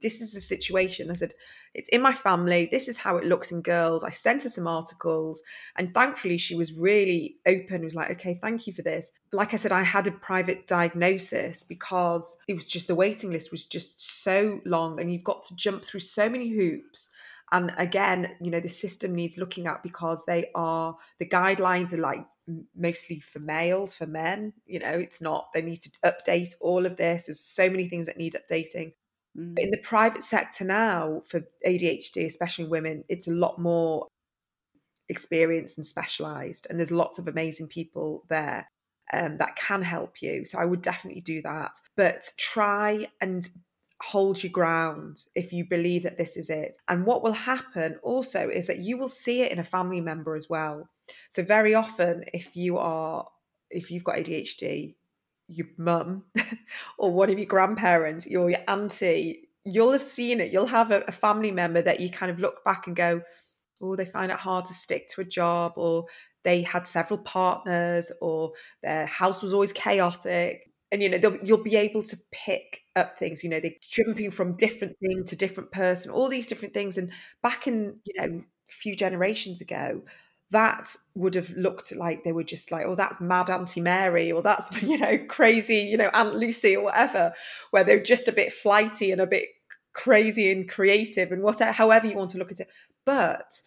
this 0.00 0.20
is 0.20 0.32
the 0.32 0.40
situation. 0.40 1.10
I 1.10 1.14
said, 1.14 1.34
it's 1.74 1.88
in 1.90 2.02
my 2.02 2.12
family. 2.12 2.68
This 2.70 2.88
is 2.88 2.98
how 2.98 3.16
it 3.16 3.24
looks 3.24 3.52
in 3.52 3.62
girls. 3.62 4.02
I 4.02 4.10
sent 4.10 4.42
her 4.42 4.48
some 4.48 4.66
articles, 4.66 5.42
and 5.76 5.94
thankfully, 5.94 6.38
she 6.38 6.54
was 6.54 6.72
really 6.72 7.36
open. 7.46 7.82
Was 7.82 7.94
like, 7.94 8.10
okay, 8.12 8.38
thank 8.42 8.66
you 8.66 8.72
for 8.72 8.82
this. 8.82 9.12
Like 9.32 9.54
I 9.54 9.56
said, 9.56 9.72
I 9.72 9.82
had 9.82 10.06
a 10.06 10.12
private 10.12 10.66
diagnosis 10.66 11.62
because 11.62 12.36
it 12.48 12.54
was 12.54 12.66
just 12.66 12.88
the 12.88 12.94
waiting 12.94 13.30
list 13.30 13.50
was 13.50 13.66
just 13.66 14.22
so 14.22 14.60
long, 14.64 15.00
and 15.00 15.12
you've 15.12 15.24
got 15.24 15.44
to 15.44 15.56
jump 15.56 15.84
through 15.84 16.00
so 16.00 16.28
many 16.28 16.48
hoops. 16.48 17.10
And 17.52 17.72
again, 17.78 18.36
you 18.40 18.50
know, 18.50 18.60
the 18.60 18.68
system 18.68 19.14
needs 19.14 19.36
looking 19.36 19.66
at 19.66 19.82
because 19.82 20.24
they 20.24 20.50
are 20.54 20.96
the 21.18 21.26
guidelines 21.26 21.92
are 21.92 21.98
like 21.98 22.24
mostly 22.76 23.20
for 23.20 23.38
males, 23.40 23.94
for 23.94 24.06
men. 24.06 24.52
You 24.66 24.80
know, 24.80 24.90
it's 24.90 25.20
not, 25.20 25.52
they 25.52 25.62
need 25.62 25.80
to 25.82 25.90
update 26.04 26.54
all 26.60 26.86
of 26.86 26.96
this. 26.96 27.26
There's 27.26 27.40
so 27.40 27.68
many 27.68 27.86
things 27.86 28.06
that 28.06 28.16
need 28.16 28.36
updating. 28.36 28.92
Mm. 29.38 29.58
In 29.58 29.70
the 29.70 29.78
private 29.78 30.22
sector 30.22 30.64
now, 30.64 31.22
for 31.26 31.42
ADHD, 31.66 32.24
especially 32.26 32.66
women, 32.66 33.04
it's 33.08 33.28
a 33.28 33.32
lot 33.32 33.58
more 33.58 34.06
experienced 35.08 35.76
and 35.76 35.86
specialized. 35.86 36.66
And 36.68 36.78
there's 36.78 36.90
lots 36.90 37.18
of 37.18 37.28
amazing 37.28 37.68
people 37.68 38.24
there 38.28 38.68
um, 39.12 39.38
that 39.38 39.56
can 39.56 39.82
help 39.82 40.22
you. 40.22 40.44
So 40.44 40.58
I 40.58 40.64
would 40.64 40.82
definitely 40.82 41.20
do 41.20 41.42
that. 41.42 41.72
But 41.96 42.28
try 42.38 43.06
and 43.20 43.48
hold 44.02 44.42
your 44.42 44.52
ground 44.52 45.24
if 45.34 45.52
you 45.52 45.64
believe 45.64 46.04
that 46.04 46.16
this 46.16 46.36
is 46.36 46.48
it. 46.48 46.76
And 46.88 47.04
what 47.04 47.22
will 47.22 47.32
happen 47.32 47.98
also 48.02 48.48
is 48.48 48.66
that 48.66 48.78
you 48.78 48.96
will 48.96 49.08
see 49.08 49.42
it 49.42 49.52
in 49.52 49.58
a 49.58 49.64
family 49.64 50.00
member 50.00 50.36
as 50.36 50.48
well. 50.48 50.88
So 51.30 51.42
very 51.42 51.74
often, 51.74 52.24
if 52.32 52.56
you 52.56 52.78
are 52.78 53.26
if 53.70 53.90
you've 53.90 54.04
got 54.04 54.16
ADHD, 54.16 54.94
your 55.50 55.66
mum 55.76 56.24
or 56.98 57.12
one 57.12 57.30
of 57.30 57.38
your 57.38 57.46
grandparents, 57.46 58.26
your, 58.26 58.50
your 58.50 58.60
auntie, 58.68 59.48
you'll 59.64 59.92
have 59.92 60.02
seen 60.02 60.40
it. 60.40 60.52
You'll 60.52 60.66
have 60.66 60.90
a, 60.90 61.02
a 61.08 61.12
family 61.12 61.50
member 61.50 61.82
that 61.82 62.00
you 62.00 62.10
kind 62.10 62.30
of 62.30 62.40
look 62.40 62.64
back 62.64 62.86
and 62.86 62.96
go, 62.96 63.22
oh, 63.82 63.96
they 63.96 64.04
find 64.04 64.30
it 64.30 64.38
hard 64.38 64.64
to 64.66 64.74
stick 64.74 65.08
to 65.08 65.20
a 65.22 65.24
job, 65.24 65.72
or 65.76 66.06
they 66.44 66.62
had 66.62 66.86
several 66.86 67.18
partners, 67.18 68.12
or 68.20 68.52
their 68.82 69.06
house 69.06 69.42
was 69.42 69.52
always 69.54 69.72
chaotic. 69.72 70.70
And 70.92 71.02
you 71.02 71.08
know, 71.08 71.38
you'll 71.42 71.62
be 71.62 71.76
able 71.76 72.02
to 72.02 72.16
pick 72.32 72.82
up 72.96 73.18
things. 73.18 73.44
You 73.44 73.50
know, 73.50 73.60
they're 73.60 73.70
jumping 73.80 74.30
from 74.30 74.56
different 74.56 74.96
thing 74.98 75.24
to 75.26 75.36
different 75.36 75.70
person, 75.70 76.10
all 76.10 76.28
these 76.28 76.46
different 76.46 76.74
things. 76.74 76.98
And 76.98 77.12
back 77.42 77.66
in 77.66 78.00
you 78.04 78.14
know, 78.20 78.38
a 78.38 78.72
few 78.72 78.96
generations 78.96 79.60
ago, 79.60 80.02
that 80.50 80.96
would 81.14 81.34
have 81.34 81.50
looked 81.50 81.94
like 81.94 82.24
they 82.24 82.32
were 82.32 82.44
just 82.44 82.72
like, 82.72 82.84
oh, 82.84 82.94
that's 82.94 83.20
mad 83.20 83.50
Auntie 83.50 83.80
Mary, 83.80 84.32
or 84.32 84.42
that's, 84.42 84.82
you 84.82 84.98
know, 84.98 85.18
crazy, 85.28 85.76
you 85.76 85.96
know, 85.96 86.10
Aunt 86.12 86.34
Lucy, 86.34 86.76
or 86.76 86.84
whatever, 86.84 87.32
where 87.70 87.84
they're 87.84 88.02
just 88.02 88.28
a 88.28 88.32
bit 88.32 88.52
flighty 88.52 89.12
and 89.12 89.20
a 89.20 89.26
bit 89.26 89.46
crazy 89.92 90.50
and 90.50 90.68
creative 90.68 91.32
and 91.32 91.42
whatever, 91.42 91.72
however 91.72 92.06
you 92.06 92.16
want 92.16 92.30
to 92.30 92.38
look 92.38 92.52
at 92.52 92.60
it. 92.60 92.68
But, 93.04 93.60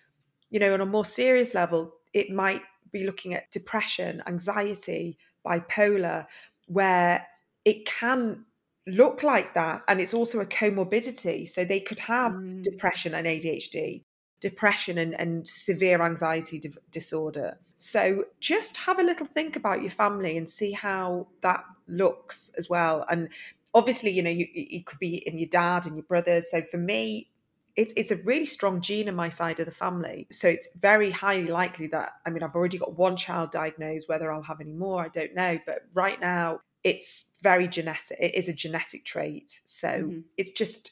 you 0.50 0.60
know, 0.60 0.74
on 0.74 0.82
a 0.82 0.86
more 0.86 1.06
serious 1.06 1.54
level, 1.54 1.94
it 2.14 2.30
might 2.30 2.62
be 2.92 3.06
looking 3.06 3.34
at 3.34 3.52
depression, 3.52 4.22
anxiety, 4.28 5.18
bipolar, 5.46 6.28
where 6.68 7.26
it 7.66 7.86
can 7.86 8.46
look 8.88 9.24
like 9.24 9.54
that. 9.54 9.84
And 9.88 10.02
it's 10.02 10.14
also 10.14 10.40
a 10.40 10.46
comorbidity. 10.46 11.50
So 11.50 11.64
they 11.64 11.80
could 11.80 12.00
have 12.00 12.34
mm. 12.34 12.62
depression 12.62 13.14
and 13.14 13.26
ADHD 13.26 14.04
depression 14.44 14.98
and, 14.98 15.18
and 15.18 15.48
severe 15.48 16.02
anxiety 16.02 16.60
di- 16.60 16.70
disorder. 16.92 17.58
So 17.78 18.26
just 18.42 18.76
have 18.76 19.00
a 19.00 19.04
little 19.04 19.26
think 19.26 19.56
about 19.56 19.80
your 19.82 19.90
family 19.90 20.38
and 20.38 20.50
see 20.50 20.74
how 20.74 21.28
that 21.42 21.64
looks 21.88 22.52
as 22.58 22.70
well. 22.70 23.06
And 23.10 23.30
obviously, 23.74 24.12
you 24.12 24.22
know, 24.22 24.30
you, 24.30 24.46
it 24.54 24.86
could 24.86 25.00
be 25.00 25.16
in 25.16 25.40
your 25.40 25.48
dad 25.48 25.86
and 25.86 25.96
your 25.96 26.04
brothers. 26.04 26.52
So 26.52 26.62
for 26.62 26.78
me, 26.78 27.30
it's 27.78 27.94
it's 27.96 28.12
a 28.12 28.18
really 28.18 28.46
strong 28.46 28.82
gene 28.82 29.08
in 29.08 29.16
my 29.16 29.30
side 29.30 29.62
of 29.62 29.66
the 29.66 29.72
family. 29.72 30.28
So 30.30 30.50
it's 30.50 30.68
very 30.80 31.10
highly 31.10 31.48
likely 31.48 31.88
that 31.88 32.12
I 32.26 32.30
mean 32.30 32.44
I've 32.44 32.54
already 32.54 32.78
got 32.78 32.98
one 32.98 33.16
child 33.16 33.52
diagnosed. 33.52 34.10
Whether 34.10 34.30
I'll 34.30 34.44
have 34.44 34.60
any 34.60 34.74
more, 34.74 35.02
I 35.04 35.08
don't 35.08 35.34
know. 35.34 35.58
But 35.66 35.80
right 35.94 36.20
now, 36.20 36.60
it's 36.84 37.32
very 37.42 37.70
genetic. 37.70 38.18
It 38.20 38.36
is 38.36 38.50
a 38.50 38.54
genetic 38.54 39.06
trait. 39.06 39.62
So 39.64 39.88
mm-hmm. 39.88 40.20
it's 40.38 40.52
just 40.52 40.92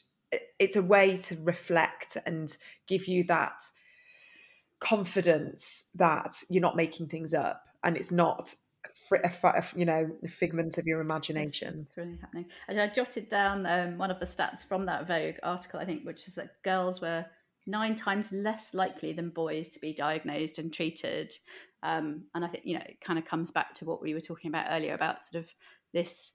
it's 0.58 0.76
a 0.76 0.82
way 0.82 1.16
to 1.16 1.36
reflect 1.42 2.16
and 2.26 2.56
give 2.86 3.06
you 3.06 3.24
that 3.24 3.60
confidence 4.80 5.90
that 5.94 6.34
you're 6.50 6.62
not 6.62 6.76
making 6.76 7.06
things 7.06 7.34
up 7.34 7.64
and 7.84 7.96
it's 7.96 8.10
not 8.10 8.54
a, 9.12 9.64
you 9.76 9.84
know 9.84 10.10
a 10.24 10.28
figment 10.28 10.78
of 10.78 10.86
your 10.86 11.00
imagination. 11.00 11.80
it's, 11.80 11.90
it's 11.90 11.96
really 11.96 12.18
happening. 12.20 12.46
And 12.68 12.80
i 12.80 12.88
jotted 12.88 13.28
down 13.28 13.66
um, 13.66 13.98
one 13.98 14.10
of 14.10 14.20
the 14.20 14.26
stats 14.26 14.64
from 14.66 14.86
that 14.86 15.06
vogue 15.06 15.36
article 15.42 15.80
i 15.80 15.84
think 15.84 16.04
which 16.04 16.26
is 16.26 16.34
that 16.34 16.62
girls 16.62 17.00
were 17.00 17.24
nine 17.66 17.94
times 17.94 18.32
less 18.32 18.74
likely 18.74 19.12
than 19.12 19.30
boys 19.30 19.68
to 19.68 19.78
be 19.78 19.92
diagnosed 19.92 20.58
and 20.58 20.72
treated. 20.72 21.32
Um, 21.84 22.24
and 22.34 22.44
i 22.44 22.48
think 22.48 22.64
you 22.64 22.74
know 22.74 22.84
it 22.86 23.00
kind 23.00 23.18
of 23.18 23.24
comes 23.24 23.50
back 23.50 23.74
to 23.76 23.84
what 23.84 24.02
we 24.02 24.14
were 24.14 24.20
talking 24.20 24.48
about 24.50 24.66
earlier 24.70 24.94
about 24.94 25.24
sort 25.24 25.44
of 25.44 25.52
this 25.92 26.32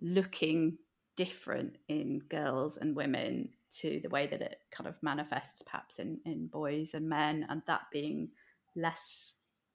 looking 0.00 0.78
different 1.16 1.76
in 1.88 2.20
girls 2.28 2.76
and 2.76 2.94
women 2.94 3.48
to 3.70 4.00
the 4.02 4.08
way 4.08 4.26
that 4.26 4.42
it 4.42 4.60
kind 4.70 4.88
of 4.88 4.94
manifests 5.02 5.62
perhaps 5.62 5.98
in, 5.98 6.18
in 6.24 6.46
boys 6.46 6.94
and 6.94 7.08
men 7.08 7.46
and 7.48 7.62
that 7.66 7.82
being 7.92 8.28
less 8.74 9.34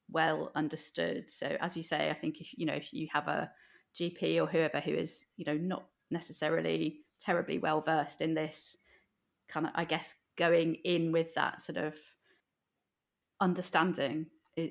well 0.10 0.52
understood. 0.56 1.30
So 1.30 1.58
as 1.60 1.76
you 1.76 1.84
say 1.84 2.10
i 2.10 2.14
think 2.14 2.42
if 2.42 2.58
you 2.58 2.66
know 2.66 2.74
if 2.74 2.94
you 2.94 3.08
have 3.12 3.28
a 3.28 3.52
gp 4.00 4.42
or 4.42 4.46
whoever 4.46 4.80
who 4.80 4.94
is 4.94 5.26
you 5.36 5.46
know 5.46 5.58
not 5.58 5.86
necessarily 6.12 7.02
terribly 7.20 7.60
well 7.60 7.82
versed 7.82 8.22
in 8.22 8.34
this 8.34 8.78
kind 9.50 9.66
of 9.66 9.72
i 9.76 9.84
guess 9.84 10.16
going 10.38 10.76
in 10.86 11.12
with 11.12 11.34
that 11.36 11.62
sort 11.62 11.78
of 11.78 11.96
understanding 13.42 14.26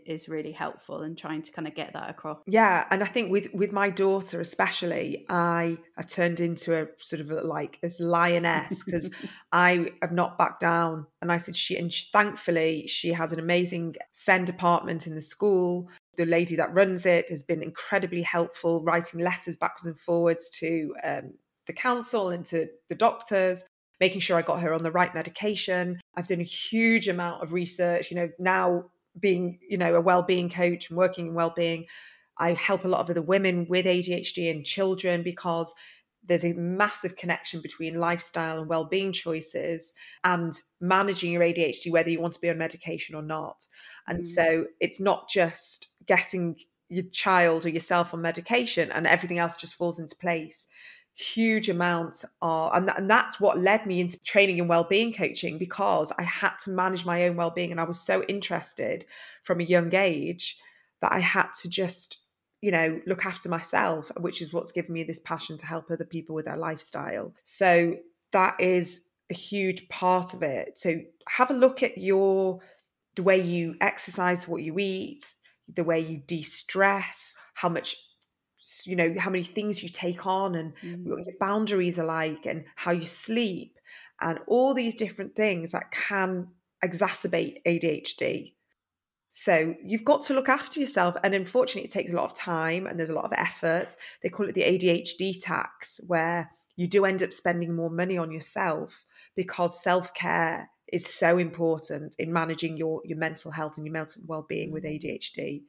is 0.07 0.28
really 0.28 0.53
helpful 0.53 1.01
and 1.03 1.16
trying 1.16 1.43
to 1.43 1.53
kind 1.53 1.68
of 1.68 1.74
get 1.74 1.93
that 1.93 2.11
across 2.11 2.38
yeah 2.47 2.86
and 2.91 3.03
i 3.03 3.07
think 3.07 3.30
with 3.30 3.53
with 3.53 3.72
my 3.72 3.91
daughter 3.91 4.41
especially 4.41 5.24
i 5.28 5.76
have 5.97 6.07
turned 6.07 6.41
into 6.41 6.74
a 6.80 6.86
sort 6.97 7.20
of 7.20 7.30
a, 7.30 7.43
like 7.43 7.78
this 7.80 8.01
lioness 8.01 8.82
because 8.84 9.12
i 9.53 9.91
have 10.03 10.12
not 10.12 10.38
backed 10.38 10.61
down 10.61 11.07
and 11.20 11.30
i 11.30 11.36
said 11.36 11.55
she 11.55 11.76
and 11.76 11.93
she, 11.93 12.07
thankfully 12.12 12.86
she 12.86 13.12
has 13.12 13.32
an 13.32 13.38
amazing 13.38 13.95
SEND 14.12 14.47
department 14.47 15.07
in 15.07 15.14
the 15.14 15.22
school 15.22 15.88
the 16.16 16.26
lady 16.26 16.57
that 16.57 16.74
runs 16.74 17.07
it 17.07 17.28
has 17.30 17.43
been 17.43 17.62
incredibly 17.62 18.22
helpful 18.22 18.82
writing 18.82 19.20
letters 19.20 19.57
backwards 19.57 19.86
and 19.86 19.99
forwards 19.99 20.51
to 20.51 20.95
um, 21.05 21.32
the 21.66 21.72
council 21.72 22.30
and 22.30 22.45
to 22.45 22.68
the 22.88 22.95
doctors 22.95 23.64
making 24.01 24.20
sure 24.20 24.36
I 24.36 24.43
got 24.43 24.62
her 24.62 24.72
on 24.72 24.82
the 24.82 24.91
right 24.91 25.14
medication. 25.14 26.01
I've 26.16 26.26
done 26.26 26.41
a 26.41 26.45
huge 26.45 27.07
amount 27.07 27.43
of 27.43 27.53
research. 27.53 28.11
You 28.11 28.16
know, 28.16 28.30
now 28.38 28.86
being, 29.18 29.58
you 29.68 29.78
know, 29.78 29.94
a 29.94 30.00
well-being 30.00 30.50
coach 30.50 30.88
and 30.88 30.96
working 30.96 31.28
in 31.28 31.34
well-being, 31.34 31.86
I 32.38 32.54
help 32.54 32.84
a 32.84 32.88
lot 32.88 33.08
of 33.08 33.14
the 33.14 33.22
women 33.22 33.66
with 33.68 33.86
ADHD 33.86 34.50
and 34.50 34.64
children 34.64 35.22
because 35.22 35.74
there's 36.24 36.44
a 36.44 36.52
massive 36.54 37.16
connection 37.16 37.61
between 37.61 37.98
lifestyle 37.98 38.61
and 38.61 38.68
well-being 38.68 39.12
choices 39.12 39.94
and 40.24 40.52
managing 40.80 41.32
your 41.32 41.42
ADHD 41.42 41.90
whether 41.90 42.11
you 42.11 42.20
want 42.20 42.34
to 42.34 42.40
be 42.40 42.50
on 42.50 42.58
medication 42.58 43.14
or 43.14 43.22
not. 43.22 43.66
And 44.06 44.20
mm. 44.20 44.26
so 44.26 44.66
it's 44.80 45.00
not 45.00 45.28
just 45.28 45.88
getting 46.06 46.56
your 46.88 47.04
child 47.12 47.64
or 47.64 47.70
yourself 47.70 48.12
on 48.12 48.20
medication 48.20 48.90
and 48.92 49.06
everything 49.06 49.38
else 49.38 49.56
just 49.56 49.76
falls 49.76 49.98
into 49.98 50.16
place 50.16 50.66
huge 51.20 51.68
amount 51.68 52.24
of 52.40 52.72
and, 52.74 52.90
and 52.96 53.10
that's 53.10 53.38
what 53.38 53.58
led 53.58 53.86
me 53.86 54.00
into 54.00 54.18
training 54.20 54.58
and 54.58 54.68
well-being 54.68 55.12
coaching 55.12 55.58
because 55.58 56.12
i 56.18 56.22
had 56.22 56.52
to 56.58 56.70
manage 56.70 57.04
my 57.04 57.24
own 57.24 57.36
well-being 57.36 57.70
and 57.70 57.80
i 57.80 57.84
was 57.84 58.00
so 58.00 58.22
interested 58.24 59.04
from 59.42 59.60
a 59.60 59.64
young 59.64 59.94
age 59.94 60.56
that 61.00 61.12
i 61.12 61.18
had 61.18 61.48
to 61.60 61.68
just 61.68 62.20
you 62.60 62.70
know 62.70 63.00
look 63.06 63.24
after 63.24 63.48
myself 63.48 64.10
which 64.20 64.42
is 64.42 64.52
what's 64.52 64.72
given 64.72 64.92
me 64.92 65.02
this 65.02 65.20
passion 65.20 65.56
to 65.56 65.66
help 65.66 65.90
other 65.90 66.04
people 66.04 66.34
with 66.34 66.44
their 66.44 66.56
lifestyle. 66.56 67.34
So 67.42 67.96
that 68.32 68.60
is 68.60 69.08
a 69.30 69.34
huge 69.34 69.88
part 69.88 70.34
of 70.34 70.42
it. 70.42 70.78
So 70.78 71.00
have 71.28 71.50
a 71.50 71.54
look 71.54 71.82
at 71.82 71.98
your 71.98 72.60
the 73.16 73.22
way 73.22 73.40
you 73.40 73.74
exercise 73.80 74.46
what 74.46 74.62
you 74.62 74.78
eat 74.78 75.34
the 75.72 75.84
way 75.84 76.00
you 76.00 76.18
de-stress 76.26 77.34
how 77.54 77.68
much 77.68 77.96
you 78.84 78.96
know 78.96 79.14
how 79.18 79.30
many 79.30 79.42
things 79.42 79.82
you 79.82 79.88
take 79.88 80.26
on 80.26 80.54
and 80.54 80.72
mm. 80.82 81.04
what 81.04 81.26
your 81.26 81.36
boundaries 81.38 81.98
are 81.98 82.06
like 82.06 82.46
and 82.46 82.64
how 82.76 82.92
you 82.92 83.04
sleep 83.04 83.78
and 84.20 84.38
all 84.46 84.74
these 84.74 84.94
different 84.94 85.34
things 85.34 85.72
that 85.72 85.90
can 85.90 86.48
exacerbate 86.84 87.58
ADHD. 87.66 88.54
So 89.30 89.74
you've 89.82 90.04
got 90.04 90.22
to 90.22 90.34
look 90.34 90.48
after 90.48 90.80
yourself. 90.80 91.16
And 91.22 91.34
unfortunately, 91.34 91.84
it 91.84 91.92
takes 91.92 92.12
a 92.12 92.16
lot 92.16 92.24
of 92.24 92.34
time 92.34 92.86
and 92.86 92.98
there's 92.98 93.10
a 93.10 93.14
lot 93.14 93.24
of 93.24 93.32
effort. 93.36 93.96
They 94.22 94.28
call 94.28 94.48
it 94.48 94.54
the 94.54 94.62
ADHD 94.62 95.40
tax, 95.40 96.00
where 96.06 96.50
you 96.76 96.88
do 96.88 97.04
end 97.04 97.22
up 97.22 97.32
spending 97.32 97.74
more 97.74 97.90
money 97.90 98.18
on 98.18 98.32
yourself 98.32 99.04
because 99.36 99.82
self 99.82 100.12
care 100.14 100.68
is 100.92 101.06
so 101.06 101.38
important 101.38 102.16
in 102.18 102.32
managing 102.32 102.76
your, 102.76 103.00
your 103.04 103.18
mental 103.18 103.52
health 103.52 103.76
and 103.76 103.86
your 103.86 103.92
mental 103.92 104.22
well 104.26 104.44
being 104.48 104.72
with 104.72 104.82
mm. 104.84 105.00
ADHD. 105.00 105.62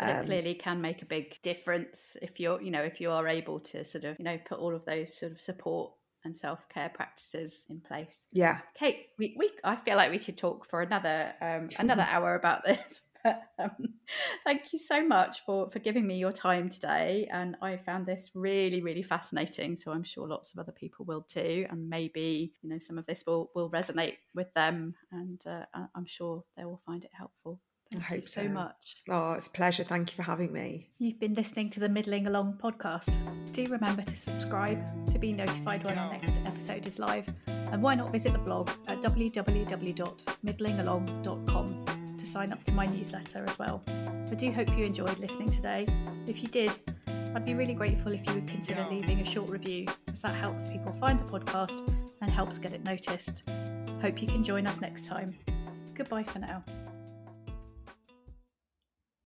But 0.00 0.08
it 0.08 0.16
um, 0.16 0.26
clearly 0.26 0.54
can 0.54 0.80
make 0.80 1.02
a 1.02 1.06
big 1.06 1.40
difference 1.42 2.16
if 2.22 2.40
you're, 2.40 2.60
you 2.62 2.70
know, 2.70 2.82
if 2.82 3.00
you 3.00 3.10
are 3.10 3.28
able 3.28 3.60
to 3.60 3.84
sort 3.84 4.04
of, 4.04 4.18
you 4.18 4.24
know, 4.24 4.38
put 4.46 4.58
all 4.58 4.74
of 4.74 4.84
those 4.86 5.14
sort 5.14 5.32
of 5.32 5.40
support 5.40 5.92
and 6.24 6.34
self 6.34 6.68
care 6.68 6.90
practices 6.90 7.66
in 7.68 7.80
place. 7.80 8.26
Yeah, 8.32 8.58
Kate, 8.74 9.08
we, 9.18 9.34
we 9.38 9.50
I 9.64 9.76
feel 9.76 9.96
like 9.96 10.10
we 10.10 10.18
could 10.18 10.36
talk 10.36 10.68
for 10.68 10.82
another 10.82 11.32
um, 11.40 11.68
another 11.78 12.06
hour 12.08 12.34
about 12.34 12.64
this. 12.64 13.04
But, 13.22 13.42
um, 13.58 13.72
thank 14.44 14.72
you 14.72 14.78
so 14.78 15.06
much 15.06 15.44
for 15.44 15.70
for 15.70 15.78
giving 15.78 16.06
me 16.06 16.16
your 16.16 16.32
time 16.32 16.70
today, 16.70 17.28
and 17.30 17.54
I 17.60 17.76
found 17.76 18.06
this 18.06 18.30
really 18.34 18.80
really 18.80 19.02
fascinating. 19.02 19.76
So 19.76 19.92
I'm 19.92 20.04
sure 20.04 20.26
lots 20.26 20.54
of 20.54 20.58
other 20.58 20.72
people 20.72 21.04
will 21.04 21.20
too, 21.20 21.66
and 21.68 21.90
maybe 21.90 22.54
you 22.62 22.70
know 22.70 22.78
some 22.78 22.96
of 22.96 23.04
this 23.04 23.24
will 23.26 23.50
will 23.54 23.68
resonate 23.68 24.16
with 24.34 24.50
them, 24.54 24.94
and 25.12 25.38
uh, 25.46 25.66
I'm 25.94 26.06
sure 26.06 26.44
they 26.56 26.64
will 26.64 26.80
find 26.86 27.04
it 27.04 27.10
helpful. 27.12 27.60
Thank 27.92 28.04
I 28.04 28.06
hope 28.06 28.24
so. 28.24 28.42
so 28.42 28.48
much. 28.48 28.96
Oh, 29.08 29.32
it's 29.32 29.48
a 29.48 29.50
pleasure. 29.50 29.82
Thank 29.82 30.10
you 30.10 30.16
for 30.16 30.22
having 30.22 30.52
me. 30.52 30.90
You've 30.98 31.18
been 31.18 31.34
listening 31.34 31.70
to 31.70 31.80
the 31.80 31.88
Middling 31.88 32.28
Along 32.28 32.56
podcast. 32.62 33.16
Do 33.52 33.66
remember 33.66 34.02
to 34.02 34.16
subscribe 34.16 34.78
to 35.12 35.18
be 35.18 35.32
notified 35.32 35.82
when 35.82 35.98
our 35.98 36.12
next 36.12 36.38
episode 36.46 36.86
is 36.86 37.00
live. 37.00 37.26
And 37.48 37.82
why 37.82 37.96
not 37.96 38.12
visit 38.12 38.32
the 38.32 38.38
blog 38.38 38.70
at 38.86 39.00
www.middlingalong.com 39.00 41.84
to 42.16 42.26
sign 42.26 42.52
up 42.52 42.62
to 42.64 42.72
my 42.72 42.86
newsletter 42.86 43.44
as 43.44 43.58
well. 43.58 43.82
I 43.88 44.34
do 44.36 44.52
hope 44.52 44.68
you 44.78 44.84
enjoyed 44.84 45.18
listening 45.18 45.50
today. 45.50 45.84
If 46.28 46.44
you 46.44 46.48
did, 46.48 46.70
I'd 47.34 47.44
be 47.44 47.54
really 47.54 47.74
grateful 47.74 48.12
if 48.12 48.24
you 48.26 48.34
would 48.34 48.46
consider 48.46 48.86
leaving 48.88 49.18
a 49.20 49.24
short 49.24 49.50
review, 49.50 49.86
as 50.12 50.22
that 50.22 50.34
helps 50.34 50.68
people 50.68 50.92
find 50.92 51.18
the 51.18 51.24
podcast 51.24 51.92
and 52.20 52.30
helps 52.30 52.56
get 52.58 52.72
it 52.72 52.84
noticed. 52.84 53.42
Hope 54.00 54.22
you 54.22 54.28
can 54.28 54.44
join 54.44 54.68
us 54.68 54.80
next 54.80 55.06
time. 55.06 55.36
Goodbye 55.94 56.24
for 56.24 56.38
now. 56.38 56.62